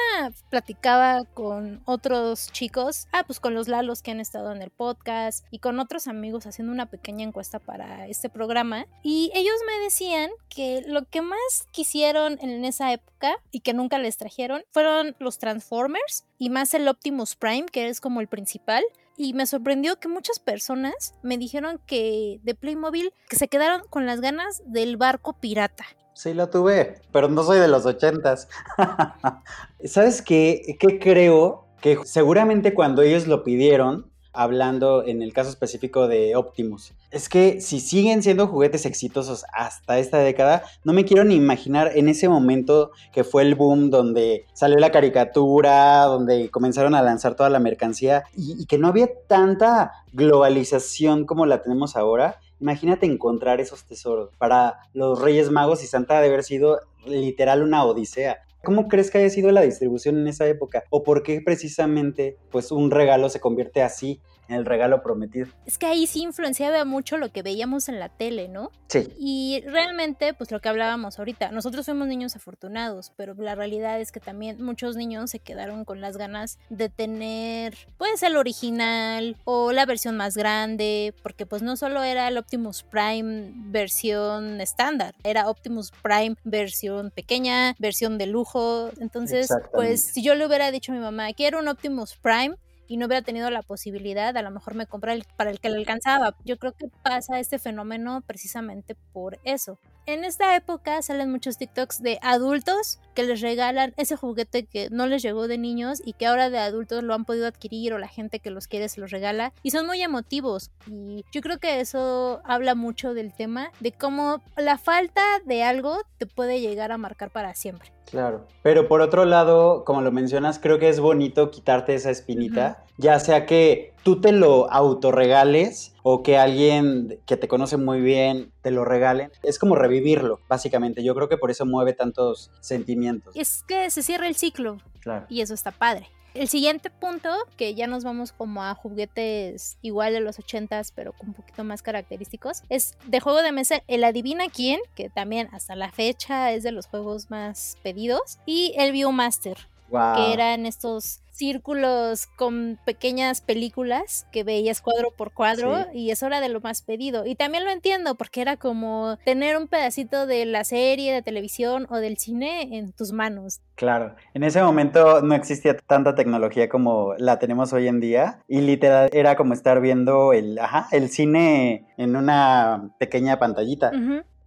platicaba 0.50 1.24
con 1.24 1.80
otros 1.86 2.52
chicos, 2.52 3.08
ah, 3.12 3.24
pues 3.26 3.40
con 3.40 3.54
los 3.54 3.68
Lalos 3.68 4.02
que 4.02 4.10
han 4.10 4.20
estado 4.20 4.52
en 4.52 4.60
el 4.60 4.70
podcast 4.70 5.46
y 5.50 5.60
con 5.60 5.80
otros 5.80 6.08
amigos 6.08 6.46
haciendo 6.46 6.72
una 6.72 6.86
pequeña 6.86 7.24
encuesta 7.24 7.58
para 7.58 8.06
este 8.08 8.28
programa. 8.28 8.86
Y 9.02 9.30
ellos 9.34 9.56
me 9.66 9.84
decían 9.84 10.30
que 10.50 10.84
lo 10.86 11.04
que 11.04 11.22
más 11.22 11.66
quisieron 11.70 12.38
en 12.42 12.64
esa 12.64 12.92
época 12.92 13.36
y 13.50 13.60
que 13.60 13.72
nunca 13.72 13.98
les 13.98 14.18
trajeron 14.18 14.62
fueron 14.72 15.16
los 15.18 15.38
Transformers 15.38 16.24
y 16.38 16.50
más 16.50 16.74
el 16.74 16.88
Optimus 16.88 17.36
Prime, 17.36 17.66
que 17.66 17.88
es 17.88 18.00
como 18.00 18.20
el 18.20 18.28
principal 18.28 18.84
y 19.16 19.32
me 19.32 19.46
sorprendió 19.46 19.98
que 19.98 20.08
muchas 20.08 20.38
personas 20.38 21.14
me 21.22 21.38
dijeron 21.38 21.80
que 21.86 22.40
de 22.42 22.54
Playmobil 22.54 23.12
que 23.28 23.36
se 23.36 23.48
quedaron 23.48 23.82
con 23.88 24.04
las 24.04 24.20
ganas 24.20 24.62
del 24.66 24.96
barco 24.96 25.32
pirata. 25.34 25.86
Sí, 26.16 26.32
lo 26.32 26.48
tuve, 26.48 27.02
pero 27.12 27.28
no 27.28 27.44
soy 27.44 27.58
de 27.58 27.68
los 27.68 27.84
ochentas. 27.84 28.48
¿Sabes 29.84 30.22
qué? 30.22 30.78
¿Qué 30.80 30.98
creo? 30.98 31.66
Que 31.82 31.98
seguramente 32.04 32.72
cuando 32.72 33.02
ellos 33.02 33.26
lo 33.26 33.44
pidieron, 33.44 34.10
hablando 34.32 35.04
en 35.04 35.20
el 35.20 35.34
caso 35.34 35.50
específico 35.50 36.08
de 36.08 36.34
Optimus, 36.34 36.94
es 37.10 37.28
que 37.28 37.60
si 37.60 37.80
siguen 37.80 38.22
siendo 38.22 38.46
juguetes 38.46 38.86
exitosos 38.86 39.44
hasta 39.52 39.98
esta 39.98 40.16
década, 40.16 40.62
no 40.84 40.94
me 40.94 41.04
quiero 41.04 41.22
ni 41.22 41.34
imaginar 41.34 41.92
en 41.94 42.08
ese 42.08 42.30
momento 42.30 42.92
que 43.12 43.22
fue 43.22 43.42
el 43.42 43.54
boom 43.54 43.90
donde 43.90 44.46
salió 44.54 44.78
la 44.78 44.92
caricatura, 44.92 46.04
donde 46.04 46.48
comenzaron 46.48 46.94
a 46.94 47.02
lanzar 47.02 47.34
toda 47.34 47.50
la 47.50 47.60
mercancía 47.60 48.24
y 48.34 48.64
que 48.64 48.78
no 48.78 48.88
había 48.88 49.10
tanta 49.28 49.92
globalización 50.14 51.26
como 51.26 51.44
la 51.44 51.60
tenemos 51.60 51.94
ahora 51.94 52.40
Imagínate 52.60 53.06
encontrar 53.06 53.60
esos 53.60 53.84
tesoros. 53.84 54.30
Para 54.38 54.78
los 54.92 55.20
Reyes 55.20 55.50
Magos 55.50 55.82
y 55.82 55.86
Santa 55.86 56.20
de 56.20 56.28
haber 56.28 56.42
sido 56.44 56.80
literal 57.06 57.62
una 57.62 57.84
odisea. 57.84 58.38
¿Cómo 58.64 58.88
crees 58.88 59.10
que 59.10 59.18
haya 59.18 59.30
sido 59.30 59.52
la 59.52 59.60
distribución 59.60 60.18
en 60.18 60.26
esa 60.26 60.46
época? 60.48 60.84
¿O 60.90 61.04
por 61.04 61.22
qué 61.22 61.40
precisamente 61.40 62.36
pues 62.50 62.72
un 62.72 62.90
regalo 62.90 63.28
se 63.28 63.38
convierte 63.40 63.82
así 63.82 64.20
el 64.48 64.64
regalo 64.64 65.02
prometido. 65.02 65.48
Es 65.64 65.78
que 65.78 65.86
ahí 65.86 66.06
sí 66.06 66.22
influenciaba 66.22 66.84
mucho 66.84 67.16
lo 67.16 67.30
que 67.30 67.42
veíamos 67.42 67.88
en 67.88 67.98
la 67.98 68.08
tele, 68.08 68.48
¿no? 68.48 68.70
Sí. 68.88 69.08
Y 69.18 69.62
realmente, 69.66 70.34
pues 70.34 70.50
lo 70.50 70.60
que 70.60 70.68
hablábamos 70.68 71.18
ahorita, 71.18 71.50
nosotros 71.50 71.86
fuimos 71.86 72.08
niños 72.08 72.36
afortunados, 72.36 73.12
pero 73.16 73.34
la 73.34 73.54
realidad 73.54 74.00
es 74.00 74.12
que 74.12 74.20
también 74.20 74.62
muchos 74.62 74.96
niños 74.96 75.30
se 75.30 75.38
quedaron 75.38 75.84
con 75.84 76.00
las 76.00 76.16
ganas 76.16 76.58
de 76.70 76.88
tener, 76.88 77.76
pues, 77.98 78.22
el 78.22 78.36
original 78.36 79.36
o 79.44 79.72
la 79.72 79.86
versión 79.86 80.16
más 80.16 80.36
grande, 80.36 81.14
porque 81.22 81.46
pues 81.46 81.62
no 81.62 81.76
solo 81.76 82.02
era 82.02 82.28
el 82.28 82.38
Optimus 82.38 82.82
Prime 82.82 83.52
versión 83.54 84.60
estándar, 84.60 85.14
era 85.24 85.48
Optimus 85.48 85.92
Prime 86.02 86.36
versión 86.44 87.10
pequeña, 87.10 87.74
versión 87.78 88.18
de 88.18 88.26
lujo. 88.26 88.90
Entonces, 89.00 89.48
pues, 89.72 90.04
si 90.04 90.22
yo 90.22 90.34
le 90.34 90.46
hubiera 90.46 90.70
dicho 90.70 90.92
a 90.92 90.94
mi 90.94 91.00
mamá, 91.00 91.32
quiero 91.32 91.58
un 91.58 91.68
Optimus 91.68 92.16
Prime, 92.16 92.56
y 92.88 92.96
no 92.96 93.06
hubiera 93.06 93.22
tenido 93.22 93.50
la 93.50 93.62
posibilidad, 93.62 94.36
a 94.36 94.42
lo 94.42 94.50
mejor 94.50 94.74
me 94.74 94.86
compra 94.86 95.12
el 95.12 95.24
para 95.36 95.50
el 95.50 95.60
que 95.60 95.70
le 95.70 95.78
alcanzaba. 95.78 96.34
Yo 96.44 96.56
creo 96.56 96.72
que 96.72 96.88
pasa 97.02 97.40
este 97.40 97.58
fenómeno 97.58 98.22
precisamente 98.26 98.96
por 99.12 99.38
eso. 99.44 99.78
En 100.06 100.24
esta 100.24 100.54
época 100.56 101.02
salen 101.02 101.30
muchos 101.30 101.58
TikToks 101.58 102.02
de 102.02 102.18
adultos 102.22 103.00
que 103.16 103.24
les 103.24 103.40
regalan 103.40 103.94
ese 103.96 104.14
juguete 104.14 104.66
que 104.66 104.90
no 104.90 105.06
les 105.06 105.22
llegó 105.22 105.48
de 105.48 105.56
niños 105.56 106.02
y 106.04 106.12
que 106.12 106.26
ahora 106.26 106.50
de 106.50 106.58
adultos 106.58 107.02
lo 107.02 107.14
han 107.14 107.24
podido 107.24 107.46
adquirir 107.46 107.94
o 107.94 107.98
la 107.98 108.08
gente 108.08 108.40
que 108.40 108.50
los 108.50 108.68
quiere 108.68 108.90
se 108.90 109.00
los 109.00 109.10
regala 109.10 109.54
y 109.62 109.70
son 109.70 109.86
muy 109.86 110.02
emotivos. 110.02 110.70
Y 110.86 111.24
yo 111.32 111.40
creo 111.40 111.58
que 111.58 111.80
eso 111.80 112.40
habla 112.44 112.74
mucho 112.74 113.14
del 113.14 113.32
tema 113.32 113.70
de 113.80 113.92
cómo 113.92 114.42
la 114.56 114.76
falta 114.76 115.22
de 115.46 115.64
algo 115.64 115.96
te 116.18 116.26
puede 116.26 116.60
llegar 116.60 116.92
a 116.92 116.98
marcar 116.98 117.30
para 117.30 117.54
siempre. 117.54 117.90
Claro, 118.10 118.46
pero 118.62 118.86
por 118.86 119.00
otro 119.00 119.24
lado, 119.24 119.84
como 119.84 120.02
lo 120.02 120.12
mencionas, 120.12 120.58
creo 120.58 120.78
que 120.78 120.90
es 120.90 121.00
bonito 121.00 121.50
quitarte 121.50 121.94
esa 121.94 122.10
espinita, 122.10 122.84
ya 122.98 123.18
sea 123.18 123.46
que 123.46 123.95
tú 124.06 124.20
te 124.20 124.30
lo 124.30 124.70
autorregales 124.70 125.92
o 126.04 126.22
que 126.22 126.38
alguien 126.38 127.18
que 127.26 127.36
te 127.36 127.48
conoce 127.48 127.76
muy 127.76 128.00
bien 128.00 128.52
te 128.62 128.70
lo 128.70 128.84
regale. 128.84 129.32
Es 129.42 129.58
como 129.58 129.74
revivirlo, 129.74 130.38
básicamente. 130.48 131.02
Yo 131.02 131.12
creo 131.16 131.28
que 131.28 131.36
por 131.36 131.50
eso 131.50 131.66
mueve 131.66 131.92
tantos 131.92 132.52
sentimientos. 132.60 133.34
Es 133.34 133.64
que 133.64 133.90
se 133.90 134.04
cierra 134.04 134.28
el 134.28 134.36
ciclo. 134.36 134.76
Claro. 135.00 135.26
Y 135.28 135.40
eso 135.40 135.54
está 135.54 135.72
padre. 135.72 136.06
El 136.34 136.46
siguiente 136.46 136.88
punto, 136.88 137.30
que 137.56 137.74
ya 137.74 137.88
nos 137.88 138.04
vamos 138.04 138.30
como 138.30 138.62
a 138.62 138.76
juguetes 138.76 139.76
igual 139.82 140.12
de 140.12 140.20
los 140.20 140.38
80s, 140.38 140.92
pero 140.94 141.12
con 141.12 141.30
un 141.30 141.34
poquito 141.34 141.64
más 141.64 141.82
característicos, 141.82 142.62
es 142.68 142.96
de 143.06 143.18
juego 143.18 143.42
de 143.42 143.50
mesa 143.50 143.82
el 143.88 144.04
Adivina 144.04 144.44
quién, 144.54 144.78
que 144.94 145.10
también 145.10 145.48
hasta 145.50 145.74
la 145.74 145.90
fecha 145.90 146.52
es 146.52 146.62
de 146.62 146.70
los 146.70 146.86
juegos 146.86 147.28
más 147.28 147.76
pedidos, 147.82 148.38
y 148.46 148.72
el 148.76 148.92
Viewmaster, 148.92 149.56
que 149.90 150.32
eran 150.32 150.64
estos 150.64 151.22
círculos 151.36 152.26
con 152.26 152.78
pequeñas 152.84 153.40
películas 153.40 154.26
que 154.32 154.44
veías 154.44 154.80
cuadro 154.80 155.10
por 155.16 155.32
cuadro 155.32 155.86
y 155.92 156.10
eso 156.10 156.26
era 156.26 156.40
de 156.40 156.48
lo 156.48 156.60
más 156.60 156.82
pedido. 156.82 157.26
Y 157.26 157.34
también 157.34 157.64
lo 157.64 157.70
entiendo 157.70 158.16
porque 158.16 158.40
era 158.40 158.56
como 158.56 159.18
tener 159.24 159.56
un 159.56 159.68
pedacito 159.68 160.26
de 160.26 160.46
la 160.46 160.64
serie 160.64 161.12
de 161.12 161.22
televisión 161.22 161.86
o 161.90 161.96
del 161.96 162.18
cine 162.18 162.76
en 162.76 162.92
tus 162.92 163.12
manos. 163.12 163.60
Claro, 163.74 164.16
en 164.34 164.42
ese 164.42 164.62
momento 164.62 165.20
no 165.20 165.34
existía 165.34 165.76
tanta 165.76 166.14
tecnología 166.14 166.68
como 166.68 167.14
la 167.18 167.38
tenemos 167.38 167.72
hoy 167.72 167.88
en 167.88 168.00
día 168.00 168.40
y 168.48 168.62
literal 168.62 169.10
era 169.12 169.36
como 169.36 169.52
estar 169.52 169.80
viendo 169.80 170.32
el, 170.32 170.58
ajá, 170.58 170.88
el 170.92 171.10
cine 171.10 171.86
en 171.98 172.16
una 172.16 172.90
pequeña 172.98 173.38
pantallita. 173.38 173.92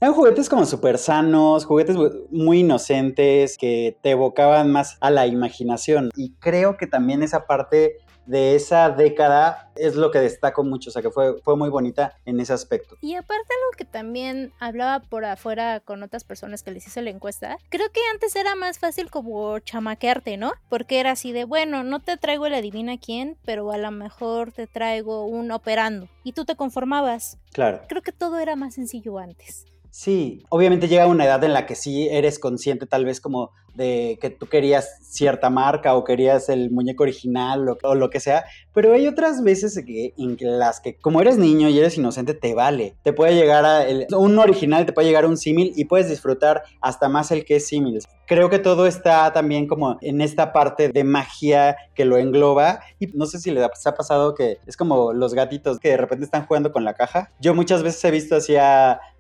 Eran 0.02 0.14
juguetes 0.14 0.48
como 0.48 0.66
súper 0.66 0.98
sanos, 0.98 1.66
juguetes 1.66 1.98
muy 2.32 2.60
inocentes 2.60 3.58
que 3.58 3.98
te 4.02 4.12
evocaban 4.12 4.72
más 4.72 4.98
a 5.02 5.12
la 5.12 5.28
imaginación. 5.28 6.10
Y 6.16 6.36
creo 6.36 6.78
que 6.78 6.88
también 6.88 7.22
esa 7.22 7.46
parte 7.46 7.98
de 8.26 8.56
esa 8.56 8.92
década 8.92 9.72
es 9.76 9.96
lo 9.96 10.12
que 10.12 10.20
destaco 10.20 10.64
mucho, 10.64 10.92
o 10.92 10.94
sea 10.94 11.02
que 11.02 11.10
fue, 11.10 11.42
fue 11.42 11.58
muy 11.58 11.68
bonita 11.70 12.16
en 12.26 12.40
ese 12.40 12.54
aspecto. 12.54 12.96
Y 13.02 13.16
aparte 13.16 13.48
algo 13.54 13.76
que 13.76 13.86
también 13.86 14.54
hablaba 14.60 15.02
por 15.02 15.26
afuera 15.26 15.80
con 15.80 16.04
otras 16.04 16.24
personas 16.24 16.62
que 16.62 16.72
les 16.72 16.86
hice 16.86 17.02
la 17.02 17.10
encuesta, 17.10 17.58
creo 17.70 17.92
que 17.92 18.02
antes 18.14 18.36
era 18.36 18.56
más 18.56 18.78
fácil 18.78 19.10
como 19.10 19.58
chamaquearte, 19.60 20.38
¿no? 20.38 20.54
Porque 20.70 21.00
era 21.00 21.12
así 21.12 21.32
de, 21.32 21.44
bueno, 21.44 21.84
no 21.84 22.02
te 22.02 22.18
traigo 22.18 22.46
el 22.46 22.54
adivina 22.54 23.00
quién, 23.00 23.36
pero 23.46 23.72
a 23.72 23.80
lo 23.80 23.92
mejor 23.92 24.52
te 24.52 24.68
traigo 24.68 25.26
un 25.26 25.52
operando 25.52 26.08
y 26.24 26.34
tú 26.34 26.46
te 26.46 26.56
conformabas. 26.56 27.40
Claro. 27.52 27.82
Creo 27.90 28.04
que 28.04 28.12
todo 28.12 28.38
era 28.38 28.56
más 28.56 28.76
sencillo 28.76 29.18
antes. 29.18 29.66
Sí, 29.92 30.44
obviamente 30.50 30.88
llega 30.88 31.08
una 31.08 31.26
edad 31.26 31.44
en 31.44 31.54
la 31.54 31.66
que 31.66 31.76
sí 31.76 32.08
eres 32.10 32.40
consciente 32.40 32.86
tal 32.86 33.06
vez 33.06 33.20
como 33.20 33.52
de 33.74 34.18
que 34.22 34.30
tú 34.30 34.48
querías 34.48 34.98
cierta 35.02 35.50
marca 35.50 35.96
o 35.96 36.04
querías 36.04 36.50
el 36.50 36.70
muñeco 36.70 37.04
original 37.04 37.66
o, 37.84 37.96
lo 37.96 38.10
que 38.10 38.20
sea, 38.20 38.44
pero 38.74 38.94
hay 38.94 39.08
otras 39.08 39.42
veces 39.44 39.78
en 39.78 40.38
las 40.60 40.80
que 40.80 40.98
como 40.98 41.22
eres 41.22 41.38
niño 41.38 41.70
y 41.70 41.80
eres 41.80 41.98
inocente 41.98 42.34
te 42.34 42.54
vale, 42.54 42.96
te 43.04 43.14
puede 43.14 43.36
llegar 43.36 43.66
a 43.66 43.86
un 44.18 44.38
original, 44.38 44.86
te 44.86 44.94
puede 44.94 45.08
llegar 45.08 45.24
a 45.24 45.28
un 45.28 45.38
símil 45.38 45.72
y 45.76 45.86
puedes 45.86 46.10
disfrutar 46.10 46.64
hasta 46.82 47.10
más 47.10 47.32
el 47.32 47.46
que 47.46 47.58
es 47.58 47.68
símil. 47.68 48.00
Creo 48.28 48.50
que 48.50 48.60
todo 48.60 48.86
está 48.86 49.34
también 49.34 49.68
como 49.68 49.98
en 50.02 50.22
esta 50.22 50.54
parte 50.54 50.90
de 50.90 51.04
magia 51.04 51.78
que 51.96 52.06
lo 52.06 52.18
engloba 52.18 52.82
y 53.00 53.08
no 53.08 53.26
sé 53.26 53.40
si 53.40 53.50
les 53.50 53.64
ha 53.86 53.96
pasado 53.96 54.36
que 54.36 54.58
es 54.68 54.78
como 54.78 55.14
los 55.14 55.34
gatitos 55.34 55.80
que 55.80 55.90
de 55.90 55.98
repente 55.98 56.26
están 56.26 56.46
jugando 56.46 56.72
con 56.72 56.84
la 56.84 56.94
caja. 56.94 57.32
Yo 57.40 57.56
muchas 57.56 57.82
veces 57.82 58.04
he 58.04 58.12
visto 58.12 58.36
así 58.36 58.56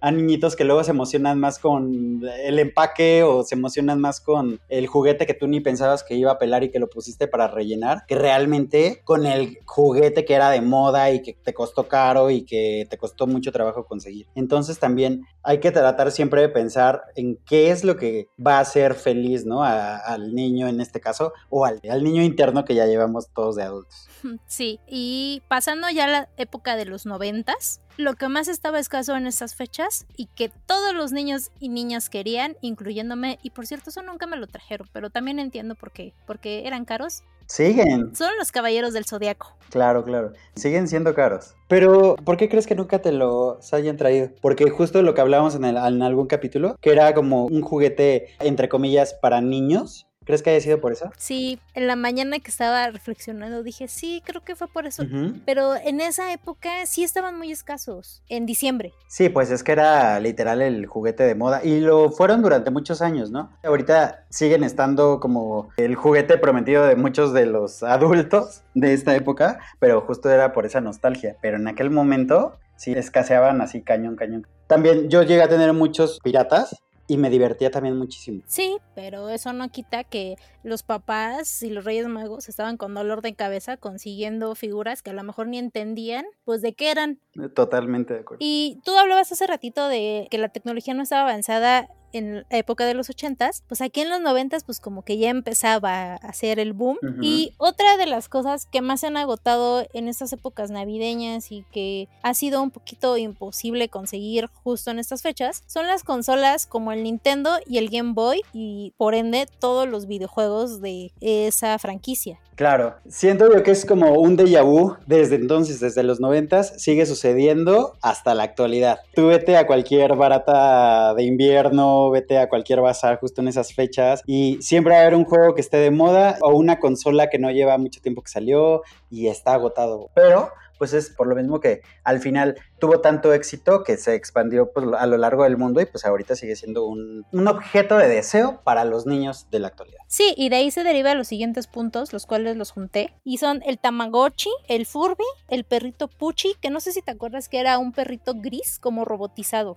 a 0.01 0.11
niñitos 0.11 0.55
que 0.55 0.63
luego 0.63 0.83
se 0.83 0.91
emocionan 0.91 1.39
más 1.39 1.59
con 1.59 2.21
el 2.43 2.59
empaque 2.59 3.23
o 3.23 3.43
se 3.43 3.55
emocionan 3.55 3.99
más 3.99 4.21
con 4.21 4.59
el 4.69 4.87
juguete 4.87 5.25
que 5.25 5.33
tú 5.33 5.47
ni 5.47 5.59
pensabas 5.59 6.03
que 6.03 6.15
iba 6.15 6.31
a 6.31 6.37
pelar 6.37 6.63
y 6.63 6.71
que 6.71 6.79
lo 6.79 6.89
pusiste 6.89 7.27
para 7.27 7.47
rellenar, 7.47 8.05
que 8.07 8.15
realmente 8.15 9.01
con 9.03 9.25
el 9.25 9.59
juguete 9.65 10.25
que 10.25 10.33
era 10.33 10.49
de 10.49 10.61
moda 10.61 11.11
y 11.11 11.21
que 11.21 11.33
te 11.33 11.53
costó 11.53 11.87
caro 11.87 12.29
y 12.29 12.43
que 12.43 12.87
te 12.89 12.97
costó 12.97 13.27
mucho 13.27 13.51
trabajo 13.51 13.85
conseguir. 13.85 14.27
Entonces 14.35 14.79
también 14.79 15.25
hay 15.43 15.59
que 15.59 15.71
tratar 15.71 16.11
siempre 16.11 16.41
de 16.41 16.49
pensar 16.49 17.03
en 17.15 17.37
qué 17.45 17.71
es 17.71 17.83
lo 17.83 17.97
que 17.97 18.29
va 18.45 18.57
a 18.57 18.61
hacer 18.61 18.95
feliz, 18.95 19.45
¿no? 19.45 19.63
al 19.63 20.33
niño 20.33 20.67
en 20.67 20.81
este 20.81 20.99
caso 20.99 21.33
o 21.49 21.65
al, 21.65 21.79
al 21.89 22.03
niño 22.03 22.23
interno 22.23 22.65
que 22.65 22.75
ya 22.75 22.85
llevamos 22.85 23.29
todos 23.33 23.55
de 23.55 23.63
adultos. 23.63 24.08
Sí, 24.47 24.79
y 24.87 25.41
pasando 25.47 25.89
ya 25.89 26.05
a 26.05 26.07
la 26.07 26.29
época 26.37 26.75
de 26.75 26.85
los 26.85 27.05
noventas, 27.05 27.81
lo 27.97 28.13
que 28.15 28.29
más 28.29 28.47
estaba 28.47 28.79
escaso 28.79 29.15
en 29.15 29.27
estas 29.27 29.55
fechas 29.55 30.05
y 30.15 30.27
que 30.27 30.49
todos 30.65 30.93
los 30.93 31.11
niños 31.11 31.51
y 31.59 31.69
niñas 31.69 32.09
querían, 32.09 32.55
incluyéndome, 32.61 33.39
y 33.43 33.49
por 33.49 33.67
cierto, 33.67 33.89
eso 33.89 34.01
nunca 34.01 34.25
me 34.25 34.37
lo 34.37 34.47
trajeron, 34.47 34.87
pero 34.93 35.09
también 35.09 35.39
entiendo 35.39 35.75
por 35.75 35.91
qué, 35.91 36.13
porque 36.25 36.65
eran 36.65 36.85
caros. 36.85 37.23
Siguen. 37.47 38.15
Son 38.15 38.29
los 38.37 38.51
caballeros 38.51 38.93
del 38.93 39.05
zodiaco. 39.05 39.57
Claro, 39.69 40.05
claro. 40.05 40.33
Siguen 40.55 40.87
siendo 40.87 41.15
caros. 41.15 41.55
Pero, 41.67 42.15
¿por 42.23 42.37
qué 42.37 42.47
crees 42.47 42.67
que 42.67 42.75
nunca 42.75 43.01
te 43.01 43.11
los 43.11 43.73
hayan 43.73 43.97
traído? 43.97 44.29
Porque 44.39 44.69
justo 44.69 45.01
lo 45.01 45.15
que 45.15 45.21
hablábamos 45.21 45.55
en, 45.55 45.65
el, 45.65 45.75
en 45.75 46.01
algún 46.03 46.27
capítulo, 46.27 46.77
que 46.79 46.91
era 46.91 47.13
como 47.15 47.47
un 47.47 47.61
juguete, 47.61 48.35
entre 48.39 48.69
comillas, 48.69 49.15
para 49.15 49.41
niños, 49.41 50.08
¿Crees 50.29 50.43
que 50.43 50.51
haya 50.51 50.61
sido 50.61 50.79
por 50.79 50.91
eso? 50.91 51.09
Sí, 51.17 51.59
en 51.73 51.87
la 51.87 51.95
mañana 51.95 52.37
que 52.37 52.51
estaba 52.51 52.87
reflexionando 52.91 53.63
dije, 53.63 53.87
sí, 53.87 54.21
creo 54.23 54.43
que 54.43 54.55
fue 54.55 54.67
por 54.67 54.85
eso. 54.85 55.01
Pero 55.43 55.75
en 55.75 56.01
esa 56.01 56.31
época 56.31 56.85
sí 56.85 57.03
estaban 57.03 57.35
muy 57.35 57.51
escasos, 57.51 58.21
en 58.29 58.45
diciembre. 58.45 58.93
Sí, 59.07 59.29
pues 59.29 59.49
es 59.49 59.63
que 59.63 59.71
era 59.71 60.19
literal 60.19 60.61
el 60.61 60.85
juguete 60.85 61.23
de 61.23 61.33
moda 61.33 61.61
y 61.63 61.79
lo 61.79 62.11
fueron 62.11 62.43
durante 62.43 62.69
muchos 62.69 63.01
años, 63.01 63.31
¿no? 63.31 63.51
Ahorita 63.63 64.27
siguen 64.29 64.63
estando 64.63 65.19
como 65.19 65.69
el 65.77 65.95
juguete 65.95 66.37
prometido 66.37 66.85
de 66.85 66.95
muchos 66.95 67.33
de 67.33 67.47
los 67.47 67.81
adultos 67.81 68.61
de 68.75 68.93
esta 68.93 69.15
época, 69.15 69.57
pero 69.79 70.01
justo 70.01 70.29
era 70.29 70.53
por 70.53 70.67
esa 70.67 70.79
nostalgia. 70.79 71.37
Pero 71.41 71.57
en 71.57 71.67
aquel 71.67 71.89
momento 71.89 72.59
sí 72.75 72.91
escaseaban 72.91 73.61
así 73.61 73.81
cañón, 73.81 74.15
cañón. 74.15 74.45
También 74.67 75.09
yo 75.09 75.23
llegué 75.23 75.41
a 75.41 75.49
tener 75.49 75.73
muchos 75.73 76.19
piratas 76.23 76.75
y 77.09 77.17
me 77.17 77.31
divertía 77.31 77.71
también 77.71 77.97
muchísimo. 77.97 78.43
Sí, 78.45 78.77
pero 78.93 79.29
eso 79.29 79.51
no 79.51 79.69
quita 79.69 80.03
que 80.03 80.35
los 80.63 80.83
papás 80.83 81.63
y 81.63 81.71
los 81.71 81.83
Reyes 81.83 82.07
Magos 82.07 82.47
estaban 82.47 82.77
con 82.77 82.93
dolor 82.93 83.23
de 83.23 83.33
cabeza 83.33 83.77
consiguiendo 83.77 84.53
figuras 84.53 85.01
que 85.01 85.09
a 85.09 85.13
lo 85.13 85.23
mejor 85.23 85.47
ni 85.47 85.57
entendían, 85.57 86.23
pues 86.45 86.61
de 86.61 86.73
qué 86.73 86.91
eran. 86.91 87.19
Totalmente 87.55 88.13
de 88.13 88.19
acuerdo. 88.19 88.45
Y 88.45 88.79
tú 88.85 88.95
hablabas 88.95 89.31
hace 89.31 89.47
ratito 89.47 89.87
de 89.87 90.27
que 90.29 90.37
la 90.37 90.49
tecnología 90.49 90.93
no 90.93 91.01
estaba 91.01 91.23
avanzada 91.23 91.89
en 92.13 92.45
la 92.49 92.57
época 92.57 92.85
de 92.85 92.93
los 92.93 93.09
ochentas, 93.09 93.63
pues 93.67 93.81
aquí 93.81 94.01
en 94.01 94.09
los 94.09 94.21
noventas 94.21 94.63
pues 94.63 94.79
como 94.79 95.03
que 95.03 95.17
ya 95.17 95.29
empezaba 95.29 96.13
a 96.13 96.15
hacer 96.15 96.59
el 96.59 96.73
boom. 96.73 96.97
Y 97.21 97.53
otra 97.57 97.97
de 97.97 98.05
las 98.05 98.29
cosas 98.29 98.65
que 98.65 98.81
más 98.81 99.01
se 99.01 99.07
han 99.07 99.17
agotado 99.17 99.85
en 99.93 100.07
estas 100.07 100.33
épocas 100.33 100.71
navideñas 100.71 101.51
y 101.51 101.65
que 101.71 102.07
ha 102.21 102.33
sido 102.33 102.61
un 102.61 102.71
poquito 102.71 103.17
imposible 103.17 103.89
conseguir 103.89 104.47
justo 104.63 104.91
en 104.91 104.99
estas 104.99 105.21
fechas 105.21 105.63
son 105.67 105.87
las 105.87 106.03
consolas 106.03 106.65
como 106.65 106.91
el 106.91 107.03
Nintendo 107.03 107.51
y 107.65 107.77
el 107.77 107.89
Game 107.89 108.13
Boy 108.13 108.41
y 108.53 108.93
por 108.97 109.15
ende 109.15 109.47
todos 109.59 109.87
los 109.87 110.07
videojuegos 110.07 110.81
de 110.81 111.11
esa 111.19 111.77
franquicia. 111.79 112.39
Claro, 112.59 112.95
siento 113.07 113.49
yo 113.49 113.63
que 113.63 113.71
es 113.71 113.85
como 113.85 114.19
un 114.19 114.35
déjà 114.35 114.65
vu 114.65 114.97
desde 115.07 115.35
entonces, 115.35 115.79
desde 115.79 116.03
los 116.03 116.19
noventas, 116.19 116.73
sigue 116.75 117.05
sucediendo 117.05 117.93
hasta 118.01 118.35
la 118.35 118.43
actualidad. 118.43 118.99
Tú 119.15 119.27
vete 119.27 119.55
a 119.55 119.65
cualquier 119.65 120.17
barata 120.17 121.13
de 121.13 121.23
invierno, 121.23 121.98
vete 122.09 122.37
a 122.37 122.49
cualquier 122.49 122.81
bazar 122.81 123.19
justo 123.19 123.41
en 123.41 123.47
esas 123.47 123.73
fechas 123.73 124.23
y 124.25 124.57
siempre 124.61 124.93
va 124.93 124.99
a 124.99 125.01
haber 125.01 125.15
un 125.15 125.25
juego 125.25 125.53
que 125.53 125.61
esté 125.61 125.77
de 125.77 125.91
moda 125.91 126.37
o 126.41 126.53
una 126.53 126.79
consola 126.79 127.29
que 127.29 127.39
no 127.39 127.51
lleva 127.51 127.77
mucho 127.77 128.01
tiempo 128.01 128.21
que 128.21 128.31
salió 128.31 128.81
y 129.09 129.27
está 129.27 129.53
agotado. 129.53 130.09
Pero 130.15 130.49
pues 130.79 130.93
es 130.93 131.11
por 131.11 131.27
lo 131.27 131.35
mismo 131.35 131.59
que 131.59 131.81
al 132.03 132.19
final 132.19 132.55
tuvo 132.79 133.01
tanto 133.01 133.33
éxito 133.33 133.83
que 133.83 133.97
se 133.97 134.15
expandió 134.15 134.71
pues, 134.71 134.87
a 134.97 135.05
lo 135.05 135.17
largo 135.17 135.43
del 135.43 135.57
mundo 135.57 135.81
y 135.81 135.85
pues 135.85 136.05
ahorita 136.05 136.35
sigue 136.35 136.55
siendo 136.55 136.87
un, 136.87 137.25
un, 137.31 137.47
objeto 137.47 137.97
de 137.97 138.07
deseo 138.07 138.61
para 138.63 138.85
los 138.85 139.05
niños 139.05 139.47
de 139.51 139.59
la 139.59 139.67
actualidad. 139.67 139.99
Sí, 140.07 140.33
y 140.37 140.49
de 140.49 140.55
ahí 140.55 140.71
se 140.71 140.83
deriva 140.83 141.13
los 141.13 141.27
siguientes 141.27 141.67
puntos, 141.67 142.13
los 142.13 142.25
cuales 142.25 142.55
los 142.55 142.71
junté, 142.71 143.13
y 143.23 143.37
son 143.37 143.61
el 143.65 143.77
Tamagotchi, 143.77 144.49
el 144.67 144.85
Furby, 144.85 145.25
el 145.49 145.65
perrito 145.65 146.07
Puchi, 146.07 146.55
que 146.61 146.69
no 146.69 146.79
sé 146.79 146.93
si 146.93 147.01
te 147.01 147.11
acuerdas 147.11 147.49
que 147.49 147.59
era 147.59 147.77
un 147.77 147.91
perrito 147.91 148.33
gris 148.35 148.79
como 148.79 149.03
robotizado, 149.03 149.75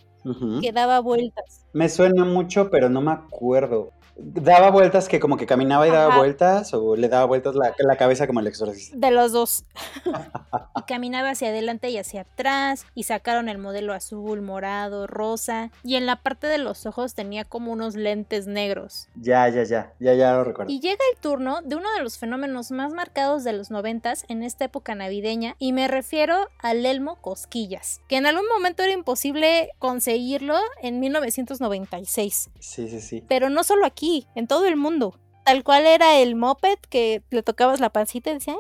que 0.61 0.73
daba 0.73 1.01
vueltas. 1.01 1.67
Me 1.73 1.89
suena 1.89 2.25
mucho, 2.25 2.71
pero 2.71 2.89
no 2.89 3.01
me 3.01 3.11
acuerdo 3.11 3.91
daba 4.17 4.71
vueltas 4.71 5.09
que 5.09 5.21
como 5.21 5.37
que 5.37 5.47
caminaba 5.47 5.87
y 5.87 5.91
daba 5.91 6.17
vueltas 6.19 6.73
o 6.75 6.97
le 6.97 7.09
daba 7.09 7.25
vueltas 7.25 7.55
la, 7.55 7.75
la 7.79 7.97
cabeza 7.97 8.27
como 8.27 8.41
el 8.41 8.47
exorcista. 8.47 8.97
De 8.97 9.11
los 9.11 9.33
dos. 9.33 9.65
y 10.77 10.83
caminaba 10.83 11.31
hacia 11.31 11.49
adelante 11.49 11.91
y 11.91 11.99
hacia 11.99 12.23
atrás 12.23 12.87
y 12.95 13.05
sacaron 13.05 13.49
el 13.49 13.59
modelo 13.59 13.93
azul, 13.95 14.43
morado, 14.43 15.07
rosa 15.07 15.71
y 15.83 15.97
en 15.97 16.07
la 16.07 16.17
parte 16.17 16.47
de 16.47 16.59
los 16.59 16.87
ojos 16.87 17.15
tenía 17.15 17.45
como 17.45 17.73
unos 17.73 17.95
lentes 17.95 18.47
negros. 18.47 19.09
Ya, 19.15 19.49
ya, 19.49 19.65
ya, 19.65 19.93
ya, 19.99 20.15
ya 20.15 20.33
lo 20.35 20.45
recuerdo. 20.45 20.73
Y 20.73 20.81
llega 20.81 21.03
el 21.13 21.21
turno 21.21 21.63
de 21.63 21.77
uno 21.77 21.93
de 21.97 22.03
los 22.03 22.19
fenómenos 22.19 22.71
más 22.71 22.93
marcados 22.93 23.45
de 23.45 23.53
los 23.53 23.71
noventas 23.71 24.25
en 24.29 24.43
esta 24.43 24.67
época 24.67 24.95
navideña 24.95 25.57
y 25.59 25.73
me 25.73 25.89
refiero 25.89 26.49
al 26.59 26.85
Elmo 26.85 27.17
Cosquillas, 27.17 28.01
que 28.09 28.17
en 28.17 28.27
algún 28.27 28.47
momento 28.49 28.83
era 28.83 28.93
imposible 28.93 29.71
conseguirlo 29.79 30.57
en 30.83 31.01
1996. 31.01 32.51
Sí, 32.61 32.89
sí, 32.89 33.01
sí. 33.01 33.25
Pero 33.29 33.51
no 33.51 33.65
solo 33.65 33.87
aquí 33.87 34.02
en 34.35 34.47
todo 34.47 34.67
el 34.67 34.77
mundo. 34.77 35.15
Tal 35.45 35.65
cual 35.65 35.87
era 35.87 36.21
el 36.21 36.37
moped 36.37 36.79
que 36.89 37.21
le 37.31 37.43
tocabas 37.43 37.81
la 37.81 37.91
pancita 37.91 38.31
y 38.31 38.35
decía, 38.35 38.55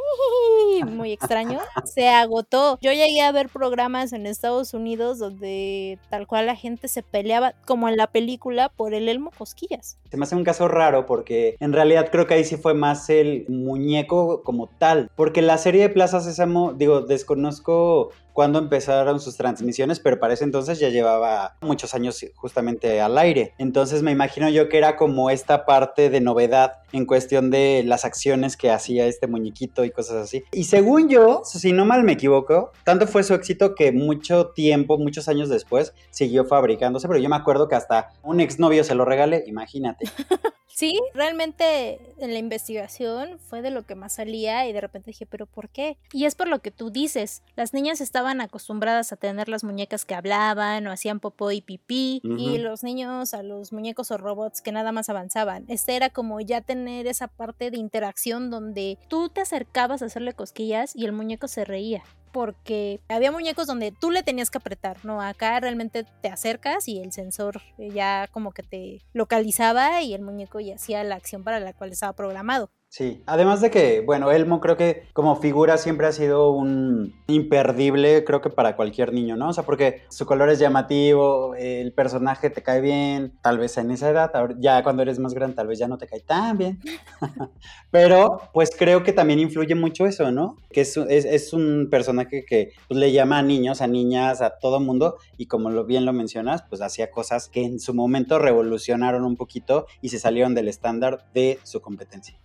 muy 0.85 1.13
extraño, 1.13 1.61
se 1.85 2.09
agotó. 2.09 2.77
Yo 2.81 2.91
llegué 2.91 3.21
a 3.21 3.31
ver 3.31 3.49
programas 3.49 4.13
en 4.13 4.27
Estados 4.27 4.75
Unidos 4.75 5.21
donde 5.21 6.01
tal 6.11 6.27
cual 6.27 6.47
la 6.47 6.57
gente 6.57 6.89
se 6.89 7.05
peleaba, 7.05 7.55
como 7.67 7.89
en 7.89 7.97
la 7.97 8.09
película, 8.09 8.69
por 8.69 8.95
el 8.95 9.09
elmo 9.09 9.31
cosquillas. 9.31 9.99
Se 10.11 10.17
me 10.17 10.25
hace 10.25 10.35
un 10.35 10.43
caso 10.43 10.67
raro 10.67 11.07
porque 11.07 11.57
en 11.61 11.73
realidad 11.73 12.09
creo 12.11 12.27
que 12.27 12.35
ahí 12.35 12.45
sí 12.45 12.57
fue 12.57 12.75
más 12.75 13.09
el 13.11 13.45
muñeco 13.49 14.43
como 14.43 14.67
tal. 14.67 15.09
Porque 15.15 15.41
la 15.41 15.59
serie 15.59 15.83
de 15.83 15.89
Plaza 15.89 16.21
Sésamo, 16.21 16.73
digo, 16.73 17.03
desconozco 17.03 18.11
cuando 18.33 18.59
empezaron 18.59 19.21
sus 19.21 19.37
transmisiones, 19.37 20.01
pero 20.01 20.19
para 20.19 20.35
ese 20.35 20.45
entonces 20.45 20.79
ya 20.79 20.89
llevaba 20.89 21.57
muchos 21.61 21.95
años 21.95 22.25
justamente 22.35 23.01
al 23.01 23.19
aire. 23.19 23.55
Entonces 23.59 24.03
me 24.03 24.11
imagino 24.11 24.49
yo 24.49 24.69
que 24.69 24.79
era 24.79 24.97
como 24.97 25.31
esta 25.31 25.65
parte 25.65 26.11
de 26.11 26.21
novedad 26.21 26.75
en 26.93 27.07
cuestión 27.07 27.51
de 27.51 27.83
las 27.85 28.05
acciones 28.05 28.57
que 28.57 28.71
hacía 28.71 29.07
este 29.07 29.27
muñequito 29.27 29.85
y 29.85 29.91
cosas 29.91 30.17
así. 30.17 30.45
Y 30.53 30.65
según 30.65 31.09
yo, 31.09 31.43
si 31.45 31.73
no 31.73 31.85
mal 31.85 32.05
me 32.05 32.13
equivoco, 32.13 32.73
tanto 32.85 33.07
fue 33.07 33.23
su 33.23 33.35
éxito 33.35 33.75
que 33.75 33.93
mucho 33.93 34.49
tiempo, 34.49 34.99
muchos 34.99 35.29
años 35.29 35.49
después, 35.49 35.95
siguió 36.11 36.45
fabricándose, 36.45 37.09
pero 37.09 37.21
yo 37.21 37.29
me 37.29 37.37
acuerdo 37.37 37.69
que 37.69 37.75
hasta 37.75 38.13
un 38.23 38.41
exnovio 38.41 38.85
se 38.85 38.95
lo 38.95 39.05
regalé, 39.05 39.45
imagínate. 39.47 40.07
Sí, 40.75 40.99
realmente 41.13 42.01
en 42.17 42.33
la 42.33 42.39
investigación 42.39 43.39
fue 43.39 43.61
de 43.61 43.71
lo 43.71 43.85
que 43.85 43.95
más 43.95 44.15
salía 44.15 44.67
y 44.67 44.73
de 44.73 44.81
repente 44.81 45.11
dije, 45.11 45.27
pero 45.27 45.45
¿por 45.45 45.69
qué? 45.69 45.99
Y 46.13 46.25
es 46.25 46.35
por 46.35 46.49
lo 46.49 46.61
que 46.61 46.71
tú 46.71 46.91
dices, 46.91 47.43
las 47.57 47.75
niñas 47.75 48.01
estaban 48.01 48.22
acostumbradas 48.31 49.13
a 49.13 49.17
tener 49.17 49.49
las 49.49 49.65
muñecas 49.65 50.05
que 50.05 50.15
hablaban 50.15 50.87
o 50.87 50.93
hacían 50.93 51.21
popó 51.21 51.51
y 51.51 51.61
pipí 51.61 52.21
y 52.23 52.59
los 52.59 52.83
niños 52.83 53.35
a 53.35 53.43
los 53.43 53.73
muñecos 53.73 54.11
o 54.11 54.19
robots 54.19 54.63
que 54.63 54.73
nada 54.73 54.93
más 54.93 55.09
avanzaban. 55.09 55.65
Este 55.69 55.97
era 55.97 56.11
como 56.11 56.41
ya 56.41 56.61
tener 56.61 57.07
esa 57.07 57.29
parte 57.29 57.71
de 57.71 57.79
interacción 57.79 58.51
donde 58.51 58.99
tú 59.09 59.29
te 59.29 59.41
acercabas 59.41 60.03
a 60.03 60.07
hacerle 60.07 60.33
cosquillas 60.33 60.95
y 60.95 61.05
el 61.05 61.13
muñeco 61.13 61.49
se 61.49 61.65
reía 61.65 62.03
porque 62.33 63.01
había 63.09 63.31
muñecos 63.31 63.67
donde 63.67 63.93
tú 63.93 64.11
le 64.11 64.23
tenías 64.23 64.51
que 64.51 64.59
apretar, 64.59 65.05
¿no? 65.05 65.21
Acá 65.21 65.61
realmente 65.61 66.07
te 66.23 66.29
acercas 66.29 66.89
y 66.89 66.99
el 66.99 67.13
sensor 67.13 67.61
ya 67.79 68.27
como 68.33 68.53
que 68.53 68.63
te 68.63 69.03
localizaba 69.13 70.03
y 70.03 70.15
el 70.15 70.23
muñeco 70.23 70.59
ya 70.59 70.77
hacía 70.77 71.05
la 71.05 71.17
acción 71.17 71.45
para 71.45 71.61
la 71.61 71.75
cual 71.75 71.93
estaba 71.93 72.15
programado. 72.15 72.71
Sí, 72.93 73.23
además 73.25 73.63
de 73.63 73.71
que, 73.71 74.03
bueno, 74.03 74.31
Elmo 74.31 74.61
creo 74.61 74.77
que 74.77 75.05
como 75.15 75.37
figura 75.37 75.79
siempre 75.79 76.07
ha 76.07 76.13
sido 76.13 76.51
un 76.51 77.15
imperdible, 77.27 78.23
creo 78.23 78.43
que 78.43 78.51
para 78.51 78.77
cualquier 78.77 79.15
niño, 79.15 79.35
¿no? 79.35 79.49
O 79.49 79.53
sea, 79.55 79.65
porque 79.65 80.03
su 80.11 80.27
color 80.27 80.51
es 80.51 80.59
llamativo, 80.59 81.55
el 81.55 81.95
personaje 81.95 82.51
te 82.51 82.63
cae 82.63 82.83
bien, 82.83 83.33
tal 83.41 83.57
vez 83.57 83.79
en 83.79 83.93
esa 83.93 84.11
edad, 84.11 84.31
ya 84.59 84.83
cuando 84.83 85.01
eres 85.01 85.19
más 85.19 85.33
grande 85.33 85.57
tal 85.57 85.69
vez 85.69 85.79
ya 85.79 85.89
no 85.89 85.97
te 85.97 86.07
cae 86.07 86.21
tan 86.21 86.59
bien, 86.59 86.81
pero 87.91 88.43
pues 88.53 88.71
creo 88.79 89.03
que 89.03 89.15
también 89.15 89.39
influye 89.39 89.75
mucho 89.75 90.05
eso, 90.05 90.31
¿no? 90.31 90.59
Que 90.71 90.83
es, 90.83 90.95
es, 90.99 91.55
un 91.55 91.89
personaje 91.91 92.45
que 92.45 92.75
pues, 92.89 93.01
le 93.01 93.11
llama 93.11 93.39
a 93.39 93.43
niños, 93.43 93.81
a 93.81 93.87
niñas, 93.87 94.43
a 94.43 94.59
todo 94.59 94.81
mundo 94.81 95.17
y 95.39 95.47
como 95.47 95.71
lo 95.71 95.87
bien 95.87 96.05
lo 96.05 96.13
mencionas, 96.13 96.63
pues 96.69 96.83
hacía 96.83 97.11
cosas 97.11 97.49
que 97.49 97.65
en 97.65 97.81
su 97.81 97.95
momento 97.95 98.39
revolucionaron 98.39 99.25
un 99.25 99.37
poquito 99.37 99.87
y 100.03 100.11
se 100.11 100.19
salieron 100.19 100.55
del 100.55 100.69
estándar 100.69 101.25
de 101.33 101.59
su 101.63 101.81
competencia. 101.81 102.37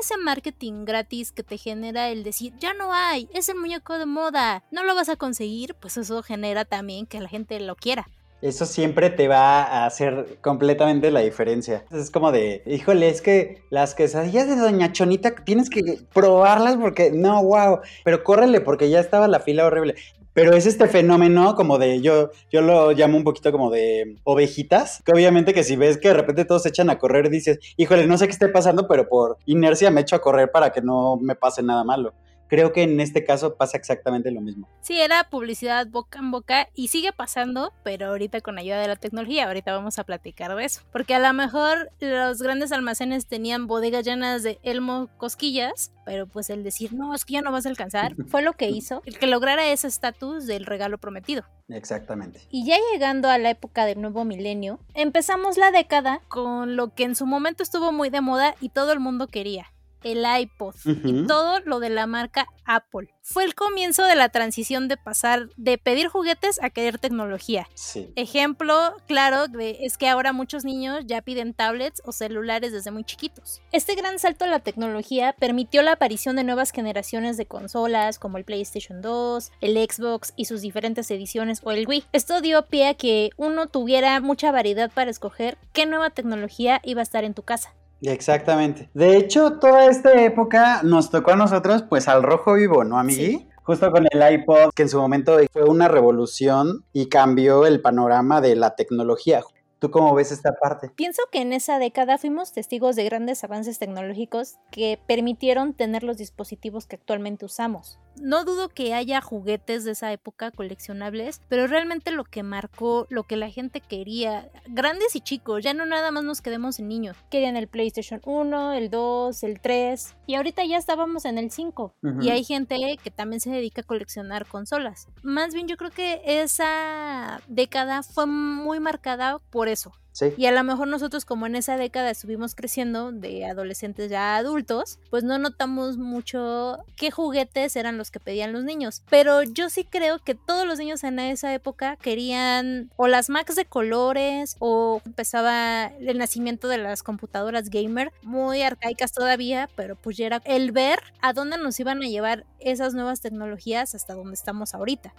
Ese 0.00 0.16
marketing 0.16 0.84
gratis 0.84 1.32
que 1.32 1.42
te 1.42 1.58
genera 1.58 2.10
el 2.10 2.24
decir, 2.24 2.52
ya 2.58 2.74
no 2.74 2.92
hay, 2.92 3.28
es 3.32 3.48
el 3.48 3.56
muñeco 3.56 3.98
de 3.98 4.06
moda, 4.06 4.62
no 4.70 4.84
lo 4.84 4.94
vas 4.94 5.08
a 5.08 5.16
conseguir, 5.16 5.74
pues 5.74 5.96
eso 5.96 6.22
genera 6.22 6.64
también 6.64 7.06
que 7.06 7.20
la 7.20 7.28
gente 7.28 7.58
lo 7.60 7.76
quiera. 7.76 8.08
Eso 8.42 8.66
siempre 8.66 9.08
te 9.08 9.28
va 9.28 9.62
a 9.62 9.86
hacer 9.86 10.38
completamente 10.40 11.12
la 11.12 11.20
diferencia. 11.20 11.84
Es 11.92 12.10
como 12.10 12.32
de, 12.32 12.64
híjole, 12.66 13.08
es 13.08 13.22
que 13.22 13.62
las 13.70 13.94
quesadillas 13.94 14.48
de 14.48 14.56
Doña 14.56 14.90
Chonita 14.90 15.32
tienes 15.36 15.70
que 15.70 16.00
probarlas 16.12 16.76
porque, 16.76 17.12
no, 17.12 17.40
wow, 17.44 17.80
pero 18.02 18.24
córrele 18.24 18.60
porque 18.60 18.90
ya 18.90 18.98
estaba 18.98 19.28
la 19.28 19.38
fila 19.38 19.64
horrible. 19.64 19.94
Pero 20.34 20.54
es 20.54 20.66
este 20.66 20.88
fenómeno 20.88 21.54
como 21.54 21.78
de, 21.78 22.00
yo, 22.00 22.30
yo 22.50 22.62
lo 22.62 22.92
llamo 22.92 23.18
un 23.18 23.24
poquito 23.24 23.52
como 23.52 23.70
de 23.70 24.16
ovejitas, 24.24 25.02
que 25.04 25.12
obviamente 25.12 25.52
que 25.52 25.64
si 25.64 25.76
ves 25.76 25.98
que 25.98 26.08
de 26.08 26.14
repente 26.14 26.44
todos 26.44 26.62
se 26.62 26.70
echan 26.70 26.88
a 26.90 26.98
correr, 26.98 27.28
dices, 27.28 27.58
híjole, 27.76 28.06
no 28.06 28.16
sé 28.16 28.26
qué 28.26 28.32
esté 28.32 28.48
pasando, 28.48 28.88
pero 28.88 29.08
por 29.08 29.36
inercia 29.46 29.90
me 29.90 30.00
echo 30.00 30.16
a 30.16 30.22
correr 30.22 30.50
para 30.50 30.72
que 30.72 30.80
no 30.80 31.16
me 31.16 31.34
pase 31.34 31.62
nada 31.62 31.84
malo 31.84 32.14
creo 32.52 32.70
que 32.70 32.82
en 32.82 33.00
este 33.00 33.24
caso 33.24 33.54
pasa 33.54 33.78
exactamente 33.78 34.30
lo 34.30 34.42
mismo. 34.42 34.68
Sí, 34.82 35.00
era 35.00 35.24
publicidad 35.30 35.86
boca 35.86 36.18
en 36.18 36.30
boca 36.30 36.68
y 36.74 36.88
sigue 36.88 37.10
pasando, 37.10 37.72
pero 37.82 38.08
ahorita 38.08 38.42
con 38.42 38.58
ayuda 38.58 38.78
de 38.78 38.88
la 38.88 38.96
tecnología, 38.96 39.46
ahorita 39.46 39.72
vamos 39.72 39.98
a 39.98 40.04
platicar 40.04 40.54
de 40.54 40.66
eso. 40.66 40.82
Porque 40.92 41.14
a 41.14 41.18
lo 41.18 41.32
mejor 41.32 41.90
los 42.00 42.42
grandes 42.42 42.70
almacenes 42.70 43.24
tenían 43.24 43.66
bodegas 43.66 44.04
llenas 44.04 44.42
de 44.42 44.58
elmo 44.64 45.08
cosquillas, 45.16 45.92
pero 46.04 46.26
pues 46.26 46.50
el 46.50 46.62
decir, 46.62 46.92
no, 46.92 47.14
es 47.14 47.24
que 47.24 47.32
ya 47.32 47.40
no 47.40 47.52
vas 47.52 47.64
a 47.64 47.70
alcanzar, 47.70 48.16
fue 48.28 48.42
lo 48.42 48.52
que 48.52 48.68
hizo 48.68 49.00
el 49.06 49.18
que 49.18 49.28
lograra 49.28 49.72
ese 49.72 49.86
estatus 49.86 50.46
del 50.46 50.66
regalo 50.66 50.98
prometido. 50.98 51.44
Exactamente. 51.70 52.42
Y 52.50 52.66
ya 52.66 52.76
llegando 52.92 53.30
a 53.30 53.38
la 53.38 53.48
época 53.48 53.86
del 53.86 53.98
nuevo 54.02 54.26
milenio, 54.26 54.78
empezamos 54.92 55.56
la 55.56 55.70
década 55.70 56.20
con 56.28 56.76
lo 56.76 56.92
que 56.92 57.04
en 57.04 57.16
su 57.16 57.24
momento 57.24 57.62
estuvo 57.62 57.92
muy 57.92 58.10
de 58.10 58.20
moda 58.20 58.56
y 58.60 58.68
todo 58.68 58.92
el 58.92 59.00
mundo 59.00 59.28
quería, 59.28 59.72
el 60.04 60.24
iPod 60.40 60.74
y 60.84 61.26
todo 61.26 61.60
lo 61.64 61.80
de 61.80 61.90
la 61.90 62.06
marca 62.06 62.46
Apple. 62.64 63.08
Fue 63.22 63.44
el 63.44 63.54
comienzo 63.54 64.04
de 64.04 64.16
la 64.16 64.28
transición 64.28 64.88
de 64.88 64.96
pasar 64.96 65.48
de 65.56 65.78
pedir 65.78 66.08
juguetes 66.08 66.60
a 66.62 66.70
querer 66.70 66.98
tecnología. 66.98 67.68
Ejemplo 68.16 68.96
claro 69.06 69.48
de, 69.48 69.78
es 69.80 69.96
que 69.96 70.08
ahora 70.08 70.32
muchos 70.32 70.64
niños 70.64 71.04
ya 71.06 71.22
piden 71.22 71.54
tablets 71.54 72.02
o 72.04 72.12
celulares 72.12 72.72
desde 72.72 72.90
muy 72.90 73.04
chiquitos. 73.04 73.62
Este 73.70 73.94
gran 73.94 74.18
salto 74.18 74.44
a 74.44 74.48
la 74.48 74.60
tecnología 74.60 75.34
permitió 75.38 75.82
la 75.82 75.92
aparición 75.92 76.36
de 76.36 76.44
nuevas 76.44 76.72
generaciones 76.72 77.36
de 77.36 77.46
consolas 77.46 78.18
como 78.18 78.38
el 78.38 78.44
PlayStation 78.44 79.02
2, 79.02 79.52
el 79.60 79.76
Xbox 79.76 80.32
y 80.36 80.46
sus 80.46 80.60
diferentes 80.60 81.10
ediciones 81.10 81.60
o 81.62 81.70
el 81.70 81.86
Wii. 81.86 82.04
Esto 82.12 82.40
dio 82.40 82.66
pie 82.66 82.88
a 82.88 82.94
que 82.94 83.30
uno 83.36 83.66
tuviera 83.66 84.20
mucha 84.20 84.50
variedad 84.50 84.90
para 84.92 85.10
escoger 85.10 85.58
qué 85.72 85.86
nueva 85.86 86.10
tecnología 86.10 86.80
iba 86.84 87.00
a 87.00 87.02
estar 87.02 87.24
en 87.24 87.34
tu 87.34 87.42
casa. 87.42 87.74
Exactamente. 88.02 88.90
De 88.94 89.16
hecho, 89.16 89.58
toda 89.58 89.86
esta 89.86 90.20
época 90.22 90.82
nos 90.82 91.10
tocó 91.10 91.32
a 91.32 91.36
nosotros, 91.36 91.84
pues 91.88 92.08
al 92.08 92.22
rojo 92.22 92.54
vivo, 92.54 92.84
¿no, 92.84 92.98
amigui? 92.98 93.48
Justo 93.62 93.92
con 93.92 94.06
el 94.10 94.32
iPod, 94.34 94.70
que 94.74 94.82
en 94.82 94.88
su 94.88 95.00
momento 95.00 95.38
fue 95.52 95.64
una 95.64 95.86
revolución 95.86 96.84
y 96.92 97.08
cambió 97.08 97.64
el 97.64 97.80
panorama 97.80 98.40
de 98.40 98.56
la 98.56 98.74
tecnología. 98.74 99.40
¿Tú 99.78 99.90
cómo 99.90 100.14
ves 100.14 100.32
esta 100.32 100.52
parte? 100.52 100.90
Pienso 100.94 101.22
que 101.30 101.40
en 101.40 101.52
esa 101.52 101.78
década 101.78 102.18
fuimos 102.18 102.52
testigos 102.52 102.96
de 102.96 103.04
grandes 103.04 103.42
avances 103.42 103.78
tecnológicos 103.78 104.56
que 104.70 105.00
permitieron 105.08 105.74
tener 105.74 106.02
los 106.02 106.18
dispositivos 106.18 106.86
que 106.86 106.96
actualmente 106.96 107.44
usamos. 107.44 107.98
No 108.20 108.44
dudo 108.44 108.68
que 108.68 108.94
haya 108.94 109.20
juguetes 109.20 109.84
de 109.84 109.92
esa 109.92 110.12
época 110.12 110.50
coleccionables, 110.50 111.40
pero 111.48 111.66
realmente 111.66 112.10
lo 112.10 112.24
que 112.24 112.42
marcó, 112.42 113.06
lo 113.10 113.24
que 113.24 113.36
la 113.36 113.50
gente 113.50 113.80
quería, 113.80 114.50
grandes 114.66 115.16
y 115.16 115.20
chicos, 115.20 115.62
ya 115.62 115.74
no 115.74 115.86
nada 115.86 116.10
más 116.10 116.24
nos 116.24 116.40
quedemos 116.40 116.78
en 116.78 116.88
niños. 116.88 117.16
Querían 117.30 117.56
el 117.56 117.68
PlayStation 117.68 118.20
1, 118.24 118.72
el 118.74 118.90
2, 118.90 119.42
el 119.42 119.60
3 119.60 120.16
y 120.26 120.34
ahorita 120.34 120.64
ya 120.64 120.76
estábamos 120.76 121.24
en 121.24 121.38
el 121.38 121.50
5. 121.50 121.94
Y 122.20 122.30
hay 122.30 122.44
gente 122.44 122.76
que 123.02 123.10
también 123.10 123.40
se 123.40 123.50
dedica 123.50 123.82
a 123.82 123.84
coleccionar 123.84 124.46
consolas. 124.46 125.08
Más 125.22 125.54
bien 125.54 125.68
yo 125.68 125.76
creo 125.76 125.90
que 125.90 126.22
esa 126.24 127.40
década 127.48 128.02
fue 128.02 128.26
muy 128.26 128.80
marcada 128.80 129.38
por 129.50 129.68
eso, 129.68 129.92
y 130.36 130.46
a 130.46 130.52
lo 130.52 130.62
mejor 130.62 130.88
nosotros 130.88 131.24
como 131.24 131.46
en 131.46 131.56
esa 131.56 131.76
década 131.76 132.10
estuvimos 132.10 132.54
creciendo 132.54 133.12
de 133.12 133.46
adolescentes 133.46 134.10
ya 134.10 134.36
adultos, 134.36 134.98
pues 135.10 135.24
no 135.24 135.38
notamos 135.38 135.96
mucho 135.96 136.78
qué 136.96 137.10
juguetes 137.10 137.76
eran 137.76 137.96
los 137.96 138.10
que 138.10 138.20
pedían 138.20 138.52
los 138.52 138.64
niños. 138.64 139.02
Pero 139.08 139.42
yo 139.42 139.70
sí 139.70 139.84
creo 139.84 140.18
que 140.18 140.34
todos 140.34 140.66
los 140.66 140.78
niños 140.78 141.02
en 141.04 141.18
esa 141.18 141.52
época 141.54 141.96
querían 141.96 142.90
o 142.96 143.08
las 143.08 143.30
Macs 143.30 143.56
de 143.56 143.64
colores 143.64 144.56
o 144.58 145.00
empezaba 145.06 145.86
el 145.86 146.18
nacimiento 146.18 146.68
de 146.68 146.78
las 146.78 147.02
computadoras 147.02 147.70
gamer, 147.70 148.12
muy 148.22 148.62
arcaicas 148.62 149.12
todavía, 149.12 149.68
pero 149.76 149.96
pues 149.96 150.16
ya 150.16 150.26
era 150.26 150.42
el 150.44 150.72
ver 150.72 151.00
a 151.22 151.32
dónde 151.32 151.56
nos 151.56 151.80
iban 151.80 152.02
a 152.02 152.06
llevar 152.06 152.44
esas 152.60 152.94
nuevas 152.94 153.20
tecnologías 153.20 153.94
hasta 153.94 154.14
donde 154.14 154.34
estamos 154.34 154.74
ahorita. 154.74 155.14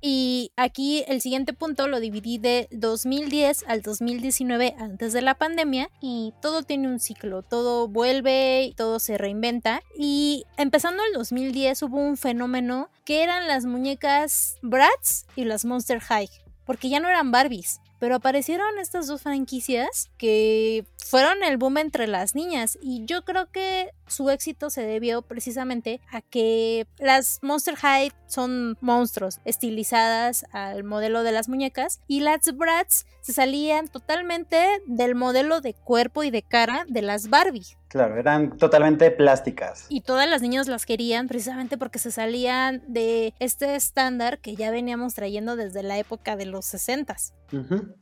Y 0.00 0.52
aquí 0.56 1.04
el 1.08 1.20
siguiente 1.20 1.52
punto 1.52 1.88
lo 1.88 2.00
dividí 2.00 2.38
de 2.38 2.68
2010 2.70 3.64
al 3.66 3.82
2000 3.82 4.03
2019 4.04 4.76
antes 4.78 5.12
de 5.12 5.22
la 5.22 5.34
pandemia 5.34 5.90
y 6.00 6.34
todo 6.42 6.62
tiene 6.62 6.88
un 6.88 7.00
ciclo, 7.00 7.42
todo 7.42 7.88
vuelve 7.88 8.64
y 8.64 8.74
todo 8.74 8.98
se 8.98 9.16
reinventa. 9.16 9.82
Y 9.96 10.44
empezando 10.56 11.02
el 11.04 11.14
2010 11.14 11.82
hubo 11.84 11.96
un 11.96 12.16
fenómeno 12.16 12.90
que 13.04 13.22
eran 13.22 13.48
las 13.48 13.64
muñecas 13.64 14.56
Bratz 14.62 15.24
y 15.36 15.44
las 15.44 15.64
Monster 15.64 16.00
High, 16.00 16.28
porque 16.66 16.88
ya 16.90 17.00
no 17.00 17.08
eran 17.08 17.30
Barbies, 17.30 17.80
pero 17.98 18.16
aparecieron 18.16 18.78
estas 18.78 19.06
dos 19.06 19.22
franquicias 19.22 20.10
que 20.18 20.84
fueron 20.98 21.42
el 21.42 21.56
boom 21.56 21.78
entre 21.78 22.06
las 22.06 22.34
niñas. 22.34 22.78
Y 22.82 23.06
yo 23.06 23.24
creo 23.24 23.50
que 23.50 23.92
su 24.06 24.30
éxito 24.30 24.70
se 24.70 24.82
debió 24.82 25.22
precisamente 25.22 26.00
a 26.10 26.20
que 26.20 26.86
las 26.98 27.38
Monster 27.42 27.76
High 27.76 28.12
son 28.26 28.76
monstruos 28.80 29.40
estilizadas 29.44 30.44
al 30.52 30.84
modelo 30.84 31.22
de 31.22 31.32
las 31.32 31.48
muñecas 31.48 32.00
y 32.06 32.20
las 32.20 32.56
Bratz 32.56 33.04
se 33.20 33.32
salían 33.32 33.88
totalmente 33.88 34.58
del 34.86 35.14
modelo 35.14 35.60
de 35.60 35.74
cuerpo 35.74 36.24
y 36.24 36.30
de 36.30 36.42
cara 36.42 36.84
de 36.88 37.02
las 37.02 37.30
Barbie. 37.30 37.76
Claro, 37.88 38.18
eran 38.18 38.56
totalmente 38.58 39.08
plásticas. 39.12 39.86
Y 39.88 40.00
todas 40.00 40.28
las 40.28 40.42
niñas 40.42 40.66
las 40.66 40.84
querían 40.84 41.28
precisamente 41.28 41.78
porque 41.78 42.00
se 42.00 42.10
salían 42.10 42.82
de 42.88 43.34
este 43.38 43.76
estándar 43.76 44.40
que 44.40 44.56
ya 44.56 44.72
veníamos 44.72 45.14
trayendo 45.14 45.54
desde 45.54 45.84
la 45.84 45.96
época 45.98 46.36
de 46.36 46.46
los 46.46 46.64
60 46.66 47.04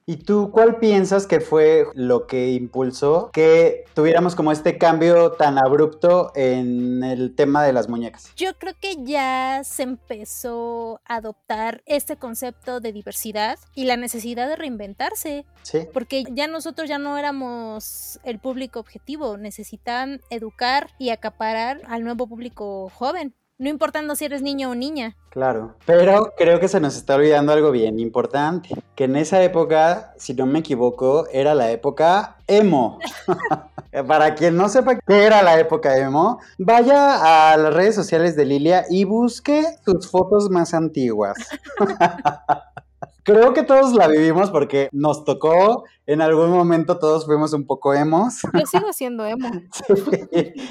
¿Y 0.07 0.17
tú 0.19 0.51
cuál 0.51 0.79
piensas 0.79 1.27
que 1.27 1.41
fue 1.41 1.87
lo 1.95 2.27
que 2.27 2.53
impulsó 2.53 3.31
que 3.33 3.85
tuviéramos 3.95 4.35
como 4.35 4.53
este 4.53 4.79
cambio 4.79 5.33
tan 5.33 5.59
abrupto 5.59 5.92
en 6.35 7.03
el 7.03 7.35
tema 7.35 7.65
de 7.65 7.73
las 7.73 7.89
muñecas? 7.89 8.33
Yo 8.37 8.57
creo 8.59 8.75
que 8.81 8.97
ya 9.05 9.63
se 9.65 9.83
empezó 9.83 11.01
a 11.05 11.17
adoptar 11.17 11.83
este 11.87 12.17
concepto 12.17 12.81
de 12.81 12.93
diversidad 12.93 13.59
y 13.75 13.85
la 13.85 13.97
necesidad 13.97 14.49
de 14.49 14.57
reinventarse. 14.57 15.45
Sí. 15.63 15.87
Porque 15.93 16.25
ya 16.31 16.47
nosotros 16.47 16.89
ya 16.89 16.99
no 16.99 17.19
éramos 17.19 18.21
el 18.25 18.39
público 18.39 18.81
objetivo, 18.81 19.37
necesitan 19.37 20.21
educar 20.31 20.91
y 20.99 21.11
acaparar 21.11 21.83
al 21.87 22.05
nuevo 22.05 22.27
público 22.27 22.91
joven 22.95 23.35
no 23.63 23.69
importando 23.69 24.17
si 24.17 24.25
eres 24.25 24.43
niño 24.43 24.71
o 24.71 24.75
niña. 24.75 25.17
Claro, 25.31 25.77
pero 25.87 26.33
creo 26.37 26.59
que 26.59 26.67
se 26.67 26.81
nos 26.81 26.97
está 26.97 27.15
olvidando 27.15 27.53
algo 27.53 27.71
bien 27.71 28.01
importante, 28.01 28.71
que 28.97 29.05
en 29.05 29.15
esa 29.15 29.41
época, 29.41 30.15
si 30.19 30.35
no 30.35 30.47
me 30.47 30.59
equivoco, 30.59 31.29
era 31.33 31.55
la 31.55 31.71
época 31.71 32.39
emo. 32.49 32.99
Para 34.09 34.35
quien 34.35 34.57
no 34.57 34.69
sepa 34.69 34.99
qué 34.99 35.25
era 35.27 35.43
la 35.43 35.61
época 35.61 35.97
emo, 35.97 36.41
vaya 36.59 37.53
a 37.53 37.57
las 37.57 37.73
redes 37.73 37.95
sociales 37.95 38.35
de 38.35 38.47
Lilia 38.47 38.85
y 38.91 39.05
busque 39.05 39.65
sus 39.85 40.11
fotos 40.11 40.51
más 40.51 40.75
antiguas. 40.75 41.37
Creo 43.25 43.55
que 43.55 43.63
todos 43.63 43.95
la 43.95 44.09
vivimos 44.09 44.51
porque 44.51 44.89
nos 44.91 45.25
tocó, 45.25 45.85
en 46.07 46.21
algún 46.21 46.51
momento 46.51 46.99
todos 46.99 47.25
fuimos 47.25 47.53
un 47.53 47.65
poco 47.65 47.95
emos. 47.95 48.43
Yo 48.53 48.67
sigo 48.67 48.93
siendo 48.93 49.25
emo. 49.25 49.49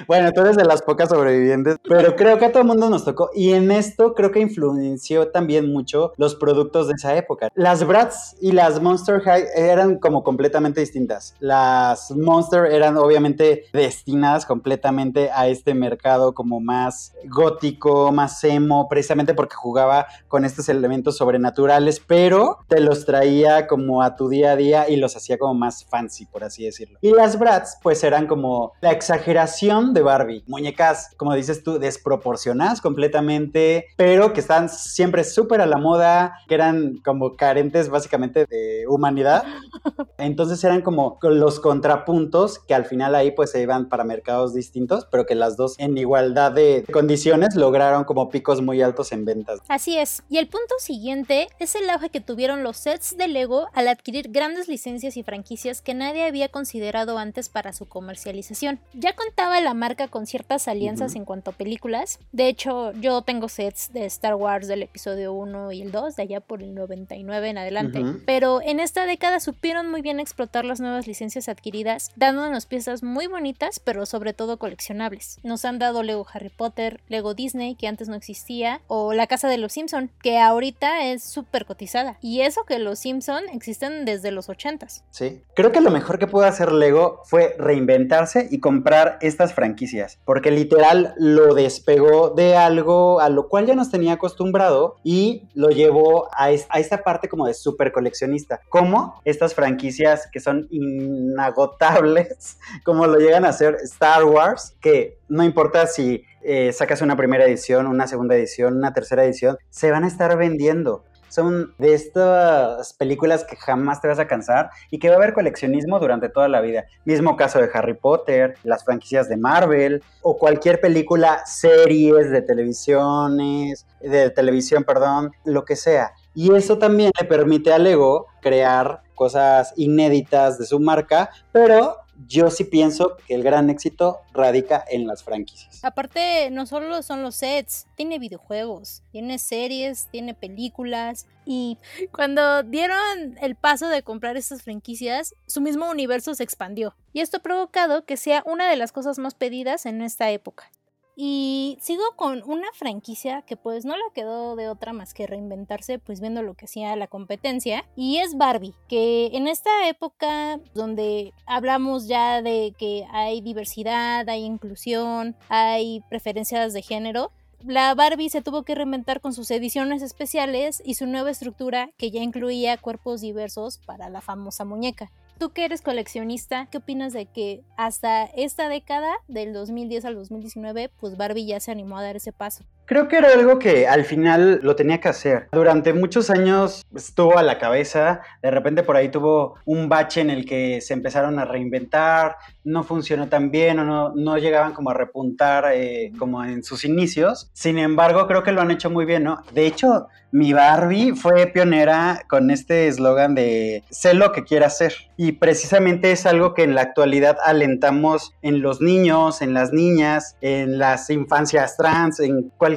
Bueno, 0.08 0.32
tú 0.34 0.42
eres 0.42 0.58
de 0.58 0.66
las 0.66 0.82
pocas 0.82 1.10
sobrevivientes, 1.10 1.78
pero 1.88 2.16
creo 2.16 2.38
que 2.38 2.46
a 2.46 2.52
todo 2.52 2.64
el 2.64 2.68
mundo 2.68 2.90
nos 2.90 3.06
tocó. 3.06 3.30
Y 3.34 3.54
en 3.54 3.72
esto 3.72 4.14
creo 4.14 4.32
que 4.32 4.40
influenció 4.42 5.30
también 5.30 5.72
mucho 5.72 6.12
los 6.18 6.36
productos 6.36 6.88
de 6.88 6.96
esa 6.96 7.16
época. 7.16 7.50
Las 7.56 7.86
Bratz 7.86 8.36
y 8.42 8.52
las 8.52 8.82
Monster 8.82 9.22
High 9.22 9.46
eran 9.56 10.00
como 10.00 10.24
completamente 10.24 10.82
distintas. 10.82 11.36
Las 11.40 12.12
Monster 12.12 12.66
eran 12.66 12.98
obviamente 12.98 13.66
destinadas 13.72 14.46
completamente 14.46 15.30
a 15.34 15.48
este 15.48 15.74
mercado 15.74 16.34
como 16.34 16.60
más 16.60 17.14
gótico, 17.30 18.12
más 18.12 18.44
emo, 18.44 18.88
precisamente 18.90 19.34
porque 19.34 19.56
jugaba 19.56 20.08
con 20.28 20.44
estos 20.44 20.68
elementos 20.68 21.18
sobrenaturales, 21.18 22.02
pero 22.06 22.41
te 22.68 22.80
los 22.80 23.06
traía 23.06 23.68
como 23.68 24.02
a 24.02 24.16
tu 24.16 24.30
día 24.30 24.52
a 24.52 24.56
día 24.56 24.90
y 24.90 24.96
los 24.96 25.16
hacía 25.16 25.38
como 25.38 25.54
más 25.54 25.86
fancy, 25.86 26.26
por 26.26 26.44
así 26.44 26.66
decirlo. 26.66 26.98
Y 27.02 27.12
las 27.12 27.38
Bratz, 27.38 27.78
pues 27.82 28.04
eran 28.04 28.28
como 28.28 28.74
la 28.82 28.92
exageración 28.92 29.94
de 29.94 30.02
Barbie. 30.02 30.44
Muñecas, 30.48 31.12
como 31.18 31.34
dices 31.34 31.64
tú, 31.64 31.80
desproporcionadas 31.80 32.82
completamente, 32.82 33.88
pero 33.96 34.34
que 34.34 34.40
están 34.40 34.70
siempre 34.70 35.24
súper 35.24 35.62
a 35.62 35.66
la 35.66 35.78
moda, 35.78 36.36
que 36.48 36.56
eran 36.56 36.98
como 37.04 37.36
carentes 37.36 37.90
básicamente 37.90 38.46
de 38.46 38.86
humanidad. 38.88 39.44
Entonces 40.18 40.64
eran 40.64 40.82
como 40.82 41.20
los 41.22 41.60
contrapuntos 41.60 42.60
que 42.60 42.74
al 42.74 42.86
final 42.86 43.16
ahí 43.16 43.32
pues 43.32 43.52
se 43.52 43.62
iban 43.62 43.90
para 43.90 44.04
mercados 44.04 44.54
distintos, 44.54 45.08
pero 45.12 45.26
que 45.26 45.36
las 45.36 45.58
dos 45.58 45.76
en 45.80 45.98
igualdad 45.98 46.52
de 46.52 46.86
condiciones 46.92 47.56
lograron 47.56 48.04
como 48.04 48.30
picos 48.30 48.62
muy 48.62 48.82
altos 48.82 49.12
en 49.12 49.26
ventas. 49.26 49.60
Así 49.68 49.98
es. 49.98 50.24
Y 50.30 50.38
el 50.38 50.48
punto 50.48 50.76
siguiente 50.80 51.48
es 51.60 51.76
el 51.76 51.90
auge 51.90 52.10
que 52.10 52.22
obtuvieron 52.32 52.64
los 52.64 52.78
sets 52.78 53.18
de 53.18 53.28
Lego 53.28 53.68
al 53.74 53.90
adquirir 53.90 54.32
grandes 54.32 54.70
licencias 54.70 55.18
y 55.18 55.24
franquicias 55.24 55.82
que 55.82 55.94
nadie 55.94 56.24
había 56.24 56.48
considerado 56.48 57.18
antes 57.18 57.50
para 57.50 57.74
su 57.74 57.90
comercialización. 57.90 58.80
Ya 58.94 59.18
contaba 59.18 59.60
la 59.60 59.74
marca 59.74 60.08
con 60.08 60.26
ciertas 60.26 60.70
alianzas 60.70 61.16
en 61.16 61.26
cuanto 61.26 61.52
a 61.52 61.54
películas. 61.54 62.20
De 62.32 62.48
hecho, 62.48 62.94
yo 62.94 63.22
tengo 63.24 63.50
sets 63.50 63.92
de 63.92 64.06
Star 64.06 64.36
Wars 64.36 64.70
del 64.70 64.84
episodio 64.84 65.34
1 65.34 65.74
y 65.74 65.82
el 65.82 65.92
2, 65.92 66.16
de 66.16 66.24
allá 66.24 66.40
por 66.40 66.64
el 66.64 66.74
99 66.74 67.50
en 67.50 67.58
adelante. 67.58 68.02
Pero 68.26 68.62
en 68.62 68.80
esta 68.80 69.06
década 69.06 69.42
supieron 69.42 69.92
muy 69.92 70.02
bien 70.02 70.22
explotar 70.22 70.64
las 70.64 70.80
nuevas 70.80 71.08
licencias 71.08 71.50
adquiridas, 71.50 72.12
dándonos 72.16 72.66
piezas 72.66 73.04
muy 73.04 73.28
bonitas, 73.28 73.82
pero 73.82 74.06
sobre 74.06 74.32
todo 74.32 74.56
coleccionables. 74.56 75.40
Nos 75.44 75.66
han 75.66 75.80
dado 75.80 76.02
Lego 76.02 76.26
Harry 76.32 76.48
Potter, 76.48 77.02
Lego 77.10 77.34
Disney, 77.34 77.76
que 77.76 77.90
antes 77.90 78.08
no 78.08 78.16
existía, 78.16 78.80
o 78.88 79.12
La 79.12 79.28
Casa 79.28 79.50
de 79.50 79.58
los 79.58 79.74
Simpson, 79.74 80.10
que 80.24 80.40
ahorita 80.40 81.04
es 81.08 81.26
súper 81.26 81.66
cotizada. 81.66 82.18
Y 82.22 82.42
eso 82.42 82.64
que 82.66 82.78
los 82.80 83.00
Simpson 83.00 83.44
existen 83.52 84.06
desde 84.06 84.32
los 84.32 84.48
80s. 84.48 85.04
Sí. 85.10 85.44
Creo 85.56 85.72
que 85.72 85.82
lo 85.82 85.90
mejor 85.90 86.20
que 86.20 86.28
pudo 86.28 86.46
hacer 86.46 86.72
Lego 86.72 87.22
fue 87.26 87.56
reinventarse 87.58 88.48
y 88.52 88.60
comprar 88.60 89.18
estas 89.22 89.54
franquicias, 89.54 90.20
porque 90.24 90.52
literal 90.52 91.16
lo 91.18 91.56
despegó 91.56 92.30
de 92.30 92.56
algo 92.56 93.20
a 93.20 93.30
lo 93.30 93.50
cual 93.50 93.66
ya 93.66 93.76
nos 93.76 93.90
tenía 93.90 94.14
acostumbrado 94.14 94.98
y 95.04 95.48
lo 95.56 95.70
llevó 95.70 96.30
a, 96.32 96.52
esta 96.52 97.04
parte 97.04 97.28
como 97.28 97.48
de 97.48 97.54
súper 97.54 97.92
coleccionista. 97.92 98.62
Como 98.70 99.20
estas 99.26 99.56
franquicias 99.56 100.30
que 100.32 100.40
son 100.40 100.68
inagotables, 100.70 102.58
como 102.86 103.08
lo 103.08 103.18
llegan 103.18 103.46
a 103.46 103.50
hacer 103.50 103.78
Star 103.84 104.24
Wars, 104.26 104.76
que 104.80 105.18
no 105.28 105.44
importa 105.44 105.88
si 105.88 106.24
eh, 106.44 106.72
sacas 106.74 107.02
una 107.02 107.16
primera 107.16 107.46
edición, 107.46 107.88
una 107.88 108.08
segunda 108.08 108.36
edición, 108.36 108.78
una 108.78 108.94
tercera 108.94 109.24
edición, 109.24 109.58
se 109.70 109.92
van 109.92 110.04
a 110.04 110.08
estar 110.08 110.36
vendiendo. 110.38 111.04
Son 111.32 111.74
de 111.78 111.94
estas 111.94 112.92
películas 112.94 113.46
que 113.46 113.56
jamás 113.56 114.02
te 114.02 114.10
vas 114.10 114.20
a 114.20 114.28
cansar 114.28 114.70
y 114.90 115.00
que 115.00 115.08
va 115.08 115.14
a 115.14 115.18
haber 115.18 115.32
coleccionismo 115.32 115.98
durante 115.98 116.28
toda 116.28 116.50
la 116.50 116.60
vida. 116.60 116.84
Mismo 117.06 117.38
caso 117.38 117.60
de 117.60 117.70
Harry 117.74 117.94
Potter, 117.94 118.56
las 118.64 118.84
franquicias 118.84 119.30
de 119.30 119.38
Marvel 119.38 120.04
o 120.22 120.38
cualquier 120.38 120.82
película, 120.82 121.42
series 121.46 122.30
de 122.32 122.42
televisiones, 122.42 123.88
de 124.02 124.30
televisión, 124.30 124.84
perdón, 124.84 125.32
lo 125.46 125.64
que 125.64 125.78
sea. 125.78 126.12
Y 126.36 126.54
eso 126.54 126.78
también 126.78 127.12
le 127.18 127.26
permite 127.26 127.72
a 127.72 127.80
Lego 127.80 128.28
crear 128.42 129.02
cosas 129.16 129.74
inéditas 129.78 130.58
de 130.58 130.66
su 130.66 130.82
marca, 130.82 131.30
pero 131.54 131.96
yo 132.28 132.50
sí 132.50 132.64
pienso 132.64 133.18
que 133.28 133.36
el 133.36 133.44
gran 133.44 133.70
éxito 133.70 134.20
radica 134.34 134.84
en 134.90 135.08
las 135.08 135.24
franquicias. 135.24 135.84
Aparte, 135.84 136.50
no 136.52 136.66
solo 136.66 137.02
son 137.04 137.22
los 137.24 137.36
sets, 137.36 137.88
tiene 137.96 138.20
videojuegos, 138.20 139.04
tiene 139.12 139.40
series, 139.40 140.08
tiene 140.12 140.34
películas. 140.34 141.28
Y 141.46 141.78
cuando 142.12 142.64
dieron 142.64 143.38
el 143.42 143.56
paso 143.56 143.88
de 143.90 144.04
comprar 144.04 144.38
estas 144.38 144.64
franquicias, 144.64 145.34
su 145.48 145.62
mismo 145.62 145.90
universo 145.90 146.36
se 146.36 146.44
expandió. 146.44 146.96
Y 147.14 147.22
esto 147.22 147.38
ha 147.38 147.42
provocado 147.42 148.06
que 148.06 148.18
sea 148.18 148.44
una 148.46 148.70
de 148.70 148.76
las 148.76 148.92
cosas 148.92 149.18
más 149.18 149.36
pedidas 149.36 149.86
en 149.86 150.02
esta 150.02 150.30
época. 150.32 150.70
Y 151.16 151.78
sigo 151.82 152.04
con 152.16 152.42
una 152.46 152.68
franquicia 152.74 153.42
que 153.42 153.58
pues 153.58 153.86
no 153.86 153.96
le 153.96 154.04
quedó 154.14 154.56
de 154.56 154.70
otra 154.70 154.94
más 154.94 155.14
que 155.14 155.28
reinventarse 155.28 156.00
pues 156.00 156.22
viendo 156.22 156.42
lo 156.42 156.54
que 156.54 156.66
hacía 156.66 156.96
la 156.96 157.08
competencia 157.08 157.86
y 157.96 158.18
es 158.18 158.38
Barbie, 158.38 158.74
que 158.88 159.30
en 159.34 159.48
esta 159.48 159.88
época 159.88 160.60
donde 160.74 161.34
hablamos 161.46 162.08
ya 162.08 162.42
de 162.42 162.74
que 162.78 163.06
hay 163.12 163.42
diversidad, 163.42 164.28
hay 164.30 164.44
inclusión, 164.44 165.36
hay 165.50 166.02
preferencias 166.10 166.74
de 166.74 166.82
género, 166.82 167.32
la 167.66 167.94
Barbie 167.94 168.30
se 168.30 168.42
tuvo 168.42 168.64
que 168.64 168.74
reinventar 168.74 169.22
con 169.22 169.34
sus 169.34 169.52
ediciones 169.52 170.02
especiales 170.02 170.82
y 170.84 170.96
su 170.96 171.06
nueva 171.06 171.30
estructura 171.30 171.92
que 171.98 172.10
ya 172.10 172.22
incluía 172.22 172.78
cuerpos 172.78 173.22
diversos 173.22 173.78
para 173.86 174.10
la 174.10 174.22
famosa 174.22 174.66
muñeca. 174.66 175.12
Tú 175.42 175.50
que 175.50 175.66
eres 175.66 175.82
coleccionista, 175.82 176.68
¿qué 176.68 176.78
opinas 176.78 177.14
de 177.14 177.26
que 177.26 177.64
hasta 177.76 178.26
esta 178.26 178.70
década, 178.70 179.12
del 179.28 179.54
2010 179.54 180.06
al 180.06 180.14
2019, 180.14 180.92
pues 181.00 181.18
Barbie 181.18 181.48
ya 181.48 181.60
se 181.60 181.72
animó 181.72 181.98
a 181.98 182.04
dar 182.04 182.16
ese 182.16 182.32
paso? 182.32 182.64
Creo 182.86 183.08
que 183.08 183.18
era 183.18 183.30
algo 183.34 183.58
que 183.58 183.88
al 183.88 184.04
final 184.04 184.60
lo 184.64 184.76
tenía 184.76 185.00
que 185.00 185.08
hacer. 185.08 185.48
Durante 185.52 185.94
muchos 185.94 186.30
años 186.30 186.84
estuvo 186.94 187.38
a 187.38 187.44
la 187.44 187.58
cabeza, 187.58 188.22
de 188.42 188.52
repente 188.52 188.84
por 188.84 188.98
ahí 188.98 189.10
tuvo 189.10 189.56
un 189.66 189.88
bache 189.88 190.22
en 190.22 190.30
el 190.30 190.46
que 190.46 190.82
se 190.82 190.94
empezaron 190.94 191.40
a 191.40 191.46
reinventar, 191.46 192.36
no 192.64 192.84
funcionó 192.84 193.30
tan 193.30 193.50
bien 193.50 193.80
o 193.80 193.86
no, 193.86 194.14
no 194.16 194.38
llegaban 194.38 194.74
como 194.74 194.90
a 194.92 194.94
repuntar 194.94 195.72
eh, 195.74 196.12
como 196.18 196.44
en 196.44 196.64
sus 196.64 196.84
inicios. 196.84 197.50
Sin 197.54 197.78
embargo, 197.78 198.28
creo 198.28 198.44
que 198.44 198.52
lo 198.52 198.62
han 198.62 198.72
hecho 198.72 198.90
muy 198.90 199.06
bien, 199.06 199.24
¿no? 199.24 199.44
De 199.54 199.66
hecho, 199.66 200.08
mi 200.32 200.54
Barbie 200.54 201.14
fue 201.14 201.48
pionera 201.48 202.24
con 202.30 202.52
este 202.52 202.88
eslogan 202.88 203.36
de 203.36 203.84
sé 203.90 204.14
lo 204.14 204.32
que 204.32 204.44
quiera 204.44 204.68
hacer. 204.68 204.94
Y 205.18 205.34
precisamente 205.34 206.12
es 206.12 206.26
algo 206.26 206.54
que 206.54 206.64
en 206.64 206.74
la 206.74 206.82
actualidad 206.82 207.38
alentamos 207.44 208.34
en 208.42 208.62
los 208.62 208.80
niños, 208.82 209.42
en 209.42 209.54
las 209.54 209.74
niñas, 209.74 210.38
en 210.42 210.80
las 210.80 211.10
infancias 211.10 211.76
trans, 211.76 212.20
en 212.22 212.50
cualquier 212.58 212.71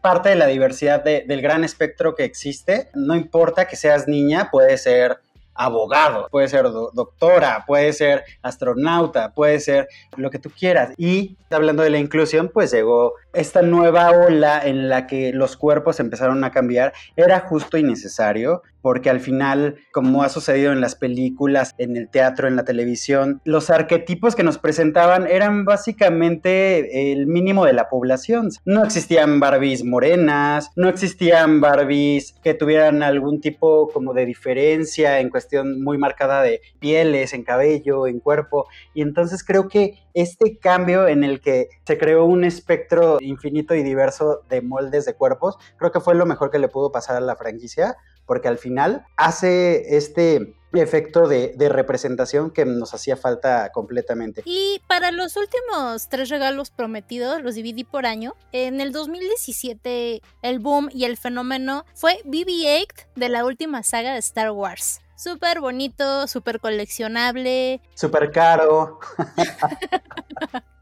parte 0.00 0.28
de 0.30 0.36
la 0.36 0.46
diversidad 0.46 1.02
del 1.04 1.42
gran 1.42 1.64
espectro 1.64 2.14
que 2.14 2.24
existe. 2.24 2.90
No 2.94 3.14
importa 3.14 3.66
que 3.66 3.76
seas 3.76 4.08
niña, 4.08 4.48
puede 4.50 4.76
ser 4.78 5.18
abogado, 5.54 6.28
puede 6.30 6.48
ser 6.48 6.64
doctora, 6.64 7.64
puede 7.66 7.92
ser 7.92 8.24
astronauta, 8.42 9.32
puede 9.32 9.60
ser 9.60 9.88
lo 10.16 10.30
que 10.30 10.38
tú 10.38 10.50
quieras. 10.50 10.92
Y 10.96 11.36
hablando 11.50 11.82
de 11.82 11.90
la 11.90 11.98
inclusión, 11.98 12.50
pues 12.52 12.72
llegó 12.72 13.14
esta 13.32 13.62
nueva 13.62 14.10
ola 14.10 14.60
en 14.64 14.88
la 14.88 15.06
que 15.06 15.32
los 15.32 15.56
cuerpos 15.56 16.00
empezaron 16.00 16.42
a 16.44 16.50
cambiar. 16.50 16.92
Era 17.16 17.40
justo 17.40 17.78
y 17.78 17.82
necesario 17.82 18.62
porque 18.84 19.08
al 19.08 19.20
final, 19.20 19.76
como 19.94 20.22
ha 20.22 20.28
sucedido 20.28 20.70
en 20.70 20.82
las 20.82 20.94
películas, 20.94 21.74
en 21.78 21.96
el 21.96 22.10
teatro, 22.10 22.48
en 22.48 22.54
la 22.54 22.66
televisión, 22.66 23.40
los 23.44 23.70
arquetipos 23.70 24.36
que 24.36 24.42
nos 24.42 24.58
presentaban 24.58 25.26
eran 25.26 25.64
básicamente 25.64 27.10
el 27.10 27.26
mínimo 27.26 27.64
de 27.64 27.72
la 27.72 27.88
población. 27.88 28.50
No 28.66 28.84
existían 28.84 29.40
Barbies 29.40 29.86
morenas, 29.86 30.70
no 30.76 30.90
existían 30.90 31.62
Barbies 31.62 32.34
que 32.44 32.52
tuvieran 32.52 33.02
algún 33.02 33.40
tipo 33.40 33.88
como 33.88 34.12
de 34.12 34.26
diferencia 34.26 35.18
en 35.18 35.30
cuestión 35.30 35.82
muy 35.82 35.96
marcada 35.96 36.42
de 36.42 36.60
pieles, 36.78 37.32
en 37.32 37.42
cabello, 37.42 38.06
en 38.06 38.20
cuerpo. 38.20 38.66
Y 38.92 39.00
entonces 39.00 39.42
creo 39.42 39.66
que 39.66 39.94
este 40.12 40.58
cambio 40.58 41.08
en 41.08 41.24
el 41.24 41.40
que 41.40 41.68
se 41.86 41.96
creó 41.96 42.26
un 42.26 42.44
espectro 42.44 43.16
infinito 43.22 43.74
y 43.74 43.82
diverso 43.82 44.42
de 44.50 44.60
moldes 44.60 45.06
de 45.06 45.14
cuerpos, 45.14 45.56
creo 45.78 45.90
que 45.90 46.00
fue 46.00 46.14
lo 46.14 46.26
mejor 46.26 46.50
que 46.50 46.58
le 46.58 46.68
pudo 46.68 46.92
pasar 46.92 47.16
a 47.16 47.20
la 47.20 47.36
franquicia 47.36 47.96
porque 48.26 48.48
al 48.48 48.58
final 48.58 49.04
hace 49.16 49.96
este 49.96 50.54
efecto 50.72 51.28
de, 51.28 51.54
representación 51.68 52.50
que 52.50 52.64
nos 52.64 52.94
hacía 52.94 53.16
falta 53.16 53.70
completamente. 53.72 54.42
Y 54.44 54.80
para 54.86 55.10
los 55.10 55.36
últimos 55.36 56.08
tres 56.08 56.28
regalos 56.28 56.70
prometidos, 56.70 57.42
los 57.42 57.54
dividí 57.54 57.84
por 57.84 58.06
año. 58.06 58.34
En 58.52 58.80
el 58.80 58.92
2017, 58.92 60.20
el 60.42 60.58
boom 60.58 60.88
y 60.92 61.04
el 61.04 61.16
fenómeno 61.16 61.84
fue 61.94 62.20
BB-8 62.24 62.86
de 63.16 63.28
la 63.28 63.44
última 63.44 63.82
saga 63.82 64.12
de 64.12 64.18
Star 64.18 64.50
Wars. 64.50 65.00
Súper 65.16 65.60
bonito, 65.60 66.26
súper 66.26 66.60
coleccionable. 66.60 67.80
Súper 67.94 68.30
caro. 68.32 68.98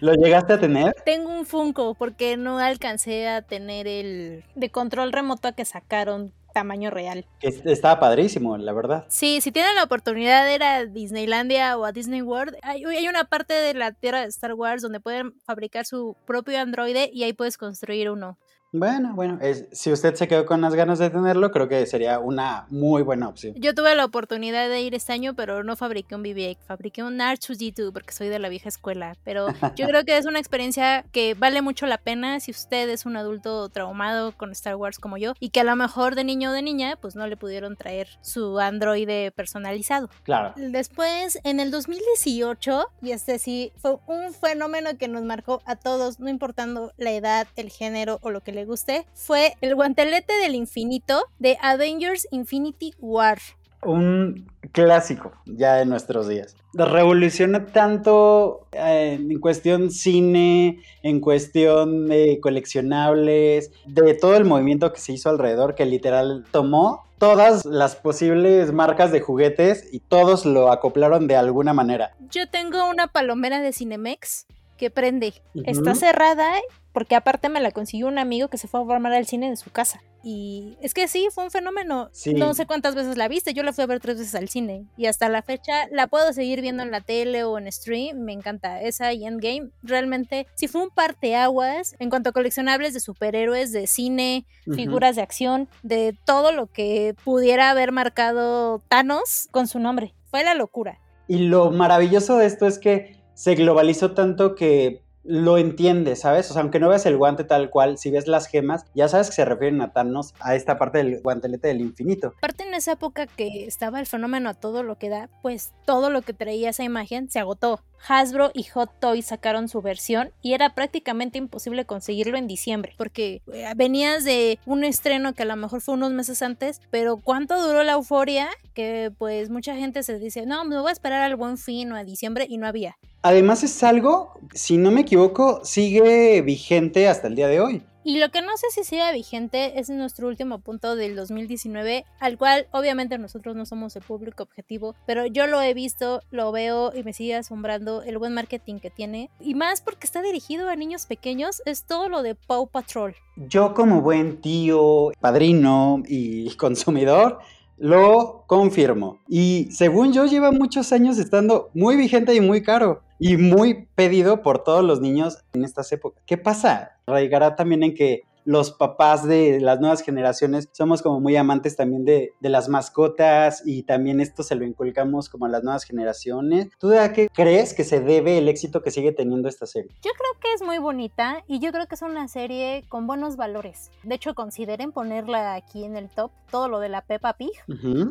¿Lo 0.00 0.14
llegaste 0.14 0.54
a 0.54 0.58
tener? 0.58 0.94
Tengo 1.04 1.30
un 1.30 1.46
Funko 1.46 1.94
porque 1.94 2.36
no 2.36 2.58
alcancé 2.58 3.28
a 3.28 3.42
tener 3.42 3.86
el 3.86 4.44
de 4.54 4.70
control 4.70 5.12
remoto 5.12 5.54
que 5.54 5.64
sacaron 5.64 6.32
tamaño 6.56 6.90
real. 6.90 7.26
Estaba 7.42 8.00
padrísimo, 8.00 8.56
la 8.56 8.72
verdad. 8.72 9.04
Sí, 9.10 9.42
si 9.42 9.52
tienen 9.52 9.74
la 9.74 9.84
oportunidad 9.84 10.46
de 10.46 10.54
ir 10.54 10.62
a 10.62 10.86
Disneylandia 10.86 11.76
o 11.76 11.84
a 11.84 11.92
Disney 11.92 12.22
World, 12.22 12.56
hay, 12.62 12.82
hay 12.84 13.08
una 13.08 13.24
parte 13.24 13.52
de 13.52 13.74
la 13.74 13.92
tierra 13.92 14.22
de 14.22 14.28
Star 14.28 14.54
Wars 14.54 14.80
donde 14.80 14.98
pueden 14.98 15.34
fabricar 15.44 15.84
su 15.84 16.16
propio 16.26 16.58
androide 16.58 17.10
y 17.12 17.24
ahí 17.24 17.34
puedes 17.34 17.58
construir 17.58 18.08
uno. 18.08 18.38
Bueno, 18.78 19.14
bueno, 19.14 19.38
es, 19.40 19.66
si 19.72 19.90
usted 19.90 20.14
se 20.14 20.28
quedó 20.28 20.44
con 20.44 20.60
las 20.60 20.74
ganas 20.74 20.98
de 20.98 21.08
tenerlo, 21.08 21.50
creo 21.50 21.66
que 21.68 21.86
sería 21.86 22.18
una 22.18 22.66
muy 22.68 23.02
buena 23.02 23.28
opción. 23.28 23.54
Yo 23.56 23.74
tuve 23.74 23.94
la 23.94 24.04
oportunidad 24.04 24.68
de 24.68 24.82
ir 24.82 24.94
este 24.94 25.12
año, 25.14 25.34
pero 25.34 25.64
no 25.64 25.76
fabriqué 25.76 26.14
un 26.14 26.22
BB-8, 26.22 26.58
fabriqué 26.66 27.02
un 27.02 27.18
R2D2 27.18 27.92
porque 27.92 28.12
soy 28.12 28.28
de 28.28 28.38
la 28.38 28.50
vieja 28.50 28.68
escuela. 28.68 29.16
Pero 29.24 29.48
yo 29.76 29.86
creo 29.88 30.04
que 30.04 30.18
es 30.18 30.26
una 30.26 30.38
experiencia 30.38 31.04
que 31.12 31.34
vale 31.34 31.62
mucho 31.62 31.86
la 31.86 31.96
pena 31.96 32.38
si 32.40 32.50
usted 32.50 32.88
es 32.90 33.06
un 33.06 33.16
adulto 33.16 33.68
traumado 33.70 34.32
con 34.32 34.52
Star 34.52 34.76
Wars 34.76 34.98
como 34.98 35.16
yo 35.16 35.32
y 35.40 35.50
que 35.50 35.60
a 35.60 35.64
lo 35.64 35.74
mejor 35.74 36.14
de 36.14 36.24
niño 36.24 36.50
o 36.50 36.52
de 36.52 36.62
niña, 36.62 36.96
pues 37.00 37.16
no 37.16 37.26
le 37.26 37.36
pudieron 37.36 37.76
traer 37.76 38.08
su 38.20 38.58
androide 38.58 39.30
personalizado. 39.30 40.10
Claro. 40.22 40.52
Después, 40.56 41.38
en 41.44 41.60
el 41.60 41.70
2018, 41.70 42.90
y 43.02 43.12
este 43.12 43.38
sí 43.38 43.72
fue 43.76 43.96
un 44.06 44.34
fenómeno 44.34 44.90
que 44.98 45.08
nos 45.08 45.22
marcó 45.22 45.62
a 45.64 45.76
todos, 45.76 46.20
no 46.20 46.28
importando 46.28 46.92
la 46.98 47.12
edad, 47.12 47.46
el 47.56 47.70
género 47.70 48.18
o 48.20 48.30
lo 48.30 48.42
que 48.42 48.52
le 48.52 48.65
guste, 48.66 49.06
fue 49.14 49.54
el 49.60 49.74
guantelete 49.74 50.34
del 50.34 50.54
infinito 50.54 51.24
de 51.38 51.56
Avengers 51.62 52.26
Infinity 52.30 52.92
War. 52.98 53.38
un 53.82 54.46
clásico 54.72 55.32
ya 55.46 55.74
de 55.76 55.86
nuestros 55.86 56.28
días. 56.28 56.56
Revoluciona 56.74 57.66
tanto 57.66 58.66
eh, 58.72 59.18
en 59.20 59.40
cuestión 59.40 59.90
cine, 59.90 60.80
en 61.02 61.20
cuestión 61.20 62.06
de 62.06 62.40
coleccionables, 62.40 63.70
de 63.86 64.14
todo 64.14 64.36
el 64.36 64.44
movimiento 64.44 64.92
que 64.92 65.00
se 65.00 65.12
hizo 65.12 65.30
alrededor, 65.30 65.74
que 65.74 65.86
literal 65.86 66.44
tomó 66.50 67.06
todas 67.18 67.64
las 67.64 67.96
posibles 67.96 68.72
marcas 68.72 69.12
de 69.12 69.20
juguetes 69.20 69.88
y 69.90 70.00
todos 70.00 70.44
lo 70.44 70.70
acoplaron 70.70 71.26
de 71.26 71.36
alguna 71.36 71.72
manera. 71.72 72.14
Yo 72.30 72.48
tengo 72.48 72.90
una 72.90 73.06
palomera 73.06 73.60
de 73.60 73.72
Cinemex 73.72 74.46
que 74.76 74.90
prende. 74.90 75.34
Está 75.64 75.94
cerrada 75.94 76.52
porque 76.92 77.14
aparte 77.14 77.50
me 77.50 77.60
la 77.60 77.72
consiguió 77.72 78.06
un 78.06 78.18
amigo 78.18 78.48
que 78.48 78.56
se 78.56 78.68
fue 78.68 78.80
a 78.80 78.84
formar 78.84 79.12
al 79.12 79.26
cine 79.26 79.50
de 79.50 79.56
su 79.56 79.70
casa. 79.70 80.02
Y 80.22 80.78
es 80.80 80.94
que 80.94 81.08
sí, 81.08 81.28
fue 81.30 81.44
un 81.44 81.50
fenómeno. 81.50 82.10
No 82.34 82.54
sé 82.54 82.66
cuántas 82.66 82.94
veces 82.94 83.16
la 83.16 83.28
viste, 83.28 83.52
yo 83.52 83.62
la 83.62 83.72
fui 83.74 83.84
a 83.84 83.86
ver 83.86 84.00
tres 84.00 84.18
veces 84.18 84.34
al 84.34 84.48
cine. 84.48 84.86
Y 84.96 85.04
hasta 85.04 85.28
la 85.28 85.42
fecha 85.42 85.88
la 85.90 86.06
puedo 86.06 86.32
seguir 86.32 86.62
viendo 86.62 86.82
en 86.82 86.90
la 86.90 87.02
tele 87.02 87.44
o 87.44 87.58
en 87.58 87.70
stream. 87.70 88.20
Me 88.20 88.32
encanta 88.32 88.80
esa 88.80 89.12
y 89.12 89.26
Endgame. 89.26 89.70
Realmente, 89.82 90.46
sí 90.54 90.68
fue 90.68 90.82
un 90.82 90.90
parteaguas 90.90 91.94
en 91.98 92.08
cuanto 92.08 92.30
a 92.30 92.32
coleccionables 92.32 92.94
de 92.94 93.00
superhéroes, 93.00 93.72
de 93.72 93.86
cine, 93.86 94.46
figuras 94.74 95.16
de 95.16 95.22
acción, 95.22 95.68
de 95.82 96.16
todo 96.24 96.50
lo 96.50 96.66
que 96.66 97.14
pudiera 97.24 97.70
haber 97.70 97.92
marcado 97.92 98.82
Thanos 98.88 99.48
con 99.50 99.68
su 99.68 99.78
nombre. 99.78 100.14
Fue 100.30 100.42
la 100.44 100.54
locura. 100.54 100.98
Y 101.28 101.38
lo 101.40 101.70
maravilloso 101.70 102.38
de 102.38 102.46
esto 102.46 102.66
es 102.66 102.78
que 102.78 103.16
se 103.36 103.54
globalizó 103.54 104.12
tanto 104.12 104.54
que 104.54 105.02
lo 105.22 105.58
entiendes, 105.58 106.20
¿sabes? 106.20 106.50
O 106.50 106.54
sea, 106.54 106.62
aunque 106.62 106.80
no 106.80 106.88
veas 106.88 107.04
el 107.04 107.16
guante 107.18 107.44
tal 107.44 107.68
cual, 107.68 107.98
si 107.98 108.10
ves 108.10 108.28
las 108.28 108.46
gemas, 108.46 108.86
ya 108.94 109.08
sabes 109.08 109.28
que 109.28 109.34
se 109.34 109.44
refieren 109.44 109.82
a 109.82 109.92
Thanos, 109.92 110.34
a 110.40 110.54
esta 110.54 110.78
parte 110.78 110.98
del 110.98 111.20
guantelete 111.20 111.68
del 111.68 111.80
infinito. 111.80 112.32
Aparte 112.38 112.62
en 112.66 112.72
esa 112.72 112.92
época 112.92 113.26
que 113.26 113.66
estaba 113.66 114.00
el 114.00 114.06
fenómeno 114.06 114.48
a 114.48 114.54
todo 114.54 114.82
lo 114.82 114.96
que 114.96 115.10
da, 115.10 115.28
pues 115.42 115.74
todo 115.84 116.08
lo 116.10 116.22
que 116.22 116.32
traía 116.32 116.70
esa 116.70 116.84
imagen 116.84 117.28
se 117.28 117.40
agotó. 117.40 117.80
Hasbro 118.06 118.50
y 118.54 118.64
Hot 118.64 118.90
Toys 119.00 119.26
sacaron 119.26 119.68
su 119.68 119.82
versión 119.82 120.30
y 120.42 120.52
era 120.52 120.74
prácticamente 120.74 121.38
imposible 121.38 121.84
conseguirlo 121.84 122.36
en 122.36 122.46
diciembre 122.46 122.94
porque 122.96 123.42
eh, 123.52 123.72
venías 123.76 124.24
de 124.24 124.58
un 124.66 124.84
estreno 124.84 125.34
que 125.34 125.42
a 125.42 125.46
lo 125.46 125.56
mejor 125.56 125.80
fue 125.80 125.94
unos 125.94 126.12
meses 126.12 126.42
antes, 126.42 126.80
pero 126.90 127.16
¿cuánto 127.16 127.60
duró 127.60 127.82
la 127.82 127.92
euforia? 127.92 128.48
Que 128.74 129.12
pues 129.16 129.50
mucha 129.50 129.74
gente 129.76 130.02
se 130.02 130.18
dice, 130.18 130.46
no, 130.46 130.64
me 130.64 130.78
voy 130.78 130.88
a 130.88 130.92
esperar 130.92 131.22
al 131.22 131.36
buen 131.36 131.58
fin 131.58 131.92
o 131.92 131.96
a 131.96 132.04
diciembre 132.04 132.46
y 132.48 132.58
no 132.58 132.66
había. 132.66 132.96
Además 133.22 133.62
es 133.62 133.82
algo, 133.82 134.38
si 134.54 134.76
no 134.76 134.90
me 134.90 135.02
equivoco, 135.02 135.64
sigue 135.64 136.40
vigente 136.42 137.08
hasta 137.08 137.28
el 137.28 137.34
día 137.34 137.48
de 137.48 137.60
hoy. 137.60 137.82
Y 138.08 138.20
lo 138.20 138.30
que 138.30 138.40
no 138.40 138.56
sé 138.56 138.68
si 138.70 138.84
sigue 138.84 139.12
vigente 139.12 139.80
es 139.80 139.90
nuestro 139.90 140.28
último 140.28 140.60
punto 140.60 140.94
del 140.94 141.16
2019, 141.16 142.04
al 142.20 142.38
cual 142.38 142.68
obviamente 142.70 143.18
nosotros 143.18 143.56
no 143.56 143.66
somos 143.66 143.96
el 143.96 144.02
público 144.04 144.44
objetivo, 144.44 144.94
pero 145.08 145.26
yo 145.26 145.48
lo 145.48 145.60
he 145.60 145.74
visto, 145.74 146.22
lo 146.30 146.52
veo 146.52 146.92
y 146.94 147.02
me 147.02 147.12
sigue 147.12 147.34
asombrando 147.34 148.02
el 148.02 148.18
buen 148.18 148.32
marketing 148.32 148.78
que 148.78 148.90
tiene. 148.90 149.28
Y 149.40 149.56
más 149.56 149.80
porque 149.80 150.06
está 150.06 150.22
dirigido 150.22 150.68
a 150.68 150.76
niños 150.76 151.06
pequeños, 151.06 151.62
es 151.66 151.82
todo 151.82 152.08
lo 152.08 152.22
de 152.22 152.36
Paw 152.36 152.68
Patrol. 152.68 153.16
Yo 153.34 153.74
como 153.74 154.00
buen 154.02 154.40
tío, 154.40 155.10
padrino 155.20 156.04
y 156.06 156.54
consumidor, 156.58 157.40
lo 157.76 158.44
confirmo. 158.46 159.18
Y 159.28 159.66
según 159.72 160.12
yo, 160.12 160.26
lleva 160.26 160.52
muchos 160.52 160.92
años 160.92 161.18
estando 161.18 161.70
muy 161.74 161.96
vigente 161.96 162.36
y 162.36 162.40
muy 162.40 162.62
caro. 162.62 163.02
Y 163.18 163.36
muy 163.36 163.88
pedido 163.94 164.42
por 164.42 164.62
todos 164.62 164.84
los 164.84 165.00
niños 165.00 165.38
en 165.52 165.64
estas 165.64 165.90
épocas. 165.92 166.22
¿Qué 166.26 166.36
pasa? 166.36 166.98
Radicará 167.06 167.56
también 167.56 167.82
en 167.82 167.94
que 167.94 168.24
los 168.46 168.70
papás 168.70 169.26
de 169.26 169.60
las 169.60 169.80
nuevas 169.80 170.02
generaciones 170.02 170.68
somos 170.72 171.02
como 171.02 171.20
muy 171.20 171.36
amantes 171.36 171.76
también 171.76 172.04
de, 172.04 172.32
las 172.40 172.68
mascotas 172.68 173.62
y 173.66 173.82
también 173.82 174.20
esto 174.20 174.44
se 174.44 174.54
lo 174.54 174.64
inculcamos 174.64 175.28
como 175.28 175.46
a 175.46 175.48
las 175.48 175.64
nuevas 175.64 175.82
generaciones. 175.82 176.68
¿Tú 176.78 176.88
de 176.88 177.00
a 177.00 177.12
qué 177.12 177.28
crees 177.28 177.74
que 177.74 177.82
se 177.82 178.00
debe 178.00 178.38
el 178.38 178.48
éxito 178.48 178.82
que 178.82 178.92
sigue 178.92 179.10
teniendo 179.10 179.48
esta 179.48 179.66
serie? 179.66 179.90
Yo 179.96 180.12
creo 180.12 180.40
que 180.40 180.54
es 180.54 180.62
muy 180.62 180.78
bonita 180.78 181.42
y 181.48 181.58
yo 181.58 181.72
creo 181.72 181.88
que 181.88 181.96
es 181.96 182.02
una 182.02 182.28
serie 182.28 182.84
con 182.88 183.08
buenos 183.08 183.36
valores. 183.36 183.90
De 184.04 184.14
hecho, 184.14 184.34
consideren 184.34 184.92
ponerla 184.92 185.54
aquí 185.54 185.82
en 185.82 185.96
el 185.96 186.08
top, 186.08 186.30
todo 186.48 186.68
lo 186.68 186.78
de 186.78 186.88
la 186.88 187.02
Peppa 187.02 187.32
Pig, 187.32 187.50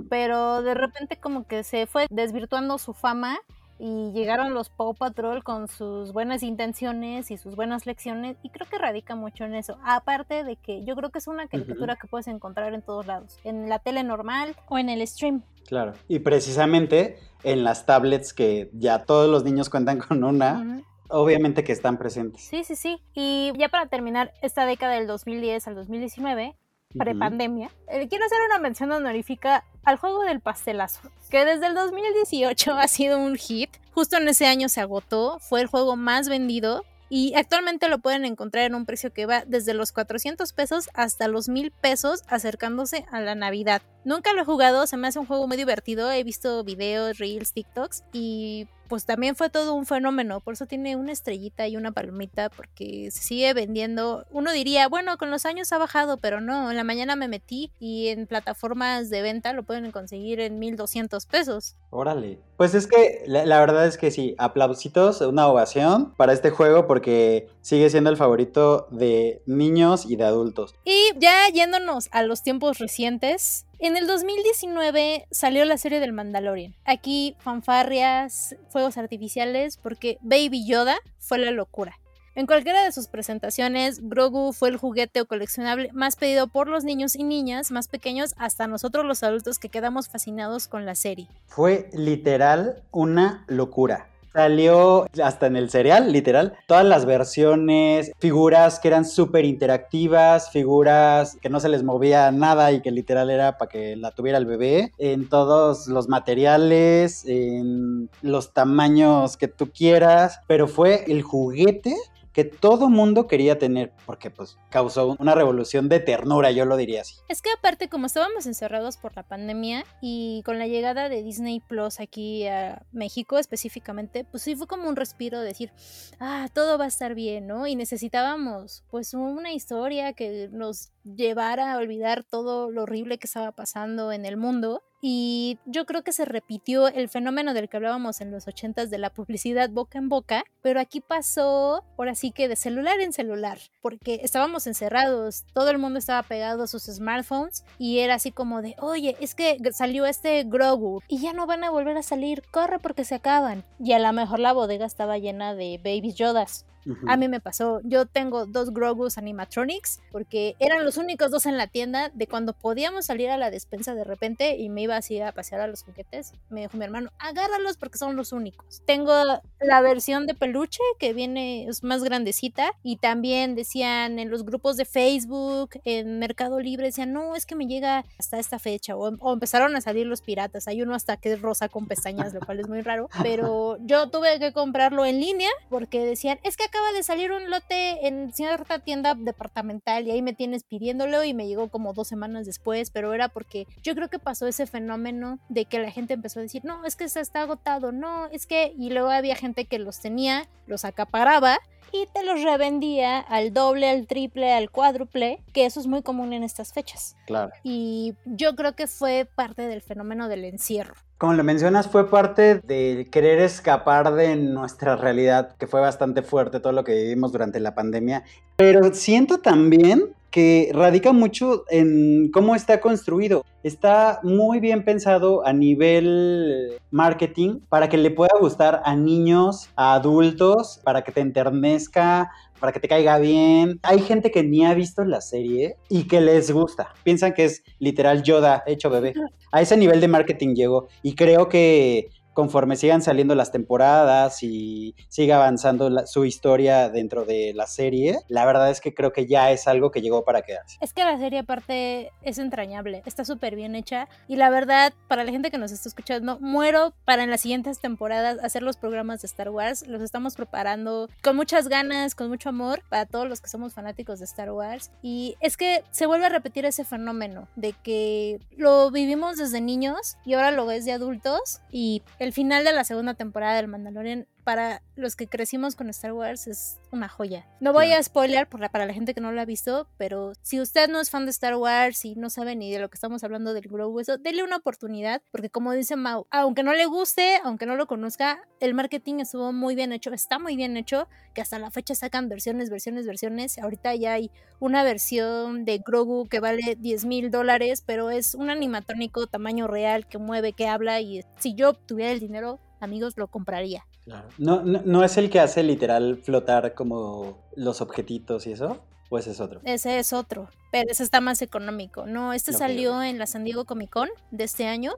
pero 0.10 0.62
de 0.62 0.74
repente 0.74 1.16
como 1.16 1.48
que 1.48 1.64
se 1.64 1.88
fue 1.88 2.08
desvirtuando 2.10 2.78
su 2.78 2.94
fama 2.94 3.40
y 3.78 4.12
llegaron 4.14 4.54
los 4.54 4.70
Paw 4.70 4.94
Patrol 4.94 5.44
con 5.44 5.68
sus 5.68 6.14
buenas 6.14 6.44
intenciones 6.44 7.32
y 7.32 7.38
sus 7.38 7.56
buenas 7.56 7.86
lecciones 7.86 8.38
y 8.44 8.50
creo 8.50 8.70
que 8.70 8.78
radica 8.78 9.16
mucho 9.16 9.44
en 9.44 9.56
eso. 9.56 9.78
Aparte 9.84 10.44
de 10.44 10.56
que 10.56 10.84
yo 10.86 10.96
creo 10.96 11.10
que 11.10 11.20
es 11.20 11.28
una 11.28 11.48
caricatura 11.48 11.96
que 11.96 12.08
puedes 12.08 12.28
encontrar 12.28 12.74
en 12.74 12.82
todos 12.82 13.06
lados, 13.06 13.38
en 13.44 13.68
la 13.70 13.80
tele 13.80 14.04
normal 14.04 14.56
o 14.68 14.78
en 14.78 14.90
el 14.90 15.06
stream. 15.08 15.44
Claro, 15.68 15.94
y 16.08 16.20
precisamente 16.20 17.18
en 17.44 17.64
las 17.64 17.86
tablets 17.86 18.34
que 18.34 18.70
ya 18.74 19.04
todos 19.04 19.30
los 19.30 19.44
niños 19.44 19.70
cuentan 19.70 20.00
con 20.00 20.24
una. 20.24 20.84
Obviamente 21.08 21.64
que 21.64 21.72
están 21.72 22.00
presentes. 22.00 22.42
Sí, 22.42 22.64
sí, 22.64 22.76
sí. 22.76 22.98
Y 23.14 23.52
ya 23.60 23.70
para 23.70 23.86
terminar 23.86 24.34
esta 24.42 24.66
década 24.66 24.96
del 24.96 25.06
2010 25.06 25.68
al 25.68 25.76
2019, 25.76 26.58
prepandemia, 26.98 27.72
eh, 27.88 28.08
quiero 28.08 28.26
hacer 28.26 28.40
una 28.48 28.60
mención 28.60 28.92
honorífica 28.92 29.64
al 29.84 29.98
juego 29.98 30.24
del 30.24 30.40
pastelazo, 30.40 31.12
que 31.30 31.46
desde 31.46 31.68
el 31.68 31.76
2018 31.76 32.74
ha 32.80 32.88
sido 32.88 33.20
un 33.20 33.36
hit. 33.36 33.70
Justo 33.92 34.18
en 34.18 34.28
ese 34.28 34.48
año 34.48 34.70
se 34.70 34.82
agotó, 34.82 35.40
fue 35.40 35.62
el 35.62 35.68
juego 35.68 35.96
más 35.96 36.28
vendido 36.28 36.84
y 37.10 37.34
actualmente 37.36 37.88
lo 37.88 38.00
pueden 38.00 38.26
encontrar 38.26 38.66
en 38.66 38.76
un 38.76 38.86
precio 38.86 39.14
que 39.14 39.26
va 39.26 39.44
desde 39.46 39.74
los 39.74 39.92
400 39.92 40.52
pesos 40.54 40.90
hasta 40.94 41.28
los 41.28 41.48
1000 41.48 41.72
pesos 41.72 42.24
acercándose 42.28 43.06
a 43.12 43.22
la 43.22 43.36
Navidad. 43.36 43.82
Nunca 44.06 44.34
lo 44.34 44.42
he 44.42 44.46
jugado, 44.46 44.88
se 44.88 44.98
me 44.98 45.08
hace 45.08 45.20
un 45.20 45.26
juego 45.26 45.48
muy 45.48 45.58
divertido, 45.58 46.12
he 46.12 46.24
visto 46.24 46.64
videos, 46.64 47.18
reels, 47.18 47.54
TikToks 47.54 48.04
y 48.14 48.68
pues 48.88 49.06
también 49.06 49.36
fue 49.36 49.50
todo 49.50 49.74
un 49.74 49.86
fenómeno, 49.86 50.40
por 50.40 50.54
eso 50.54 50.66
tiene 50.66 50.96
una 50.96 51.12
estrellita 51.12 51.68
y 51.68 51.78
una 51.78 51.92
palomita, 51.92 52.50
porque 52.50 53.10
se 53.12 53.24
sigue 53.24 53.54
vendiendo. 53.54 54.26
Uno 54.32 54.52
diría, 54.52 54.88
bueno, 54.88 55.18
con 55.18 55.32
los 55.32 55.46
años 55.46 55.72
ha 55.72 55.78
bajado, 55.78 56.18
pero 56.18 56.42
no, 56.42 56.70
en 56.70 56.78
la 56.78 56.84
mañana 56.84 57.16
me 57.16 57.28
metí 57.28 57.72
y 57.80 58.08
en 58.08 58.28
plataformas 58.28 59.10
de 59.10 59.22
venta 59.22 59.54
lo 59.54 59.64
pueden 59.64 59.92
conseguir 59.92 60.40
en 60.40 60.60
1200 60.60 61.26
pesos. 61.26 61.76
Órale. 61.90 62.40
Pues 62.58 62.74
es 62.74 62.88
que 62.88 63.24
la, 63.28 63.60
verdad 63.60 63.86
es 63.86 63.98
que 63.98 64.12
sí, 64.12 64.36
aplausitos, 64.38 65.22
una 65.22 65.48
ovación 65.48 66.14
para 66.16 66.34
este 66.34 66.52
juego 66.52 66.88
porque 66.88 67.50
sigue 67.62 67.90
siendo 67.90 68.10
el 68.10 68.18
favorito 68.18 68.88
de 68.92 69.42
niños 69.46 70.06
y 70.06 70.16
de 70.16 70.24
adultos. 70.24 70.74
Y 70.86 71.12
ya 71.18 71.50
yéndonos 71.50 72.08
a 72.12 72.24
los 72.24 72.44
tiempos 72.44 72.80
recientes, 72.80 73.66
en 73.86 73.98
el 73.98 74.08
2019 74.08 75.28
salió 75.30 75.64
la 75.64 75.78
serie 75.78 76.00
del 76.00 76.12
Mandalorian. 76.12 76.76
Aquí 76.86 77.36
fanfarrias, 77.40 78.56
fuegos 78.70 78.98
artificiales, 78.98 79.78
porque 79.78 80.18
Baby 80.22 80.66
Yoda 80.66 80.98
fue 81.20 81.38
la 81.38 81.52
locura. 81.52 82.00
En 82.34 82.48
cualquiera 82.48 82.84
de 82.84 82.92
sus 82.92 83.08
presentaciones, 83.08 84.02
Grogu 84.02 84.52
fue 84.54 84.70
el 84.70 84.78
juguete 84.78 85.22
o 85.22 85.26
coleccionable 85.26 85.90
más 85.94 86.16
pedido 86.16 86.48
por 86.48 86.68
los 86.68 86.84
niños 86.84 87.16
y 87.16 87.24
niñas 87.24 87.72
más 87.72 87.88
pequeños 87.88 88.34
hasta 88.38 88.68
nosotros 88.68 89.06
los 89.06 89.24
adultos 89.24 89.60
que 89.60 89.70
quedamos 89.70 90.10
fascinados 90.10 90.68
con 90.68 90.86
la 90.86 90.96
serie. 90.96 91.30
Fue 91.46 91.90
literal 91.94 92.84
una 92.92 93.46
locura. 93.48 94.10
Salió 94.36 95.08
hasta 95.24 95.48
en 95.48 95.56
el 95.56 95.70
serial, 95.70 96.12
literal, 96.12 96.56
todas 96.68 96.84
las 96.84 97.06
versiones, 97.06 98.12
figuras 98.20 98.82
que 98.82 98.90
eran 98.90 99.06
súper 99.06 99.46
interactivas, 99.46 100.52
figuras 100.52 101.38
que 101.42 101.50
no 101.50 101.62
se 101.62 101.70
les 101.70 101.84
movía 101.84 102.30
nada 102.32 102.74
y 102.74 102.82
que 102.82 102.92
literal 102.92 103.30
era 103.30 103.58
para 103.58 103.70
que 103.70 103.96
la 103.96 104.12
tuviera 104.12 104.38
el 104.38 104.46
bebé, 104.46 104.92
en 104.98 105.30
todos 105.30 105.88
los 105.88 106.10
materiales, 106.10 107.24
en 107.26 108.10
los 108.22 108.52
tamaños 108.52 109.38
que 109.38 109.48
tú 109.48 109.72
quieras, 109.72 110.42
pero 110.48 110.68
fue 110.68 111.06
el 111.08 111.22
juguete 111.22 111.96
que 112.36 112.44
todo 112.44 112.90
mundo 112.90 113.28
quería 113.28 113.58
tener, 113.58 113.94
porque 114.06 114.30
pues 114.30 114.58
causó 114.70 115.16
una 115.20 115.36
revolución 115.36 115.88
de 115.88 116.02
ternura, 116.02 116.52
yo 116.52 116.66
lo 116.66 116.76
diría 116.76 117.00
así. 117.00 117.16
Es 117.30 117.42
que 117.42 117.50
aparte 117.58 117.88
como 117.88 118.08
estábamos 118.08 118.46
encerrados 118.46 118.98
por 118.98 119.16
la 119.16 119.24
pandemia 119.24 119.86
y 120.02 120.44
con 120.46 120.60
la 120.60 120.68
llegada 120.68 121.08
de 121.08 121.24
Disney 121.24 121.62
Plus 121.62 122.02
aquí 122.02 122.46
a 122.46 122.86
México 122.92 123.38
específicamente, 123.38 124.26
pues 124.26 124.44
sí 124.44 124.54
fue 124.54 124.68
como 124.68 124.90
un 124.90 124.98
respiro 124.98 125.40
de 125.40 125.46
decir, 125.46 125.72
ah, 126.20 126.50
todo 126.54 126.78
va 126.78 126.84
a 126.84 126.90
estar 126.90 127.16
bien, 127.16 127.48
¿no? 127.48 127.68
Y 127.68 127.78
necesitábamos 127.78 128.84
pues 128.92 129.14
una 129.14 129.54
historia 129.54 130.12
que 130.12 130.50
nos 130.52 130.92
llevara 131.06 131.72
a 131.72 131.78
olvidar 131.78 132.26
todo 132.26 132.70
lo 132.70 132.84
horrible 132.84 133.18
que 133.18 133.28
estaba 133.28 133.54
pasando 133.54 134.12
en 134.12 134.26
el 134.26 134.36
mundo 134.36 134.84
y 135.08 135.60
yo 135.68 135.86
creo 135.86 136.04
que 136.04 136.12
se 136.12 136.26
repitió 136.26 136.88
el 136.88 137.10
fenómeno 137.10 137.54
del 137.54 137.70
que 137.70 137.78
hablábamos 137.78 138.22
en 138.22 138.32
los 138.32 138.48
ochentas 138.48 138.90
de 138.90 138.98
la 138.98 139.12
publicidad 139.12 139.70
boca 139.70 140.00
en 140.00 140.10
boca, 140.10 140.46
pero 140.64 140.80
aquí 140.80 141.00
pasó 141.00 141.84
por 141.96 142.10
así 142.10 142.32
que 142.32 142.48
de 142.48 142.56
celular 142.56 143.00
en 143.00 143.14
celular, 143.14 143.60
porque 143.84 144.22
estábamos 144.24 144.66
encerrados, 144.66 145.46
todo 145.54 145.70
el 145.70 145.78
mundo 145.78 146.00
estaba 146.00 146.24
pegado 146.24 146.64
a 146.64 146.68
sus 146.68 146.86
smartphones 146.86 147.64
y 147.78 148.00
era 148.00 148.16
así 148.16 148.32
como 148.32 148.64
de, 148.64 148.76
oye, 148.80 149.16
es 149.20 149.36
que 149.36 149.60
salió 149.74 150.08
este 150.08 150.44
Grogu 150.44 151.04
y 151.08 151.20
ya 151.20 151.34
no 151.34 151.46
van 151.46 151.64
a 151.64 151.70
volver 151.70 151.98
a 151.98 152.02
salir, 152.02 152.42
corre 152.50 152.80
porque 152.80 153.06
se 153.06 153.14
acaban. 153.14 153.64
Y 153.80 153.92
a 153.92 154.00
lo 154.00 154.12
mejor 154.12 154.40
la 154.40 154.54
bodega 154.54 154.88
estaba 154.88 155.20
llena 155.20 155.54
de 155.54 155.78
babies 155.78 156.16
Yodas 156.16 156.66
A 157.08 157.18
mí 157.18 157.28
me 157.28 157.40
pasó. 157.40 157.82
Yo 157.84 158.06
tengo 158.06 158.46
dos 158.46 158.72
Grogu's 158.72 159.18
animatronics 159.18 160.00
porque 160.12 160.56
eran 160.60 160.86
los 160.86 160.98
únicos 160.98 161.32
dos 161.32 161.46
en 161.46 161.58
la 161.58 161.68
tienda 161.68 162.12
de 162.14 162.28
cuando 162.28 162.54
podíamos 162.54 163.06
salir 163.06 163.30
a 163.30 163.38
la 163.38 163.52
despensa 163.52 163.96
de 163.96 164.04
repente 164.04 164.58
y 164.58 164.70
me 164.70 164.84
iba 164.84 164.96
así 164.96 165.20
a 165.20 165.32
pasear 165.32 165.62
a 165.62 165.68
los 165.68 165.84
juguetes. 165.84 166.34
Me 166.50 166.62
dijo 166.62 166.78
mi 166.78 166.86
hermano, 166.86 167.12
agárralos 167.20 167.78
porque 167.78 167.98
son 167.98 168.16
los 168.16 168.32
únicos. 168.32 168.82
Tengo 168.86 169.14
la 169.60 169.82
versión 169.82 170.28
de 170.28 170.36
peluche 170.36 170.82
que 171.00 171.14
viene, 171.14 171.68
es 171.68 171.84
más 171.84 172.04
grandecita 172.04 172.72
y 172.84 172.98
también 172.98 173.56
decían 173.56 174.20
en 174.20 174.30
los 174.30 174.46
grupos 174.46 174.78
de 174.78 174.86
Facebook, 174.86 175.72
en 175.86 176.20
Mercado 176.20 176.60
Libre, 176.60 176.86
decían, 176.88 177.14
no, 177.14 177.36
es 177.36 177.46
que 177.46 177.56
me 177.56 177.68
llega 177.68 178.06
hasta 178.20 178.40
esta 178.40 178.60
fecha 178.60 178.96
o, 178.96 179.10
o 179.20 179.34
empezaron 179.34 179.76
a 179.76 179.82
salir 179.82 180.06
los 180.06 180.22
piratas. 180.22 180.68
Hay 180.68 180.82
uno 180.82 180.96
hasta 180.96 181.18
que 181.18 181.34
es 181.34 181.42
rosa 181.42 181.70
con 181.70 181.88
pestañas, 181.88 182.34
lo 182.34 182.40
cual 182.42 182.60
es 182.60 182.68
muy 182.68 182.82
raro, 182.82 183.10
pero 183.24 183.78
yo 183.82 184.10
tuve 184.10 184.40
que 184.40 184.54
comprarlo 184.54 185.06
en 185.06 185.20
línea 185.20 185.50
porque 185.70 186.06
decían, 186.06 186.40
es 186.44 186.58
que 186.58 186.66
acaba 186.76 186.92
de 186.92 187.04
salir 187.04 187.32
un 187.32 187.50
lote 187.50 188.06
en 188.08 188.34
cierta 188.34 188.80
tienda 188.80 189.16
departamental 189.16 190.06
y 190.06 190.12
ahí 190.12 190.22
me 190.22 190.34
tienes 190.34 190.64
pidiéndolo 190.64 191.24
y 191.24 191.34
me 191.34 191.48
llegó 191.48 191.70
como 191.70 191.94
dos 191.94 192.10
semanas 192.10 192.46
después, 192.46 192.92
pero 192.92 193.14
era 193.14 193.30
porque 193.30 193.66
yo 193.82 193.96
creo 193.96 194.10
que 194.10 194.20
pasó 194.20 194.46
ese 194.46 194.68
fenómeno 194.68 195.40
de 195.48 195.66
que 195.66 195.80
la 195.80 195.92
gente 195.92 196.16
empezó 196.16 196.40
a 196.40 196.44
decir, 196.44 196.66
no, 196.66 196.84
es 196.84 196.98
que 196.98 197.08
se 197.08 197.22
está 197.22 197.44
agotado, 197.44 197.94
no, 197.94 198.28
es 198.28 198.46
que, 198.46 198.74
y 198.78 198.90
luego 198.90 199.10
había 199.10 199.38
gente 199.38 199.66
que 199.66 199.80
los 199.80 200.02
tenía, 200.02 200.50
los 200.68 200.84
acaparaba 200.84 201.60
y 201.92 202.08
te 202.14 202.24
los 202.24 202.42
revendía 202.44 203.20
al 203.20 203.54
doble, 203.54 203.90
al 203.90 204.08
triple, 204.08 204.54
al 204.54 204.70
cuádruple, 204.70 205.42
que 205.54 205.66
eso 205.66 205.80
es 205.80 205.88
muy 205.88 206.02
común 206.02 206.34
en 206.34 206.44
estas 206.44 206.74
fechas. 206.74 207.16
Claro. 207.26 207.52
Y 207.64 208.16
yo 208.26 208.56
creo 208.56 208.76
que 208.76 208.88
fue 208.88 209.28
parte 209.36 209.64
del 209.64 209.82
fenómeno 209.82 210.28
del 210.28 210.46
encierro. 210.46 210.96
Como 211.18 211.34
lo 211.34 211.44
mencionas, 211.46 211.88
fue 211.88 212.10
parte 212.10 212.56
de 212.56 213.08
querer 213.10 213.40
escapar 213.40 214.14
de 214.14 214.36
nuestra 214.36 214.98
realidad, 214.98 215.56
que 215.58 215.66
fue 215.66 215.80
bastante 215.80 216.22
fuerte 216.22 216.60
todo 216.60 216.74
lo 216.74 216.84
que 216.84 216.94
vivimos 216.94 217.32
durante 217.32 217.62
la 217.62 217.74
pandemia. 217.74 218.24
Pero 218.58 218.94
siento 218.94 219.40
también 219.40 220.15
que 220.36 220.70
radica 220.74 221.14
mucho 221.14 221.64
en 221.70 222.30
cómo 222.30 222.56
está 222.56 222.82
construido. 222.82 223.46
Está 223.64 224.20
muy 224.22 224.60
bien 224.60 224.84
pensado 224.84 225.48
a 225.48 225.54
nivel 225.54 226.74
marketing 226.92 227.62
para 227.70 227.88
que 227.88 227.96
le 227.96 228.12
pueda 228.12 228.34
gustar 228.42 228.82
a 228.84 228.98
niños, 228.98 229.70
a 229.78 229.94
adultos, 229.94 230.82
para 230.84 231.06
que 231.06 231.14
te 231.14 231.22
enternezca, 231.22 232.34
para 232.60 232.74
que 232.74 232.82
te 232.82 232.90
caiga 232.90 233.18
bien. 233.18 233.80
Hay 233.82 234.00
gente 234.00 234.30
que 234.30 234.44
ni 234.44 234.66
ha 234.66 234.74
visto 234.74 235.06
la 235.06 235.22
serie 235.22 235.78
y 235.88 236.04
que 236.04 236.20
les 236.20 236.52
gusta. 236.52 236.94
Piensan 237.06 237.34
que 237.34 237.46
es 237.46 237.64
literal 237.80 238.22
Yoda 238.22 238.62
hecho 238.68 238.90
bebé. 238.90 239.14
A 239.54 239.62
ese 239.62 239.78
nivel 239.78 240.02
de 240.02 240.10
marketing 240.10 240.54
llegó 240.54 240.90
y 241.02 241.16
creo 241.16 241.48
que 241.48 242.10
conforme 242.36 242.76
sigan 242.76 243.02
saliendo 243.02 243.34
las 243.34 243.52
temporadas 243.52 244.44
y 244.44 244.94
siga 245.08 245.38
avanzando 245.38 246.06
su 246.06 246.26
historia 246.26 246.90
dentro 246.90 247.24
de 247.24 247.54
la 247.56 247.66
serie, 247.66 248.20
la 248.28 248.46
verdad 248.46 248.70
es 248.70 248.82
que 248.82 248.94
creo 248.94 249.14
que 249.14 249.26
ya 249.26 249.52
es 249.52 249.68
algo 249.68 249.90
que 249.90 250.02
llegó 250.02 250.26
para 250.26 250.42
quedarse. 250.42 250.78
Es 250.82 250.94
que 250.94 251.06
la 251.06 251.18
serie 251.18 251.40
aparte 251.40 252.12
es 252.22 252.38
entrañable, 252.38 253.02
está 253.06 253.24
súper 253.24 253.56
bien 253.56 253.74
hecha 253.74 254.10
y 254.28 254.36
la 254.36 254.50
verdad, 254.50 254.94
para 255.08 255.24
la 255.24 255.32
gente 255.32 255.50
que 255.50 255.58
nos 255.58 255.72
está 255.72 255.88
escuchando, 255.88 256.38
muero 256.42 256.94
para 257.06 257.24
en 257.24 257.32
las 257.32 257.40
siguientes 257.40 257.80
temporadas 257.80 258.38
hacer 258.44 258.64
los 258.64 258.76
programas 258.76 259.22
de 259.22 259.28
Star 259.28 259.50
Wars, 259.50 259.88
los 259.88 260.02
estamos 260.02 260.36
preparando 260.36 261.10
con 261.24 261.38
muchas 261.38 261.70
ganas, 261.70 262.16
con 262.16 262.28
mucho 262.28 262.50
amor 262.50 262.84
para 262.90 263.06
todos 263.06 263.30
los 263.30 263.40
que 263.40 263.48
somos 263.48 263.74
fanáticos 263.74 264.20
de 264.20 264.26
Star 264.26 264.52
Wars 264.52 264.92
y 265.02 265.38
es 265.40 265.56
que 265.56 265.84
se 265.92 266.06
vuelve 266.06 266.26
a 266.26 266.30
repetir 266.30 266.66
ese 266.66 266.84
fenómeno 266.84 267.48
de 267.56 267.72
que 267.72 268.42
lo 268.58 268.92
vivimos 268.92 269.38
desde 269.38 269.62
niños 269.62 270.18
y 270.26 270.34
ahora 270.34 270.52
lo 270.52 270.66
ves 270.66 270.84
de 270.84 270.92
adultos 270.92 271.62
y 271.72 272.04
final 272.34 272.64
de 272.64 272.74
la 272.74 272.84
segunda 272.84 273.14
temporada 273.14 273.56
del 273.56 273.68
Mandalorian 273.68 274.28
para 274.46 274.84
los 274.96 275.16
que 275.16 275.28
crecimos 275.28 275.76
con 275.76 275.90
Star 275.90 276.14
Wars 276.14 276.48
es 276.48 276.78
una 276.92 277.10
joya. 277.10 277.48
No 277.60 277.74
voy 277.74 277.92
a 277.92 278.02
spoiler 278.02 278.48
para 278.48 278.86
la 278.86 278.94
gente 278.94 279.16
que 279.16 279.20
no 279.20 279.32
lo 279.32 279.42
ha 279.42 279.46
visto, 279.46 279.90
pero 279.98 280.34
si 280.44 280.62
usted 280.62 280.88
no 280.88 281.02
es 281.02 281.10
fan 281.10 281.26
de 281.26 281.32
Star 281.32 281.56
Wars 281.56 282.06
y 282.06 282.16
no 282.16 282.30
sabe 282.30 282.56
ni 282.56 282.72
de 282.72 282.80
lo 282.80 282.90
que 282.90 282.96
estamos 282.96 283.24
hablando 283.24 283.54
del 283.56 283.68
Grogu, 283.68 284.00
eso, 284.00 284.18
dele 284.20 284.44
una 284.44 284.58
oportunidad, 284.58 285.24
porque 285.32 285.50
como 285.50 285.74
dice 285.74 285.96
Mau, 285.96 286.28
aunque 286.30 286.62
no 286.62 286.74
le 286.74 286.86
guste, 286.86 287.42
aunque 287.44 287.66
no 287.66 287.76
lo 287.76 287.88
conozca, 287.88 288.40
el 288.60 288.76
marketing 288.76 289.16
estuvo 289.16 289.52
muy 289.52 289.76
bien 289.76 289.92
hecho, 289.92 290.14
está 290.14 290.38
muy 290.38 290.56
bien 290.56 290.78
hecho, 290.78 291.10
que 291.34 291.42
hasta 291.42 291.58
la 291.58 291.72
fecha 291.72 291.96
sacan 291.96 292.30
versiones, 292.30 292.70
versiones, 292.70 293.08
versiones. 293.08 293.58
Ahorita 293.58 293.96
ya 293.96 294.14
hay 294.14 294.30
una 294.60 294.84
versión 294.84 295.66
de 295.66 295.80
Grogu 295.80 296.28
que 296.30 296.40
vale 296.40 296.78
10 296.80 297.06
mil 297.06 297.32
dólares, 297.32 297.84
pero 297.84 298.12
es 298.12 298.36
un 298.36 298.52
animatrónico 298.52 299.26
tamaño 299.26 299.66
real 299.66 300.08
que 300.08 300.20
mueve, 300.20 300.54
que 300.54 300.68
habla 300.68 301.02
y 301.02 301.24
si 301.40 301.56
yo 301.56 301.74
tuviera 301.74 302.12
el 302.12 302.20
dinero, 302.20 302.60
amigos, 302.80 303.18
lo 303.18 303.28
compraría. 303.28 303.86
No, 304.06 304.24
no, 304.38 304.82
no, 304.86 305.04
es 305.04 305.18
el 305.18 305.30
que 305.30 305.40
hace 305.40 305.64
literal 305.64 306.18
flotar 306.18 306.74
como 306.74 307.50
los 307.56 307.82
objetitos 307.82 308.46
y 308.46 308.52
eso? 308.52 308.84
¿O 309.10 309.20
ese 309.20 309.32
es 309.32 309.40
otro? 309.40 309.62
Ese 309.64 310.00
es 310.00 310.14
otro, 310.14 310.50
pero 310.72 310.92
ese 310.92 311.04
está 311.04 311.22
más 311.22 311.42
económico. 311.42 312.06
No, 312.06 312.34
este 312.34 312.54
salió 312.54 313.04
en 313.04 313.20
la 313.20 313.28
San 313.28 313.44
Diego 313.44 313.66
Comic 313.66 313.92
Con 313.92 314.10
de 314.32 314.44
este 314.44 314.66
año. 314.66 314.94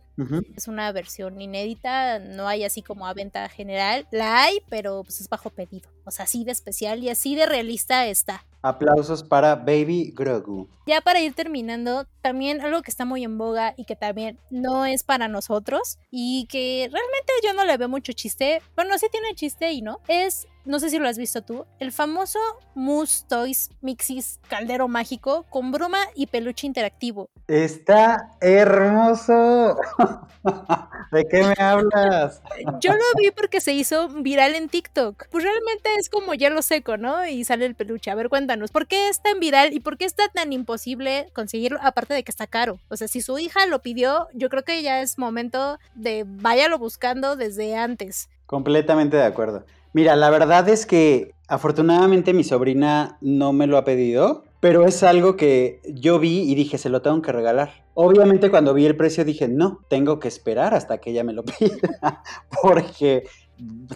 Es 0.55 0.67
una 0.67 0.91
versión 0.91 1.39
inédita, 1.41 2.19
no 2.19 2.47
hay 2.47 2.63
así 2.63 2.81
como 2.81 3.05
a 3.05 3.13
venta 3.13 3.47
general. 3.49 4.07
La 4.11 4.43
hay, 4.43 4.59
pero 4.69 5.03
pues 5.03 5.19
es 5.19 5.27
bajo 5.27 5.49
pedido. 5.49 5.89
O 6.05 6.11
sea, 6.11 6.23
así 6.23 6.45
de 6.45 6.51
especial 6.51 7.03
y 7.03 7.09
así 7.09 7.35
de 7.35 7.45
realista 7.45 8.07
está. 8.07 8.45
Aplausos 8.61 9.23
para 9.23 9.55
Baby 9.55 10.13
Grogu. 10.15 10.69
Ya 10.85 11.01
para 11.01 11.21
ir 11.21 11.33
terminando, 11.33 12.05
también 12.21 12.61
algo 12.61 12.81
que 12.81 12.91
está 12.91 13.05
muy 13.05 13.23
en 13.23 13.37
boga 13.37 13.73
y 13.77 13.85
que 13.85 13.95
también 13.95 14.39
no 14.49 14.85
es 14.85 15.03
para 15.03 15.27
nosotros 15.27 15.97
y 16.11 16.47
que 16.49 16.89
realmente 16.91 17.33
yo 17.43 17.53
no 17.53 17.65
le 17.65 17.77
veo 17.77 17.89
mucho 17.89 18.13
chiste. 18.13 18.61
Bueno, 18.75 18.97
sí 18.97 19.07
tiene 19.11 19.35
chiste 19.35 19.71
y 19.71 19.81
no. 19.81 19.99
Es 20.07 20.47
no 20.67 20.79
sé 20.79 20.89
si 20.89 20.99
lo 20.99 21.07
has 21.07 21.17
visto 21.17 21.41
tú, 21.41 21.65
el 21.79 21.91
famoso 21.91 22.39
Moose 22.75 23.25
Toys 23.27 23.69
Mixis 23.81 24.39
Caldero 24.49 24.87
Mágico 24.87 25.45
con 25.49 25.71
broma 25.71 25.99
y 26.13 26.27
peluche 26.27 26.67
interactivo. 26.67 27.29
Está 27.47 28.31
hermoso. 28.41 29.77
¿De 31.11 31.25
qué 31.27 31.43
me 31.43 31.63
hablas? 31.63 32.41
Yo 32.81 32.91
lo 32.91 33.03
vi 33.17 33.31
porque 33.31 33.61
se 33.61 33.73
hizo 33.73 34.09
viral 34.09 34.55
en 34.55 34.67
TikTok. 34.69 35.27
Pues 35.29 35.43
realmente 35.43 35.89
es 35.97 36.09
como 36.09 36.33
hielo 36.33 36.61
seco, 36.61 36.97
¿no? 36.97 37.25
Y 37.25 37.45
sale 37.45 37.65
el 37.65 37.75
peluche. 37.75 38.11
A 38.11 38.15
ver, 38.15 38.29
cuéntanos, 38.29 38.71
¿por 38.71 38.87
qué 38.87 39.09
es 39.09 39.21
tan 39.21 39.39
viral 39.39 39.73
y 39.73 39.79
por 39.79 39.97
qué 39.97 40.05
está 40.05 40.27
tan 40.29 40.51
imposible 40.51 41.31
conseguirlo? 41.33 41.79
Aparte 41.81 42.13
de 42.13 42.23
que 42.23 42.31
está 42.31 42.47
caro. 42.47 42.79
O 42.89 42.97
sea, 42.97 43.07
si 43.07 43.21
su 43.21 43.39
hija 43.39 43.65
lo 43.65 43.81
pidió, 43.81 44.27
yo 44.33 44.49
creo 44.49 44.63
que 44.63 44.81
ya 44.81 45.01
es 45.01 45.17
momento 45.17 45.79
de 45.95 46.25
váyalo 46.27 46.77
buscando 46.77 47.35
desde 47.35 47.75
antes. 47.75 48.29
Completamente 48.45 49.17
de 49.17 49.25
acuerdo. 49.25 49.65
Mira, 49.97 50.15
la 50.15 50.29
verdad 50.29 50.69
es 50.69 50.85
que 50.85 51.33
afortunadamente 51.47 52.31
mi 52.31 52.43
sobrina 52.43 53.17
no 53.19 53.51
me 53.51 53.65
lo 53.65 53.79
ha 53.79 53.83
pedido, 53.83 54.43
pero 54.59 54.85
es 54.85 55.01
algo 55.01 55.35
que 55.35 55.81
yo 55.91 56.19
vi 56.19 56.41
y 56.41 56.53
dije, 56.53 56.77
se 56.77 56.89
lo 56.89 57.01
tengo 57.01 57.19
que 57.23 57.31
regalar. 57.31 57.83
Obviamente 57.95 58.51
cuando 58.51 58.75
vi 58.75 58.85
el 58.85 58.95
precio 58.95 59.25
dije, 59.25 59.47
no, 59.47 59.79
tengo 59.89 60.19
que 60.19 60.27
esperar 60.27 60.75
hasta 60.75 60.99
que 60.99 61.09
ella 61.09 61.23
me 61.23 61.33
lo 61.33 61.43
pida, 61.45 62.21
porque 62.61 63.23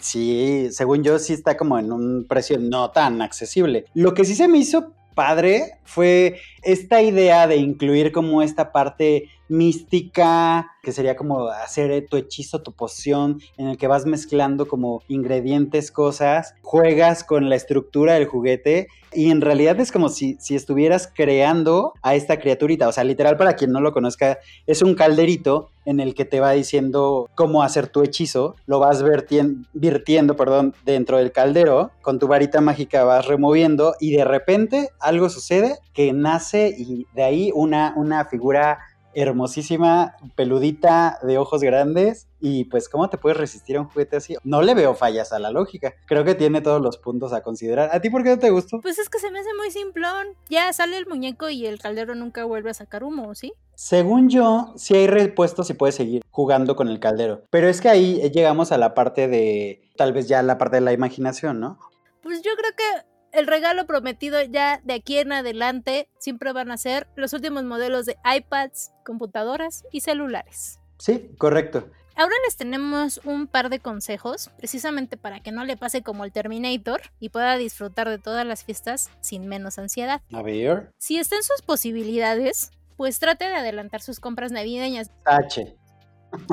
sí, 0.00 0.70
según 0.72 1.04
yo 1.04 1.20
sí 1.20 1.34
está 1.34 1.56
como 1.56 1.78
en 1.78 1.92
un 1.92 2.26
precio 2.28 2.58
no 2.58 2.90
tan 2.90 3.22
accesible. 3.22 3.84
Lo 3.94 4.12
que 4.12 4.24
sí 4.24 4.34
se 4.34 4.48
me 4.48 4.58
hizo 4.58 4.94
padre 5.14 5.78
fue 5.84 6.40
esta 6.64 7.00
idea 7.00 7.46
de 7.46 7.58
incluir 7.58 8.10
como 8.10 8.42
esta 8.42 8.72
parte 8.72 9.28
mística, 9.52 10.72
que 10.82 10.92
sería 10.92 11.14
como 11.14 11.48
hacer 11.48 12.06
tu 12.08 12.16
hechizo, 12.16 12.62
tu 12.62 12.72
poción, 12.72 13.40
en 13.56 13.68
el 13.68 13.76
que 13.76 13.86
vas 13.86 14.06
mezclando 14.06 14.66
como 14.66 15.02
ingredientes, 15.08 15.92
cosas, 15.92 16.54
juegas 16.62 17.22
con 17.22 17.48
la 17.48 17.56
estructura 17.56 18.14
del 18.14 18.26
juguete 18.26 18.88
y 19.12 19.30
en 19.30 19.42
realidad 19.42 19.78
es 19.78 19.92
como 19.92 20.08
si, 20.08 20.36
si 20.40 20.54
estuvieras 20.54 21.10
creando 21.14 21.92
a 22.02 22.14
esta 22.14 22.38
criaturita. 22.38 22.88
O 22.88 22.92
sea, 22.92 23.04
literal, 23.04 23.36
para 23.36 23.54
quien 23.54 23.70
no 23.70 23.80
lo 23.80 23.92
conozca, 23.92 24.38
es 24.66 24.82
un 24.82 24.94
calderito 24.94 25.68
en 25.84 26.00
el 26.00 26.14
que 26.14 26.24
te 26.24 26.40
va 26.40 26.52
diciendo 26.52 27.28
cómo 27.34 27.62
hacer 27.62 27.88
tu 27.88 28.02
hechizo, 28.02 28.56
lo 28.66 28.78
vas 28.78 29.02
virtiendo 29.72 30.36
perdón, 30.36 30.74
dentro 30.84 31.18
del 31.18 31.32
caldero, 31.32 31.90
con 32.02 32.18
tu 32.18 32.28
varita 32.28 32.60
mágica 32.60 33.04
vas 33.04 33.26
removiendo 33.26 33.94
y 34.00 34.12
de 34.12 34.24
repente 34.24 34.90
algo 35.00 35.28
sucede 35.28 35.78
que 35.92 36.12
nace 36.12 36.72
y 36.76 37.06
de 37.14 37.22
ahí 37.24 37.50
una, 37.54 37.94
una 37.96 38.24
figura 38.26 38.78
hermosísima, 39.14 40.16
peludita, 40.36 41.18
de 41.22 41.38
ojos 41.38 41.62
grandes. 41.62 42.28
Y 42.40 42.64
pues, 42.64 42.88
¿cómo 42.88 43.08
te 43.08 43.18
puedes 43.18 43.38
resistir 43.38 43.76
a 43.76 43.80
un 43.80 43.88
juguete 43.88 44.16
así? 44.16 44.36
No 44.42 44.62
le 44.62 44.74
veo 44.74 44.94
fallas 44.94 45.32
a 45.32 45.38
la 45.38 45.50
lógica. 45.50 45.94
Creo 46.06 46.24
que 46.24 46.34
tiene 46.34 46.60
todos 46.60 46.80
los 46.82 46.98
puntos 46.98 47.32
a 47.32 47.42
considerar. 47.42 47.90
¿A 47.92 48.00
ti 48.00 48.10
por 48.10 48.22
qué 48.22 48.30
no 48.30 48.38
te 48.38 48.50
gustó? 48.50 48.80
Pues 48.80 48.98
es 48.98 49.08
que 49.08 49.18
se 49.18 49.30
me 49.30 49.38
hace 49.38 49.54
muy 49.56 49.70
simplón. 49.70 50.28
Ya 50.50 50.72
sale 50.72 50.96
el 50.96 51.06
muñeco 51.06 51.48
y 51.50 51.66
el 51.66 51.78
caldero 51.78 52.14
nunca 52.14 52.44
vuelve 52.44 52.70
a 52.70 52.74
sacar 52.74 53.04
humo, 53.04 53.34
¿sí? 53.34 53.52
Según 53.74 54.28
yo, 54.28 54.72
si 54.76 54.94
hay 54.94 55.06
repuestos 55.06 55.70
y 55.70 55.74
puedes 55.74 55.94
seguir 55.94 56.22
jugando 56.30 56.76
con 56.76 56.88
el 56.88 57.00
caldero. 57.00 57.42
Pero 57.50 57.68
es 57.68 57.80
que 57.80 57.88
ahí 57.88 58.30
llegamos 58.30 58.72
a 58.72 58.78
la 58.78 58.94
parte 58.94 59.28
de, 59.28 59.82
tal 59.96 60.12
vez 60.12 60.28
ya 60.28 60.42
la 60.42 60.58
parte 60.58 60.76
de 60.76 60.82
la 60.82 60.92
imaginación, 60.92 61.60
¿no? 61.60 61.78
Pues 62.22 62.42
yo 62.42 62.52
creo 62.56 62.70
que 62.76 63.11
el 63.32 63.46
regalo 63.46 63.86
prometido 63.86 64.42
ya 64.42 64.80
de 64.84 64.94
aquí 64.94 65.18
en 65.18 65.32
adelante 65.32 66.08
siempre 66.18 66.52
van 66.52 66.70
a 66.70 66.76
ser 66.76 67.08
los 67.16 67.32
últimos 67.32 67.64
modelos 67.64 68.06
de 68.06 68.16
iPads, 68.24 68.92
computadoras 69.04 69.84
y 69.90 70.00
celulares. 70.00 70.78
Sí, 70.98 71.30
correcto. 71.38 71.90
Ahora 72.14 72.34
les 72.44 72.56
tenemos 72.56 73.20
un 73.24 73.46
par 73.46 73.70
de 73.70 73.80
consejos, 73.80 74.50
precisamente 74.58 75.16
para 75.16 75.40
que 75.40 75.50
no 75.50 75.64
le 75.64 75.78
pase 75.78 76.02
como 76.02 76.24
el 76.24 76.32
Terminator 76.32 77.00
y 77.20 77.30
pueda 77.30 77.56
disfrutar 77.56 78.08
de 78.08 78.18
todas 78.18 78.46
las 78.46 78.64
fiestas 78.64 79.10
sin 79.22 79.46
menos 79.46 79.78
ansiedad. 79.78 80.20
A 80.30 80.42
ver. 80.42 80.90
Si 80.98 81.16
está 81.16 81.36
en 81.36 81.42
sus 81.42 81.62
posibilidades, 81.62 82.70
pues 82.96 83.18
trate 83.18 83.46
de 83.46 83.54
adelantar 83.54 84.02
sus 84.02 84.20
compras 84.20 84.52
navideñas. 84.52 85.10
H. 85.24 85.74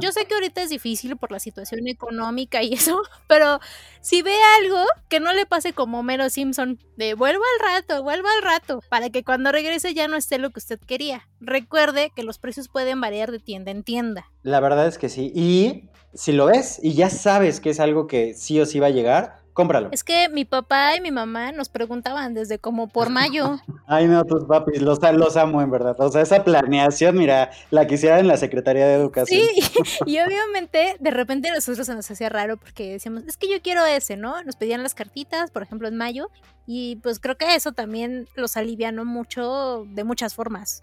Yo 0.02 0.12
sé 0.12 0.26
que 0.26 0.34
ahorita 0.34 0.62
es 0.62 0.70
difícil 0.70 1.18
por 1.18 1.32
la 1.32 1.40
situación 1.40 1.88
económica 1.88 2.64
y 2.64 2.74
eso, 2.74 3.02
pero 3.28 3.60
si 4.02 4.22
ve 4.22 4.36
algo, 4.62 4.84
que 5.08 5.20
no 5.20 5.34
le 5.34 5.46
pase 5.46 5.74
como 5.74 6.04
Mero 6.04 6.30
Simpson, 6.30 6.80
de 6.98 7.14
vuelvo 7.14 7.44
al 7.44 7.74
rato, 7.74 8.04
vuelvo 8.04 8.28
al 8.38 8.44
rato, 8.44 8.82
para 8.90 9.10
que 9.10 9.24
cuando 9.24 9.52
regrese 9.52 9.94
ya 9.94 10.08
no 10.08 10.18
esté 10.18 10.38
lo 10.38 10.52
que 10.52 10.60
usted 10.60 10.80
quería. 10.80 11.28
Recuerde 11.40 12.12
que 12.16 12.24
los 12.24 12.40
precios 12.40 12.68
pueden 12.70 13.02
variar 13.02 13.32
de 13.32 13.40
tienda 13.40 13.72
en 13.72 13.84
tienda. 13.84 14.32
La 14.44 14.60
verdad 14.60 14.88
es 14.88 14.98
que 14.98 15.10
sí. 15.10 15.32
Y 15.36 15.90
si 16.14 16.32
lo 16.32 16.46
ves 16.46 16.80
y 16.82 16.94
ya 16.94 17.10
sabes 17.10 17.60
que 17.60 17.70
es 17.70 17.80
algo 17.80 18.08
que 18.08 18.34
sí 18.34 18.60
o 18.60 18.66
sí 18.66 18.80
va 18.80 18.88
a 18.88 18.92
llegar, 18.92 19.40
cómpralo. 19.54 19.90
Es 19.92 20.04
que 20.04 20.30
mi 20.30 20.46
papá 20.46 20.96
y 20.96 21.02
mi 21.02 21.12
mamá 21.12 21.52
nos 21.52 21.70
preguntaban 21.70 22.34
desde 22.34 22.60
como 22.60 22.88
por 22.88 23.10
mayo. 23.10 23.60
Ay, 23.88 24.08
no, 24.08 24.24
tus 24.26 24.46
papis, 24.46 24.82
los, 24.82 25.00
los 25.14 25.38
amo 25.38 25.62
en 25.62 25.72
verdad. 25.72 25.96
O 26.00 26.12
sea, 26.12 26.22
esa 26.22 26.44
planeación, 26.44 27.18
mira, 27.18 27.52
la 27.72 27.88
quisiera 27.88 28.20
en 28.20 28.28
la 28.28 28.38
Secretaría 28.38 28.88
de 28.88 28.96
Educación. 28.96 29.42
Sí, 29.42 29.62
y 30.06 30.20
obviamente 30.20 30.98
de 31.00 31.12
repente 31.12 31.50
a 31.50 31.54
nosotros 31.54 31.86
se 31.86 31.96
nos 31.96 32.10
hacía 32.10 32.30
raro 32.30 32.58
porque 32.58 32.94
decíamos, 32.94 33.24
es 33.26 33.38
que 33.38 33.50
yo 33.50 33.62
quiero 33.62 33.86
ese, 33.86 34.18
¿no? 34.18 34.42
Nos 34.44 34.56
pedían 34.56 34.84
las 34.84 34.96
cartitas, 34.96 35.52
por 35.52 35.64
ejemplo, 35.64 35.88
en 35.88 35.98
mayo, 35.98 36.30
y 36.66 36.98
pues 36.98 37.20
creo 37.20 37.38
que 37.38 37.56
eso 37.56 37.72
también 37.72 38.28
los 38.36 38.58
alivianó 38.58 39.06
mucho 39.06 39.86
de 39.88 40.04
muchas 40.04 40.36
formas. 40.36 40.82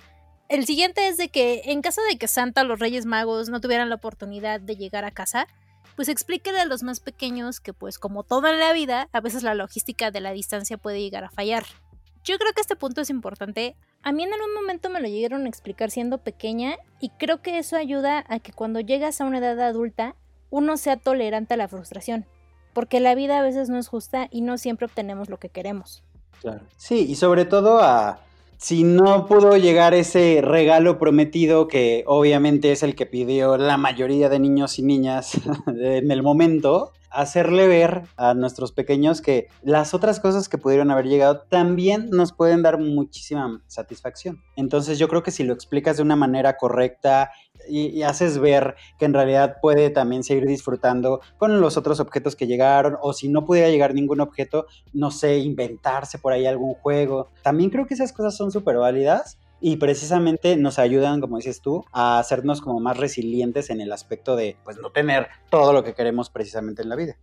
El 0.49 0.65
siguiente 0.65 1.09
es 1.09 1.17
de 1.17 1.29
que 1.29 1.63
en 1.67 1.83
caso 1.83 2.01
de 2.09 2.19
que 2.19 2.29
Santa 2.29 2.63
o 2.63 2.65
los 2.65 2.79
Reyes 2.79 3.05
Magos 3.05 3.49
no 3.49 3.61
tuvieran 3.61 3.89
la 3.89 3.97
oportunidad 3.97 4.61
de 4.61 4.77
llegar 4.77 5.05
a 5.05 5.11
casa, 5.11 5.49
pues 5.97 6.09
explíquele 6.09 6.61
a 6.61 6.67
los 6.67 6.83
más 6.83 7.01
pequeños 7.01 7.59
que 7.59 7.73
pues 7.73 7.99
como 7.99 8.23
todo 8.23 8.47
en 8.49 8.61
la 8.61 8.73
vida, 8.73 9.09
a 9.13 9.21
veces 9.21 9.43
la 9.43 9.55
logística 9.55 10.11
de 10.11 10.21
la 10.21 10.33
distancia 10.33 10.77
puede 10.77 11.01
llegar 11.01 11.25
a 11.25 11.31
fallar. 11.31 11.65
Yo 12.23 12.39
creo 12.39 12.53
que 12.53 12.61
este 12.61 12.77
punto 12.77 13.01
es 13.01 13.11
importante. 13.11 13.77
A 14.03 14.13
mí 14.13 14.25
en 14.25 14.33
algún 14.33 14.53
momento 14.55 14.91
me 14.91 15.01
lo 15.01 15.09
llegaron 15.09 15.47
a 15.47 15.49
explicar 15.49 15.91
siendo 15.91 16.19
pequeña 16.19 16.77
y 17.01 17.11
creo 17.11 17.41
que 17.41 17.59
eso 17.59 17.77
ayuda 17.77 18.25
a 18.29 18.39
que 18.41 18.53
cuando 18.53 18.81
llegas 18.81 19.21
a 19.21 19.25
una 19.25 19.39
edad 19.39 19.61
adulta 19.61 20.15
uno 20.51 20.77
sea 20.77 20.97
tolerante 20.97 21.55
a 21.55 21.57
la 21.57 21.69
frustración, 21.69 22.27
porque 22.73 23.01
la 23.01 23.15
vida 23.15 23.39
a 23.39 23.43
veces 23.43 23.69
no 23.69 23.79
es 23.79 23.89
justa 23.89 24.29
y 24.31 24.43
no 24.43 24.59
siempre 24.59 24.87
obtenemos 24.87 25.29
lo 25.29 25.39
que 25.39 25.49
queremos. 25.49 26.05
Claro. 26.41 26.61
Sí, 26.77 27.07
y 27.09 27.17
sobre 27.17 27.47
todo 27.47 27.81
a 27.81 28.21
si 28.59 28.85
no 28.85 29.27
pudo 29.27 29.57
llegar 29.57 29.95
ese 29.95 30.41
regalo 30.43 30.99
prometido 30.99 31.69
que 31.69 32.05
obviamente 32.07 32.73
es 32.73 32.83
el 32.83 32.95
que 32.95 33.07
pidió 33.07 33.57
la 33.57 33.77
mayoría 33.77 34.29
de 34.29 34.39
niños 34.39 34.79
y 34.79 34.83
niñas 34.83 35.33
en 35.67 36.11
el 36.11 36.23
momento, 36.23 36.93
hacerle 37.11 37.67
ver 37.67 38.03
a 38.17 38.35
nuestros 38.35 38.73
pequeños 38.73 39.21
que 39.21 39.49
las 39.63 39.95
otras 39.95 40.21
cosas 40.21 40.49
que 40.49 40.59
pudieron 40.59 40.91
haber 40.91 41.07
llegado 41.07 41.41
también 41.49 42.11
nos 42.11 42.33
pueden 42.33 42.63
dar 42.63 42.79
muchísima 42.79 43.63
satisfacción. 43.67 44.43
Entonces 44.55 44.99
yo 44.99 45.09
creo 45.09 45.23
que 45.23 45.31
si 45.31 45.43
lo 45.43 45.55
explicas 45.55 45.97
de 45.97 46.03
una 46.03 46.17
manera 46.17 46.57
correcta 46.57 47.31
y, 47.69 48.03
haces 48.03 48.39
ver 48.39 48.77
que 48.99 49.05
en 49.05 49.15
realidad 49.15 49.57
puede 49.61 49.91
también 49.91 50.23
seguir 50.23 50.47
disfrutando 50.47 51.21
con 51.39 51.61
los 51.61 51.77
otros 51.77 52.01
objetos 52.01 52.37
que 52.37 52.47
llegaron 52.47 52.97
o 53.01 53.13
si 53.13 53.29
no 53.29 53.45
pudiera 53.45 53.69
llegar 53.69 53.95
ningún 53.95 54.21
objeto, 54.21 54.67
no 54.93 55.11
sé, 55.11 55.39
inventarse 55.39 56.19
por 56.19 56.33
ahí 56.33 56.47
algún 56.47 56.75
juego. 56.75 57.31
También 57.43 57.71
creo 57.71 57.87
que 57.87 57.95
esas 57.95 58.13
cosas 58.13 58.37
son 58.37 58.51
súper 58.51 58.77
válidas 58.77 59.39
y 59.61 59.77
precisamente 59.77 60.57
nos 60.57 60.79
ayudan, 60.79 61.21
como 61.21 61.37
dices 61.37 61.61
tú, 61.61 61.85
a 61.93 62.19
hacernos 62.19 62.61
como 62.61 62.81
más 62.81 62.97
resilientes 62.97 63.71
en 63.71 63.81
el 63.81 63.93
aspecto 63.93 64.37
de 64.37 64.57
pues 64.65 64.79
no 64.79 64.91
tener 64.91 65.29
todo 65.51 65.73
lo 65.73 65.83
que 65.83 65.95
queremos 65.95 66.31
precisamente 66.31 66.83
en 66.83 66.89
la 66.89 66.97
vida. 66.97 67.17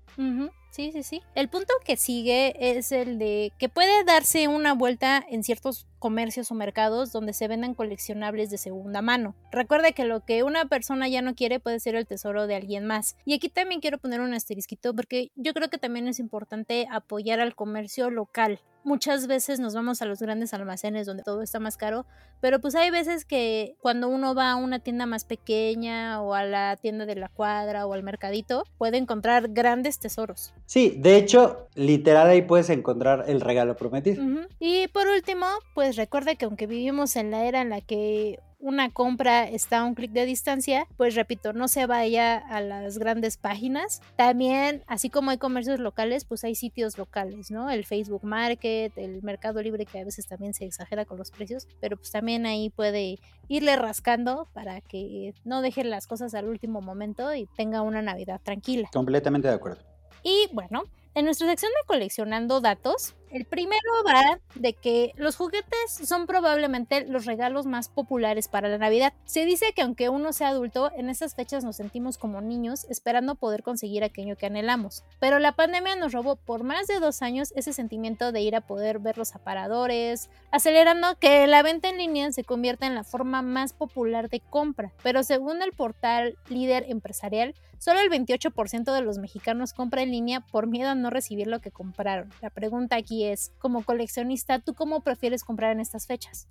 Sí, 0.74 0.92
sí, 0.92 1.04
sí. 1.04 1.22
El 1.36 1.50
punto 1.50 1.72
que 1.86 1.98
sigue 1.98 2.56
es 2.60 2.92
el 2.92 3.20
de 3.20 3.54
que 3.60 3.70
puede 3.70 4.04
darse 4.06 4.48
una 4.48 4.74
vuelta 4.74 5.24
en 5.30 5.44
ciertos 5.44 5.86
comercios 6.00 6.50
o 6.50 6.56
mercados 6.56 7.12
donde 7.12 7.34
se 7.34 7.48
vendan 7.48 7.76
coleccionables 7.76 8.50
de 8.50 8.58
segunda 8.58 9.04
mano. 9.04 9.36
Recuerde 9.52 9.94
que 9.94 10.04
lo 10.04 10.26
que 10.26 10.42
una 10.42 10.66
persona 10.66 11.08
ya 11.08 11.22
no 11.22 11.36
quiere 11.36 11.60
puede 11.60 11.80
ser 11.80 11.94
el 11.94 12.08
tesoro 12.08 12.48
de 12.48 12.56
alguien 12.56 12.88
más. 12.88 13.16
Y 13.24 13.36
aquí 13.36 13.50
también 13.50 13.82
quiero 13.82 14.00
poner 14.00 14.20
un 14.20 14.34
asterisquito 14.34 14.96
porque 14.96 15.30
yo 15.36 15.54
creo 15.54 15.70
que 15.70 15.78
también 15.78 16.08
es 16.08 16.18
importante 16.18 16.88
apoyar 16.90 17.40
al 17.40 17.54
comercio 17.54 18.10
local 18.10 18.60
muchas 18.84 19.28
veces 19.28 19.60
nos 19.60 19.74
vamos 19.74 20.02
a 20.02 20.06
los 20.06 20.20
grandes 20.20 20.54
almacenes 20.54 21.08
donde 21.08 21.24
todo 21.24 21.42
está 21.42 21.60
más 21.60 21.78
caro, 21.78 22.06
pero 22.42 22.60
pues 22.60 22.76
hay 22.76 22.90
veces 22.90 23.26
que 23.26 23.76
cuando 23.82 24.10
uno 24.10 24.36
va 24.36 24.52
a 24.52 24.56
una 24.56 24.80
tienda 24.80 25.06
más 25.06 25.26
pequeña 25.26 26.22
o 26.22 26.34
a 26.34 26.44
la 26.44 26.76
tienda 26.78 27.06
de 27.06 27.16
la 27.16 27.30
cuadra 27.30 27.86
o 27.86 27.94
al 27.94 28.04
mercadito, 28.04 28.66
puede 28.78 28.98
encontrar 28.98 29.50
grandes 29.50 30.00
tesoros. 30.00 30.54
Sí, 30.74 30.96
de 30.98 31.18
hecho, 31.18 31.68
literal 31.76 32.28
ahí 32.28 32.42
puedes 32.42 32.72
encontrar 32.72 33.26
el 33.28 33.42
regalo 33.42 33.78
prometido. 33.78 34.24
Y 34.60 34.88
por 34.88 35.06
último, 35.06 35.46
pues 35.76 35.96
recuerda 35.98 36.34
que 36.34 36.46
aunque 36.46 36.66
vivimos 36.66 37.16
en 37.16 37.30
la 37.30 37.46
era 37.46 37.62
en 37.62 37.70
la 37.70 37.80
que 37.82 38.40
una 38.58 38.90
compra 38.90 39.48
está 39.48 39.82
a 39.82 39.84
un 39.84 39.94
clic 39.94 40.10
de 40.14 40.26
distancia, 40.26 40.88
pues 40.98 41.14
repito, 41.14 41.54
no 41.54 41.68
se 41.68 41.86
vaya 41.86 42.40
a 42.40 42.60
las 42.60 42.98
grandes 42.98 43.38
páginas. 43.38 44.02
También, 44.16 44.82
así 44.88 45.12
como 45.12 45.30
hay 45.30 45.38
comercios 45.38 45.80
locales, 45.80 46.26
pues 46.26 46.44
hay 46.44 46.56
sitios 46.56 46.98
locales, 46.98 47.52
¿no? 47.52 47.70
El 47.70 47.86
Facebook 47.86 48.24
Market, 48.24 48.98
el 48.98 49.22
Mercado 49.22 49.62
Libre, 49.62 49.86
que 49.86 50.00
a 50.00 50.06
veces 50.06 50.26
también 50.26 50.56
se 50.56 50.66
exagera 50.66 51.06
con 51.06 51.20
los 51.20 51.30
precios, 51.30 51.68
pero 51.82 51.98
pues 51.98 52.10
también 52.10 52.48
ahí 52.48 52.72
puede 52.72 53.20
irle 53.48 53.76
rascando 53.76 54.48
para 54.54 54.82
que 54.82 55.36
no 55.44 55.62
deje 55.62 55.84
las 55.84 56.08
cosas 56.08 56.34
al 56.34 56.48
último 56.48 56.82
momento 56.82 57.32
y 57.36 57.48
tenga 57.56 57.84
una 57.84 58.02
Navidad 58.02 58.42
tranquila. 58.44 58.90
Completamente 58.92 59.48
de 59.48 59.54
acuerdo. 59.54 59.93
Y 60.24 60.48
bueno, 60.54 60.84
en 61.16 61.26
nuestra 61.26 61.48
sección 61.48 61.72
de 61.72 61.86
coleccionando 61.88 62.62
datos, 62.62 63.14
el 63.34 63.46
primero 63.46 63.82
va 64.06 64.40
de 64.54 64.74
que 64.74 65.12
los 65.16 65.36
juguetes 65.36 65.92
son 66.04 66.28
probablemente 66.28 67.06
los 67.08 67.26
regalos 67.26 67.66
más 67.66 67.90
populares 67.90 68.48
para 68.48 68.70
la 68.70 68.78
Navidad. 68.78 69.14
Se 69.26 69.46
dice 69.46 69.74
que 69.76 69.82
aunque 69.82 70.10
uno 70.10 70.34
sea 70.34 70.50
adulto, 70.50 70.92
en 70.96 71.10
esas 71.10 71.34
fechas 71.34 71.64
nos 71.64 71.78
sentimos 71.78 72.20
como 72.20 72.42
niños 72.42 72.86
esperando 72.90 73.34
poder 73.36 73.64
conseguir 73.64 74.04
aquello 74.04 74.38
que 74.38 74.46
anhelamos. 74.46 75.04
Pero 75.20 75.40
la 75.40 75.54
pandemia 75.54 75.96
nos 75.96 76.14
robó 76.14 76.36
por 76.36 76.64
más 76.64 76.86
de 76.86 77.00
dos 77.00 77.24
años 77.24 77.54
ese 77.56 77.74
sentimiento 77.74 78.32
de 78.32 78.42
ir 78.42 78.56
a 78.56 78.62
poder 78.62 79.00
ver 79.00 79.18
los 79.18 79.34
aparadores, 79.34 80.30
acelerando 80.52 81.18
que 81.20 81.48
la 81.48 81.64
venta 81.64 81.90
en 81.90 81.98
línea 81.98 82.32
se 82.32 82.44
convierta 82.44 82.86
en 82.86 82.94
la 82.94 83.04
forma 83.04 83.42
más 83.42 83.74
popular 83.74 84.30
de 84.30 84.42
compra. 84.42 84.94
Pero 85.02 85.24
según 85.24 85.64
el 85.64 85.72
portal 85.72 86.38
líder 86.50 86.86
empresarial, 86.88 87.56
solo 87.80 88.00
el 88.00 88.12
28% 88.12 88.94
de 88.94 89.02
los 89.02 89.18
mexicanos 89.18 89.74
compra 89.74 90.04
en 90.04 90.12
línea 90.12 90.40
por 90.40 90.68
miedo 90.68 90.90
a 90.90 90.96
no 90.96 91.10
recibir 91.10 91.48
lo 91.48 91.60
que 91.60 91.72
compraron. 91.72 92.30
La 92.42 92.52
pregunta 92.52 92.96
aquí 92.96 93.23
como 93.60 93.84
coleccionista, 93.84 94.60
¿tú 94.60 94.74
cómo 94.74 95.02
prefieres 95.02 95.44
comprar 95.44 95.72
en 95.72 95.80
estas 95.80 96.08
fechas? 96.08 96.48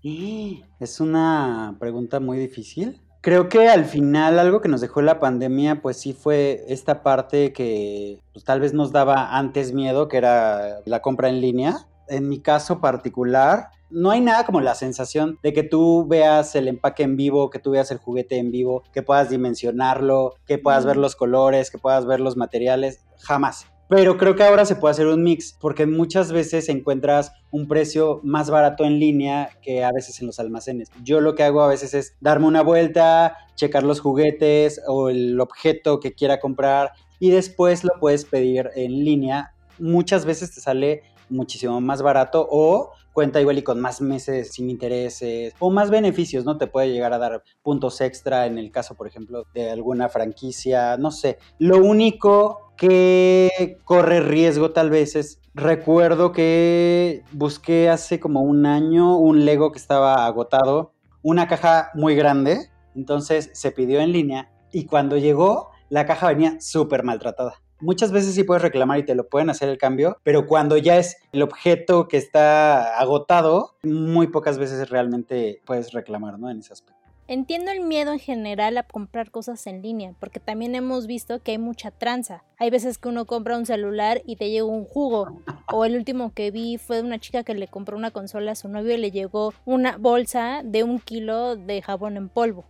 Es 0.81 1.01
una 1.01 1.77
pregunta 1.79 2.21
muy 2.21 2.39
difícil. 2.39 3.01
Creo 3.23 3.49
que 3.49 3.69
al 3.69 3.85
final 3.85 4.41
algo 4.41 4.61
que 4.61 4.69
nos 4.69 4.81
dejó 4.81 5.01
la 5.01 5.21
pandemia, 5.21 5.81
pues 5.81 5.97
sí 5.97 6.13
fue 6.13 6.65
esta 6.67 7.05
parte 7.05 7.53
que 7.53 8.21
pues, 8.33 8.45
tal 8.45 8.59
vez 8.59 8.75
nos 8.75 8.91
daba 8.91 9.39
antes 9.39 9.73
miedo, 9.73 10.09
que 10.09 10.17
era 10.17 10.81
la 10.87 11.01
compra 11.03 11.29
en 11.29 11.41
línea. 11.41 11.87
En 12.09 12.29
mi 12.29 12.41
caso 12.41 12.81
particular, 12.81 13.69
no 13.91 14.11
hay 14.11 14.21
nada 14.21 14.45
como 14.45 14.61
la 14.61 14.75
sensación 14.75 15.39
de 15.43 15.53
que 15.53 15.63
tú 15.63 16.07
veas 16.09 16.57
el 16.57 16.67
empaque 16.67 17.05
en 17.05 17.17
vivo, 17.17 17.51
que 17.51 17.61
tú 17.61 17.71
veas 17.71 17.93
el 17.93 17.99
juguete 17.99 18.39
en 18.39 18.51
vivo, 18.51 18.83
que 18.93 19.03
puedas 19.03 19.31
dimensionarlo, 19.31 20.35
que 20.47 20.59
puedas 20.59 20.85
ver 20.85 20.97
los 20.97 21.15
colores, 21.15 21.71
que 21.71 21.79
puedas 21.79 22.07
ver 22.07 22.19
los 22.19 22.37
materiales. 22.37 23.05
Jamás. 23.21 23.72
Pero 23.89 24.17
creo 24.17 24.35
que 24.35 24.43
ahora 24.43 24.65
se 24.65 24.77
puede 24.77 24.93
hacer 24.93 25.07
un 25.07 25.23
mix, 25.23 25.57
porque 25.61 25.87
muchas 25.87 26.33
veces 26.33 26.69
encuentras 26.69 27.33
un 27.51 27.69
precio 27.69 28.21
más 28.23 28.49
barato 28.49 28.85
en 28.85 28.99
línea 28.99 29.51
que 29.61 29.85
a 29.85 29.93
veces 29.93 30.21
en 30.21 30.27
los 30.27 30.41
almacenes. 30.41 30.91
Yo 31.03 31.21
lo 31.21 31.35
que 31.35 31.43
hago 31.43 31.63
a 31.63 31.69
veces 31.69 31.93
es 31.93 32.17
darme 32.21 32.47
una 32.47 32.63
vuelta, 32.63 33.37
checar 33.55 33.83
los 33.83 34.01
juguetes 34.01 34.81
o 34.87 35.11
el 35.11 35.39
objeto 35.41 36.01
que 36.01 36.15
quiera 36.15 36.41
comprar 36.41 36.93
y 37.19 37.31
después 37.31 37.85
lo 37.85 37.93
puedes 38.01 38.25
pedir 38.25 38.71
en 38.75 39.05
línea. 39.05 39.53
Muchas 39.79 40.25
veces 40.25 40.55
te 40.55 40.61
sale 40.61 41.03
muchísimo 41.29 41.81
más 41.81 42.03
barato 42.03 42.47
o 42.51 42.93
cuenta 43.13 43.41
igual 43.41 43.59
y 43.59 43.63
con 43.63 43.81
más 43.81 44.01
meses 44.01 44.53
sin 44.53 44.71
intereses 44.71 45.55
o 45.59 45.71
más 45.71 45.91
beneficios, 45.91 46.45
¿no? 46.45 46.59
Te 46.59 46.67
puede 46.67 46.93
llegar 46.93 47.13
a 47.13 47.19
dar 47.19 47.43
puntos 47.63 48.01
extra 48.01 48.47
en 48.47 48.59
el 48.59 48.71
caso, 48.71 48.95
por 48.95 49.07
ejemplo, 49.07 49.47
de 49.55 49.71
alguna 49.71 50.09
franquicia, 50.09 50.97
no 50.97 51.11
sé. 51.11 51.39
Lo 51.59 51.79
único 51.79 52.73
que 52.77 53.79
corre 53.85 54.21
riesgo 54.21 54.73
tal 54.73 54.91
vez 54.91 55.15
es, 55.17 55.41
recuerdo 55.55 56.33
que 56.33 57.23
busqué 57.33 57.89
hace 57.89 58.19
como 58.19 58.43
un 58.43 58.67
año 58.67 59.17
un 59.17 59.45
Lego 59.45 59.73
que 59.73 59.79
estaba 59.79 60.27
agotado, 60.27 60.93
una 61.23 61.47
caja 61.47 61.91
muy 61.95 62.15
grande, 62.15 62.71
entonces 62.95 63.51
se 63.53 63.71
pidió 63.71 64.01
en 64.01 64.13
línea 64.13 64.51
y 64.73 64.87
cuando 64.87 65.17
llegó 65.17 65.71
la 65.89 66.07
caja 66.07 66.29
venía 66.29 66.61
súper 66.61 67.03
maltratada. 67.03 67.63
Muchas 67.83 68.13
veces 68.13 68.37
sí 68.37 68.45
puedes 68.45 68.63
reclamar 68.63 69.01
y 69.01 69.05
te 69.05 69.17
lo 69.17 69.29
pueden 69.29 69.51
hacer 69.51 69.69
el 69.69 69.77
cambio, 69.77 70.19
pero 70.23 70.47
cuando 70.47 70.77
ya 70.77 70.99
es 70.99 71.17
el 71.33 71.43
objeto 71.43 72.07
que 72.07 72.17
está 72.17 72.97
agotado, 72.99 73.75
muy 73.83 74.29
pocas 74.29 74.57
veces 74.57 74.89
realmente 74.89 75.61
puedes 75.67 75.93
reclamar, 75.93 76.39
¿no? 76.39 76.49
En 76.49 76.61
ese 76.61 76.73
aspecto. 76.73 77.02
Entiendo 77.33 77.71
el 77.71 77.81
miedo 77.81 78.13
en 78.13 78.19
general 78.19 78.77
a 78.77 78.83
comprar 78.83 79.31
cosas 79.31 79.67
en 79.67 79.81
línea, 79.81 80.13
porque 80.21 80.39
también 80.39 80.75
hemos 80.75 81.07
visto 81.07 81.43
que 81.43 81.53
hay 81.53 81.59
mucha 81.59 81.91
tranza. 81.91 82.45
Hay 82.59 82.69
veces 82.69 82.99
que 82.99 83.09
uno 83.09 83.25
compra 83.25 83.57
un 83.57 83.65
celular 83.65 84.21
y 84.27 84.37
te 84.37 84.51
llega 84.51 84.67
un 84.67 84.85
jugo. 84.85 85.41
O 85.73 85.87
el 85.87 85.97
último 85.97 86.35
que 86.35 86.51
vi 86.51 86.77
fue 86.77 86.97
de 86.97 87.03
una 87.03 87.19
chica 87.19 87.43
que 87.43 87.55
le 87.55 87.69
compró 87.69 87.97
una 87.97 88.11
consola 88.11 88.53
a 88.53 88.55
su 88.55 88.69
novio 88.69 88.95
y 88.95 88.99
le 88.99 89.11
llegó 89.11 89.55
una 89.65 89.97
bolsa 89.97 90.61
de 90.63 90.85
un 90.85 91.01
kilo 91.01 91.57
de 91.57 91.81
jabón 91.81 92.19
en 92.19 92.29
polvo. 92.29 92.67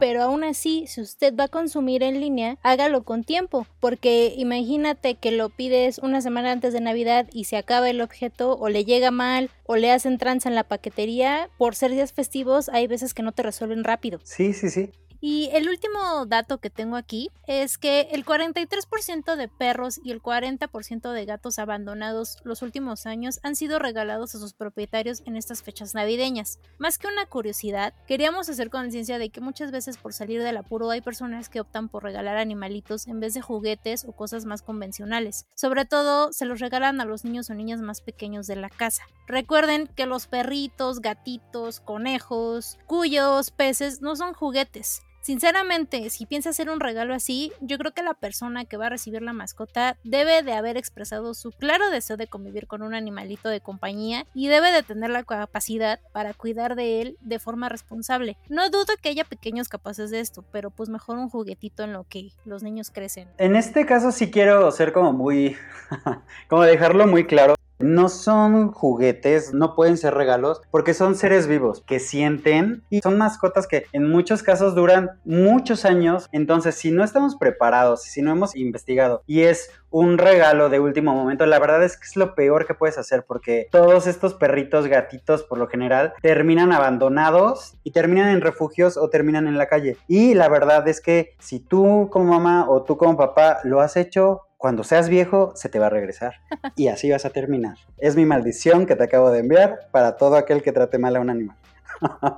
Pero 0.00 0.24
aún 0.24 0.42
así, 0.42 0.88
si 0.88 1.00
usted 1.00 1.32
va 1.36 1.44
a 1.44 1.48
consumir 1.48 2.02
en 2.02 2.20
línea, 2.20 2.58
hágalo 2.64 3.04
con 3.04 3.22
tiempo, 3.22 3.64
porque 3.78 4.34
imagínate 4.36 5.14
que 5.14 5.30
lo 5.30 5.50
pides 5.50 5.98
una 5.98 6.20
semana 6.20 6.50
antes 6.50 6.72
de 6.72 6.80
Navidad 6.80 7.28
y 7.32 7.44
se 7.44 7.56
acaba 7.56 7.88
el 7.88 8.00
objeto 8.00 8.58
o 8.58 8.68
le 8.68 8.84
llega 8.84 9.12
mal 9.12 9.50
o 9.66 9.76
le 9.76 9.92
hacen 9.92 10.18
tranza 10.18 10.48
en 10.48 10.56
la 10.56 10.64
paquetería. 10.64 11.48
Por 11.56 11.76
ser 11.76 11.92
días 11.92 12.12
festivos, 12.12 12.68
hay 12.68 12.88
veces 12.88 13.14
que 13.14 13.22
no 13.22 13.30
te 13.30 13.44
resuelven 13.44 13.84
rápido. 13.84 13.99
Sí, 14.24 14.52
sí, 14.52 14.70
sí. 14.70 14.90
Y 15.22 15.50
el 15.52 15.68
último 15.68 16.24
dato 16.24 16.58
que 16.58 16.70
tengo 16.70 16.96
aquí 16.96 17.30
es 17.46 17.76
que 17.76 18.08
el 18.12 18.24
43% 18.24 19.36
de 19.36 19.48
perros 19.48 20.00
y 20.02 20.12
el 20.12 20.22
40% 20.22 21.12
de 21.12 21.24
gatos 21.26 21.58
abandonados 21.58 22.38
los 22.42 22.62
últimos 22.62 23.04
años 23.04 23.38
han 23.42 23.54
sido 23.54 23.78
regalados 23.78 24.34
a 24.34 24.38
sus 24.38 24.54
propietarios 24.54 25.22
en 25.26 25.36
estas 25.36 25.62
fechas 25.62 25.94
navideñas. 25.94 26.58
Más 26.78 26.96
que 26.96 27.06
una 27.06 27.26
curiosidad, 27.26 27.92
queríamos 28.06 28.48
hacer 28.48 28.70
conciencia 28.70 29.18
de 29.18 29.28
que 29.28 29.42
muchas 29.42 29.72
veces 29.72 29.98
por 29.98 30.14
salir 30.14 30.42
del 30.42 30.56
apuro 30.56 30.88
hay 30.88 31.02
personas 31.02 31.50
que 31.50 31.60
optan 31.60 31.90
por 31.90 32.02
regalar 32.02 32.38
animalitos 32.38 33.06
en 33.06 33.20
vez 33.20 33.34
de 33.34 33.42
juguetes 33.42 34.06
o 34.06 34.12
cosas 34.12 34.46
más 34.46 34.62
convencionales. 34.62 35.44
Sobre 35.54 35.84
todo 35.84 36.32
se 36.32 36.46
los 36.46 36.60
regalan 36.60 36.98
a 37.02 37.04
los 37.04 37.24
niños 37.26 37.50
o 37.50 37.54
niñas 37.54 37.82
más 37.82 38.00
pequeños 38.00 38.46
de 38.46 38.56
la 38.56 38.70
casa. 38.70 39.02
Recuerden 39.26 39.86
que 39.86 40.06
los 40.06 40.26
perritos, 40.28 41.00
gatitos, 41.00 41.80
conejos, 41.80 42.78
cuyos, 42.86 43.50
peces 43.50 44.00
no 44.00 44.16
son 44.16 44.32
juguetes 44.32 45.02
Sinceramente, 45.20 46.08
si 46.10 46.26
piensa 46.26 46.50
hacer 46.50 46.70
un 46.70 46.80
regalo 46.80 47.14
así, 47.14 47.52
yo 47.60 47.78
creo 47.78 47.92
que 47.92 48.02
la 48.02 48.14
persona 48.14 48.64
que 48.64 48.76
va 48.76 48.86
a 48.86 48.90
recibir 48.90 49.22
la 49.22 49.32
mascota 49.32 49.96
debe 50.02 50.42
de 50.42 50.54
haber 50.54 50.76
expresado 50.76 51.34
su 51.34 51.52
claro 51.52 51.90
deseo 51.90 52.16
de 52.16 52.26
convivir 52.26 52.66
con 52.66 52.82
un 52.82 52.94
animalito 52.94 53.48
de 53.48 53.60
compañía 53.60 54.26
y 54.34 54.48
debe 54.48 54.72
de 54.72 54.82
tener 54.82 55.10
la 55.10 55.24
capacidad 55.24 56.00
para 56.12 56.32
cuidar 56.32 56.74
de 56.74 57.02
él 57.02 57.16
de 57.20 57.38
forma 57.38 57.68
responsable. 57.68 58.38
No 58.48 58.70
dudo 58.70 58.94
que 59.00 59.10
haya 59.10 59.24
pequeños 59.24 59.68
capaces 59.68 60.10
de 60.10 60.20
esto, 60.20 60.44
pero 60.50 60.70
pues 60.70 60.88
mejor 60.88 61.18
un 61.18 61.28
juguetito 61.28 61.84
en 61.84 61.92
lo 61.92 62.04
que 62.04 62.32
los 62.44 62.62
niños 62.62 62.90
crecen. 62.90 63.28
En 63.38 63.56
este 63.56 63.84
caso 63.84 64.12
sí 64.12 64.30
quiero 64.30 64.70
ser 64.72 64.92
como 64.92 65.12
muy, 65.12 65.56
como 66.48 66.62
dejarlo 66.62 67.06
muy 67.06 67.26
claro. 67.26 67.59
No 67.80 68.08
son 68.08 68.72
juguetes, 68.72 69.54
no 69.54 69.74
pueden 69.74 69.96
ser 69.96 70.14
regalos, 70.14 70.60
porque 70.70 70.94
son 70.94 71.14
seres 71.14 71.46
vivos 71.46 71.82
que 71.86 71.98
sienten 71.98 72.82
y 72.90 73.00
son 73.00 73.18
mascotas 73.18 73.66
que 73.66 73.86
en 73.92 74.10
muchos 74.10 74.42
casos 74.42 74.74
duran 74.74 75.10
muchos 75.24 75.84
años. 75.84 76.28
Entonces, 76.32 76.74
si 76.74 76.90
no 76.90 77.02
estamos 77.04 77.36
preparados, 77.36 78.02
si 78.02 78.22
no 78.22 78.32
hemos 78.32 78.54
investigado 78.54 79.22
y 79.26 79.42
es 79.42 79.70
un 79.90 80.18
regalo 80.18 80.68
de 80.68 80.78
último 80.78 81.14
momento, 81.14 81.46
la 81.46 81.58
verdad 81.58 81.82
es 81.82 81.96
que 81.96 82.04
es 82.04 82.16
lo 82.16 82.34
peor 82.34 82.66
que 82.66 82.74
puedes 82.74 82.98
hacer 82.98 83.24
porque 83.26 83.66
todos 83.70 84.06
estos 84.06 84.34
perritos, 84.34 84.86
gatitos, 84.86 85.42
por 85.42 85.58
lo 85.58 85.66
general, 85.66 86.12
terminan 86.22 86.72
abandonados 86.72 87.74
y 87.82 87.90
terminan 87.90 88.28
en 88.28 88.40
refugios 88.40 88.96
o 88.96 89.08
terminan 89.08 89.48
en 89.48 89.58
la 89.58 89.66
calle. 89.66 89.96
Y 90.06 90.34
la 90.34 90.48
verdad 90.48 90.86
es 90.86 91.00
que 91.00 91.34
si 91.38 91.60
tú 91.60 92.08
como 92.10 92.32
mamá 92.32 92.68
o 92.68 92.82
tú 92.82 92.96
como 92.96 93.16
papá 93.16 93.58
lo 93.64 93.80
has 93.80 93.96
hecho, 93.96 94.42
cuando 94.60 94.84
seas 94.84 95.08
viejo 95.08 95.52
se 95.56 95.70
te 95.70 95.78
va 95.78 95.86
a 95.86 95.88
regresar 95.90 96.34
y 96.76 96.88
así 96.88 97.10
vas 97.10 97.24
a 97.24 97.30
terminar. 97.30 97.78
Es 97.96 98.14
mi 98.14 98.26
maldición 98.26 98.84
que 98.84 98.94
te 98.94 99.04
acabo 99.04 99.30
de 99.30 99.38
enviar 99.40 99.88
para 99.90 100.18
todo 100.18 100.36
aquel 100.36 100.62
que 100.62 100.70
trate 100.70 100.98
mal 100.98 101.16
a 101.16 101.20
un 101.20 101.30
animal. 101.30 101.56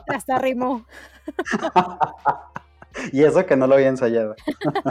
Hasta 0.07 0.39
rimó. 0.39 0.87
y 3.13 3.25
eso 3.25 3.47
que 3.47 3.57
no 3.57 3.67
lo 3.67 3.75
había 3.75 3.89
ensayado. 3.89 4.35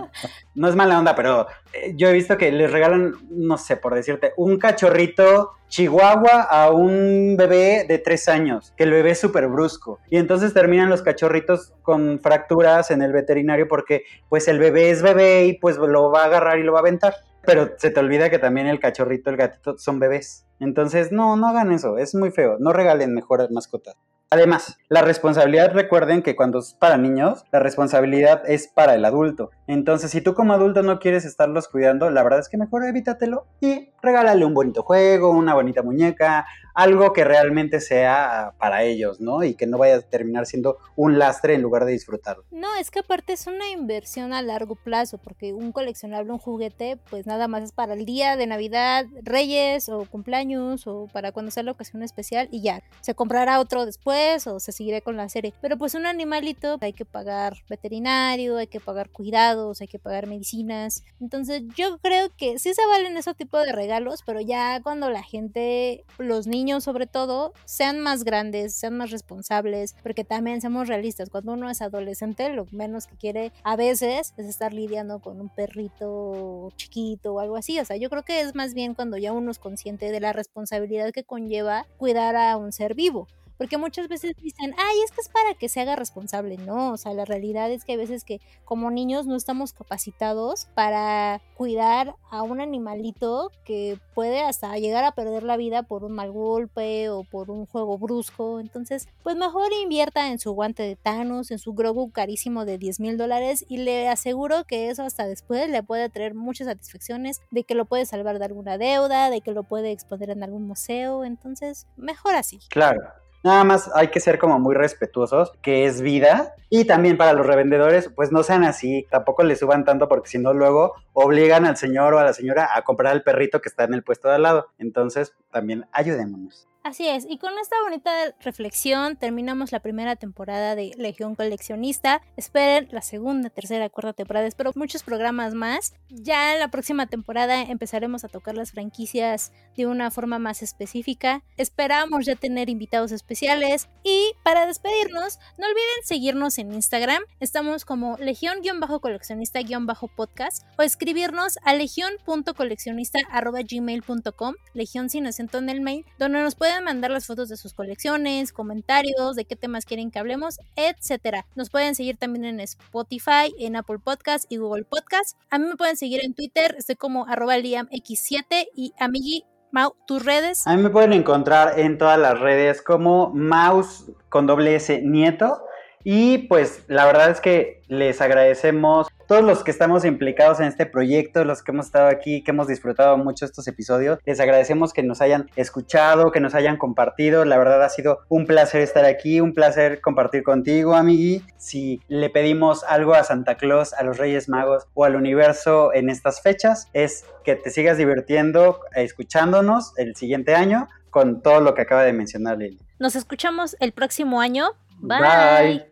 no 0.56 0.68
es 0.68 0.76
mala 0.76 1.00
onda, 1.00 1.16
pero 1.16 1.48
eh, 1.74 1.94
yo 1.96 2.10
he 2.10 2.14
visto 2.14 2.38
que 2.38 2.52
les 2.52 2.72
regalan, 2.72 3.16
no 3.30 3.58
sé, 3.58 3.78
por 3.78 3.96
decirte, 3.96 4.34
un 4.38 4.58
cachorrito 4.58 5.52
chihuahua 5.68 6.42
a 6.42 6.70
un 6.72 7.36
bebé 7.38 7.86
de 7.88 7.98
tres 7.98 8.28
años, 8.28 8.74
que 8.76 8.84
el 8.84 8.92
bebé 8.92 9.12
es 9.12 9.20
súper 9.20 9.48
brusco. 9.48 10.00
Y 10.10 10.18
entonces 10.18 10.54
terminan 10.54 10.90
los 10.90 11.02
cachorritos 11.02 11.74
con 11.82 12.20
fracturas 12.20 12.92
en 12.92 13.02
el 13.02 13.14
veterinario 13.14 13.68
porque 13.68 14.04
pues 14.28 14.48
el 14.48 14.60
bebé 14.60 14.90
es 14.90 15.02
bebé 15.02 15.46
y 15.46 15.58
pues 15.58 15.78
lo 15.78 16.12
va 16.12 16.24
a 16.24 16.26
agarrar 16.26 16.60
y 16.60 16.64
lo 16.64 16.74
va 16.74 16.80
a 16.80 16.82
aventar. 16.82 17.16
Pero 17.44 17.72
se 17.78 17.90
te 17.90 18.00
olvida 18.00 18.30
que 18.30 18.38
también 18.38 18.68
el 18.68 18.80
cachorrito, 18.80 19.30
el 19.30 19.38
gatito 19.38 19.78
son 19.78 20.00
bebés. 20.00 20.46
Entonces, 20.60 21.12
no, 21.12 21.36
no 21.38 21.48
hagan 21.48 21.72
eso, 21.72 21.98
es 21.98 22.14
muy 22.14 22.30
feo. 22.30 22.58
No 22.60 22.72
regalen 22.72 23.16
mejores 23.16 23.50
mascotas. 23.50 23.96
Además, 24.34 24.78
la 24.88 25.02
responsabilidad, 25.02 25.74
recuerden 25.74 26.24
que 26.24 26.38
cuando 26.38 26.60
es 26.60 26.74
para 26.74 26.98
niños, 26.98 27.44
la 27.52 27.60
responsabilidad 27.60 28.50
es 28.50 28.70
para 28.70 28.96
el 28.96 29.04
adulto. 29.04 29.52
Entonces, 29.68 30.10
si 30.10 30.22
tú 30.22 30.36
como 30.36 30.54
adulto 30.54 30.84
no 30.84 31.00
quieres 31.00 31.26
estarlos 31.26 31.68
cuidando, 31.68 32.10
la 32.10 32.24
verdad 32.24 32.40
es 32.40 32.48
que 32.48 32.58
mejor 32.58 32.86
evítatelo 32.86 33.46
y 33.60 33.91
regálale 34.02 34.46
un 34.46 34.54
bonito 34.54 34.84
juego, 34.84 35.30
una 35.30 35.54
bonita 35.54 35.82
muñeca, 35.82 36.46
algo 36.74 37.14
que 37.14 37.24
realmente 37.24 37.80
sea 37.80 38.54
para 38.58 38.84
ellos, 38.84 39.20
¿no? 39.20 39.44
Y 39.44 39.56
que 39.56 39.68
no 39.68 39.78
vaya 39.78 39.98
a 39.98 40.02
terminar 40.02 40.46
siendo 40.46 40.78
un 40.96 41.20
lastre 41.20 41.54
en 41.56 41.62
lugar 41.62 41.86
de 41.86 41.92
disfrutarlo. 41.92 42.44
No, 42.52 42.76
es 42.76 42.92
que 42.92 43.00
aparte 43.00 43.34
es 43.34 43.48
una 43.48 43.70
inversión 43.70 44.34
a 44.34 44.42
largo 44.42 44.76
plazo, 44.76 45.18
porque 45.18 45.54
un 45.54 45.72
coleccionable, 45.72 46.32
un 46.32 46.38
juguete, 46.38 46.98
pues 47.10 47.26
nada 47.26 47.48
más 47.48 47.64
es 47.64 47.72
para 47.72 47.94
el 47.94 48.06
día 48.06 48.36
de 48.38 48.48
Navidad, 48.48 49.06
Reyes 49.22 49.90
o 49.90 50.06
cumpleaños 50.06 50.88
o 50.88 51.08
para 51.12 51.32
cuando 51.32 51.52
sea 51.52 51.64
la 51.64 51.72
ocasión 51.72 52.04
especial 52.04 52.48
y 52.52 52.62
ya. 52.62 52.84
Se 53.02 53.16
comprará 53.16 53.60
otro 53.60 53.86
después 53.86 54.48
o 54.48 54.60
se 54.60 54.72
seguirá 54.72 55.02
con 55.02 55.18
la 55.18 55.30
serie. 55.30 55.54
Pero 55.62 55.78
pues 55.78 55.94
un 55.94 56.06
animalito 56.06 56.78
hay 56.82 56.94
que 56.94 57.06
pagar 57.06 57.58
veterinario, 57.70 58.58
hay 58.58 58.68
que 58.68 58.80
pagar 58.80 59.10
cuidados, 59.10 59.82
hay 59.82 59.88
que 59.88 60.00
pagar 60.00 60.28
medicinas. 60.28 61.04
Entonces 61.20 61.64
yo 61.76 61.98
creo 62.00 62.30
que 62.36 62.60
sí 62.60 62.74
se 62.74 62.86
valen 62.86 63.18
ese 63.18 63.34
tipo 63.34 63.58
de 63.60 63.72
regalos, 63.72 63.91
pero 64.26 64.42
ya 64.42 64.80
cuando 64.82 65.10
la 65.10 65.24
gente, 65.24 66.06
los 66.18 66.48
niños, 66.48 66.84
sobre 66.84 67.08
todo 67.08 67.54
sean 67.66 68.00
más 68.00 68.24
grandes, 68.24 68.74
sean 68.74 68.98
más 68.98 69.12
responsables, 69.12 69.96
porque 70.04 70.24
también 70.24 70.62
seamos 70.62 70.88
realistas, 70.88 71.30
cuando 71.30 71.54
uno 71.54 71.70
es 71.70 71.82
adolescente 71.82 72.50
lo 72.50 72.66
menos 72.72 73.08
que 73.08 73.18
quiere 73.18 73.52
a 73.64 73.76
veces 73.76 74.34
es 74.38 74.46
estar 74.46 74.74
lidiando 74.74 75.20
con 75.20 75.40
un 75.42 75.50
perrito 75.50 76.70
chiquito 76.76 77.34
o 77.34 77.40
algo 77.40 77.56
así, 77.56 77.80
o 77.80 77.86
sea, 77.86 77.98
yo 77.98 78.10
creo 78.10 78.24
que 78.24 78.42
es 78.42 78.56
más 78.56 78.74
bien 78.74 78.94
cuando 78.94 79.18
ya 79.18 79.34
uno 79.34 79.52
es 79.52 79.60
consciente 79.60 80.12
de 80.12 80.20
la 80.20 80.34
responsabilidad 80.34 81.12
que 81.12 81.24
conlleva 81.24 81.86
cuidar 81.98 82.36
a 82.36 82.58
un 82.58 82.72
ser 82.72 82.96
vivo. 82.96 83.28
Porque 83.62 83.78
muchas 83.78 84.08
veces 84.08 84.36
dicen, 84.42 84.74
ay, 84.76 85.02
es 85.06 85.12
que 85.12 85.22
es 85.22 85.30
para 85.30 85.54
que 85.54 85.70
se 85.70 85.80
haga 85.82 85.96
responsable. 85.96 86.58
No, 86.58 86.94
o 86.94 86.98
sea, 86.98 87.14
la 87.14 87.26
realidad 87.26 87.70
es 87.70 87.86
que 87.86 87.92
hay 87.92 88.00
veces 88.00 88.24
que 88.24 88.42
como 88.66 88.90
niños 88.90 89.28
no 89.28 89.36
estamos 89.36 89.72
capacitados 89.72 90.66
para 90.74 91.44
cuidar 91.54 92.16
a 92.32 92.42
un 92.42 92.60
animalito 92.60 93.52
que 93.64 94.00
puede 94.16 94.42
hasta 94.42 94.76
llegar 94.80 95.04
a 95.04 95.12
perder 95.12 95.44
la 95.44 95.58
vida 95.58 95.84
por 95.84 96.04
un 96.04 96.14
mal 96.14 96.32
golpe 96.32 97.12
o 97.12 97.24
por 97.24 97.52
un 97.52 97.68
juego 97.68 98.00
brusco. 98.00 98.60
Entonces, 98.60 99.08
pues 99.22 99.36
mejor 99.36 99.72
invierta 99.74 100.32
en 100.32 100.40
su 100.40 100.54
guante 100.54 100.82
de 100.82 100.96
Thanos, 100.96 101.52
en 101.52 101.60
su 101.60 101.74
Grogu 101.74 102.10
carísimo 102.10 102.66
de 102.66 102.80
10 102.80 103.00
mil 103.00 103.16
dólares 103.16 103.64
y 103.70 103.78
le 103.78 104.10
aseguro 104.10 104.64
que 104.64 104.90
eso 104.90 105.04
hasta 105.04 105.28
después 105.28 105.70
le 105.70 105.84
puede 105.84 106.10
traer 106.10 106.34
muchas 106.34 106.66
satisfacciones 106.66 107.42
de 107.52 107.64
que 107.64 107.76
lo 107.76 107.86
puede 107.86 108.08
salvar 108.08 108.40
de 108.40 108.46
alguna 108.46 108.80
deuda, 108.80 109.30
de 109.30 109.42
que 109.42 109.52
lo 109.52 109.62
puede 109.62 109.92
exponer 109.92 110.32
en 110.32 110.42
algún 110.42 110.66
museo. 110.66 111.24
Entonces, 111.24 111.86
mejor 111.96 112.34
así. 112.34 112.60
Claro. 112.72 113.22
Nada 113.44 113.64
más 113.64 113.90
hay 113.96 114.10
que 114.10 114.20
ser 114.20 114.38
como 114.38 114.60
muy 114.60 114.76
respetuosos, 114.76 115.52
que 115.62 115.86
es 115.86 116.02
vida. 116.02 116.54
Y 116.70 116.86
también 116.86 117.18
para 117.18 117.34
los 117.34 117.46
revendedores, 117.46 118.10
pues 118.16 118.32
no 118.32 118.44
sean 118.44 118.64
así, 118.64 119.08
tampoco 119.10 119.44
le 119.44 119.56
suban 119.56 119.84
tanto 119.84 120.08
porque 120.08 120.30
si 120.30 120.38
no 120.38 120.54
luego 120.54 120.94
obligan 121.14 121.66
al 121.66 121.78
señor 121.78 122.14
o 122.14 122.20
a 122.20 122.24
la 122.24 122.34
señora 122.34 122.70
a 122.74 122.84
comprar 122.84 123.14
el 123.16 123.24
perrito 123.24 123.62
que 123.62 123.70
está 123.70 123.84
en 123.84 123.94
el 123.94 124.04
puesto 124.04 124.30
de 124.30 124.36
al 124.36 124.44
lado. 124.44 124.68
Entonces 124.78 125.34
también 125.52 125.86
ayudémonos. 125.92 126.71
Así 126.84 127.08
es, 127.08 127.28
y 127.30 127.38
con 127.38 127.54
esta 127.60 127.76
bonita 127.84 128.12
reflexión 128.40 129.16
terminamos 129.16 129.72
la 129.72 129.82
primera 129.82 130.16
temporada 130.16 130.74
de 130.74 130.96
Legión 130.98 131.36
Coleccionista. 131.36 132.24
Esperen 132.38 132.88
la 132.90 133.04
segunda, 133.04 133.52
tercera, 133.52 133.88
cuarta 133.90 134.14
temporada, 134.14 134.48
espero 134.48 134.72
muchos 134.74 135.04
programas 135.04 135.54
más. 135.54 135.94
Ya 136.10 136.56
en 136.56 136.60
la 136.60 136.70
próxima 136.70 137.06
temporada 137.06 137.62
empezaremos 137.62 138.24
a 138.24 138.30
tocar 138.30 138.58
las 138.58 138.72
franquicias 138.72 139.52
de 139.78 139.86
una 139.86 140.10
forma 140.10 140.40
más 140.40 140.64
específica. 140.64 141.44
Esperamos 141.56 142.26
ya 142.26 142.36
tener 142.36 142.68
invitados 142.68 143.12
especiales 143.12 143.88
y 144.04 144.32
para 144.42 144.66
despedirnos, 144.66 145.38
no 145.60 145.68
olviden 145.68 146.04
seguirnos 146.04 146.58
en 146.58 146.74
Instagram. 146.74 147.22
Estamos 147.40 147.86
como 147.86 148.18
legión-coleccionista-podcast 148.18 150.64
o 150.80 150.82
escribirnos 150.82 151.60
a 151.64 151.76
legión.coleccionista.gmail.com, 151.76 154.56
legión 154.74 155.12
sin 155.12 155.28
acento 155.28 155.60
en 155.60 155.70
el 155.70 155.82
mail, 155.82 156.08
donde 156.18 156.42
nos 156.42 156.56
pueden 156.56 156.71
mandar 156.80 157.12
las 157.12 157.26
fotos 157.26 157.50
de 157.50 157.58
sus 157.58 157.74
colecciones, 157.74 158.54
comentarios, 158.54 159.36
de 159.36 159.44
qué 159.44 159.58
temas 159.58 159.84
quieren 159.84 160.12
que 160.12 160.20
hablemos, 160.20 160.60
etcétera. 160.78 161.46
Nos 161.56 161.70
pueden 161.70 161.96
seguir 161.96 162.16
también 162.16 162.46
en 162.46 162.62
Spotify, 162.62 163.54
en 163.60 163.76
Apple 163.76 164.00
Podcast 164.00 164.46
y 164.48 164.58
Google 164.58 164.86
Podcast. 164.86 165.38
A 165.50 165.60
mí 165.60 165.66
me 165.66 165.76
pueden 165.76 165.98
seguir 165.98 166.24
en 166.24 166.34
Twitter, 166.34 166.76
estoy 166.78 166.96
como 166.96 167.28
arroba 167.28 167.58
liamx7 167.58 168.68
y 168.74 168.94
amigui 168.98 169.44
Mau, 169.74 169.96
tus 170.06 170.24
redes. 170.24 170.68
A 170.68 170.76
mí 170.76 170.84
me 170.84 170.90
pueden 170.90 171.14
encontrar 171.14 171.80
en 171.80 171.98
todas 171.98 172.20
las 172.20 172.40
redes 172.40 172.82
como 172.82 173.32
Mouse 173.34 174.12
con 174.30 174.46
doble 174.46 174.76
S 174.76 175.02
Nieto 175.02 175.64
Y 176.04 176.40
pues 176.40 176.84
la 176.88 177.06
verdad 177.06 177.30
es 177.30 177.42
que 177.42 177.82
les 177.88 178.22
agradecemos 178.22 179.08
todos 179.28 179.44
los 179.44 179.64
que 179.64 179.72
estamos 179.72 180.04
implicados 180.04 180.60
en 180.60 180.66
este 180.66 180.86
proyecto, 180.86 181.46
los 181.46 181.64
que 181.64 181.72
hemos 181.72 181.86
estado 181.86 182.08
aquí, 182.08 182.44
que 182.44 182.52
hemos 182.52 182.68
disfrutado 182.68 183.18
mucho 183.18 183.46
estos 183.46 183.68
episodios. 183.68 184.20
Les 184.26 184.40
agradecemos 184.40 184.94
que 184.94 185.04
nos 185.04 185.22
hayan 185.22 185.50
escuchado, 185.56 186.32
que 186.32 186.40
nos 186.40 186.54
hayan 186.54 186.78
compartido. 186.78 187.46
La 187.46 187.58
verdad 187.58 187.84
ha 187.84 187.90
sido 187.90 188.20
un 188.30 188.46
placer 188.46 188.82
estar 188.82 189.06
aquí, 189.06 189.40
un 189.40 189.54
placer 189.54 190.02
compartir 190.02 190.44
contigo, 190.44 190.96
amigui. 190.96 191.44
Si 191.58 192.02
le 192.08 192.30
pedimos 192.30 192.84
algo 192.84 193.14
a 193.14 193.24
Santa 193.24 193.56
Claus, 193.56 193.94
a 193.94 194.04
los 194.04 194.18
Reyes 194.18 194.50
Magos 194.50 194.88
o 194.94 195.06
al 195.06 195.16
universo 195.16 195.94
en 195.94 196.10
estas 196.10 196.42
fechas, 196.42 196.90
es 196.94 197.26
que 197.44 197.56
te 197.56 197.70
sigas 197.70 197.98
divirtiendo 197.98 198.82
escuchándonos 198.96 199.94
el 199.98 200.16
siguiente 200.16 200.56
año 200.56 200.88
con 201.10 201.42
todo 201.42 201.62
lo 201.62 201.74
que 201.74 201.84
acaba 201.84 202.04
de 202.04 202.14
mencionar 202.14 202.58
Lili. 202.58 202.80
Nos 203.00 203.16
escuchamos 203.16 203.76
el 203.80 203.92
próximo 203.92 204.42
año. 204.42 204.72
Bye. 205.00 205.91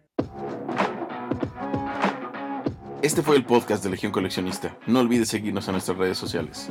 Este 3.01 3.21
fue 3.21 3.37
el 3.37 3.45
podcast 3.45 3.83
de 3.83 3.89
Legión 3.89 4.11
Coleccionista. 4.11 4.75
No 4.85 4.99
olvides 4.99 5.29
seguirnos 5.29 5.67
en 5.67 5.73
nuestras 5.73 5.97
redes 5.97 6.17
sociales. 6.17 6.69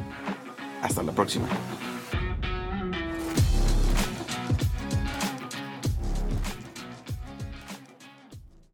Hasta 0.83 1.03
la 1.03 1.13
próxima. 1.13 1.47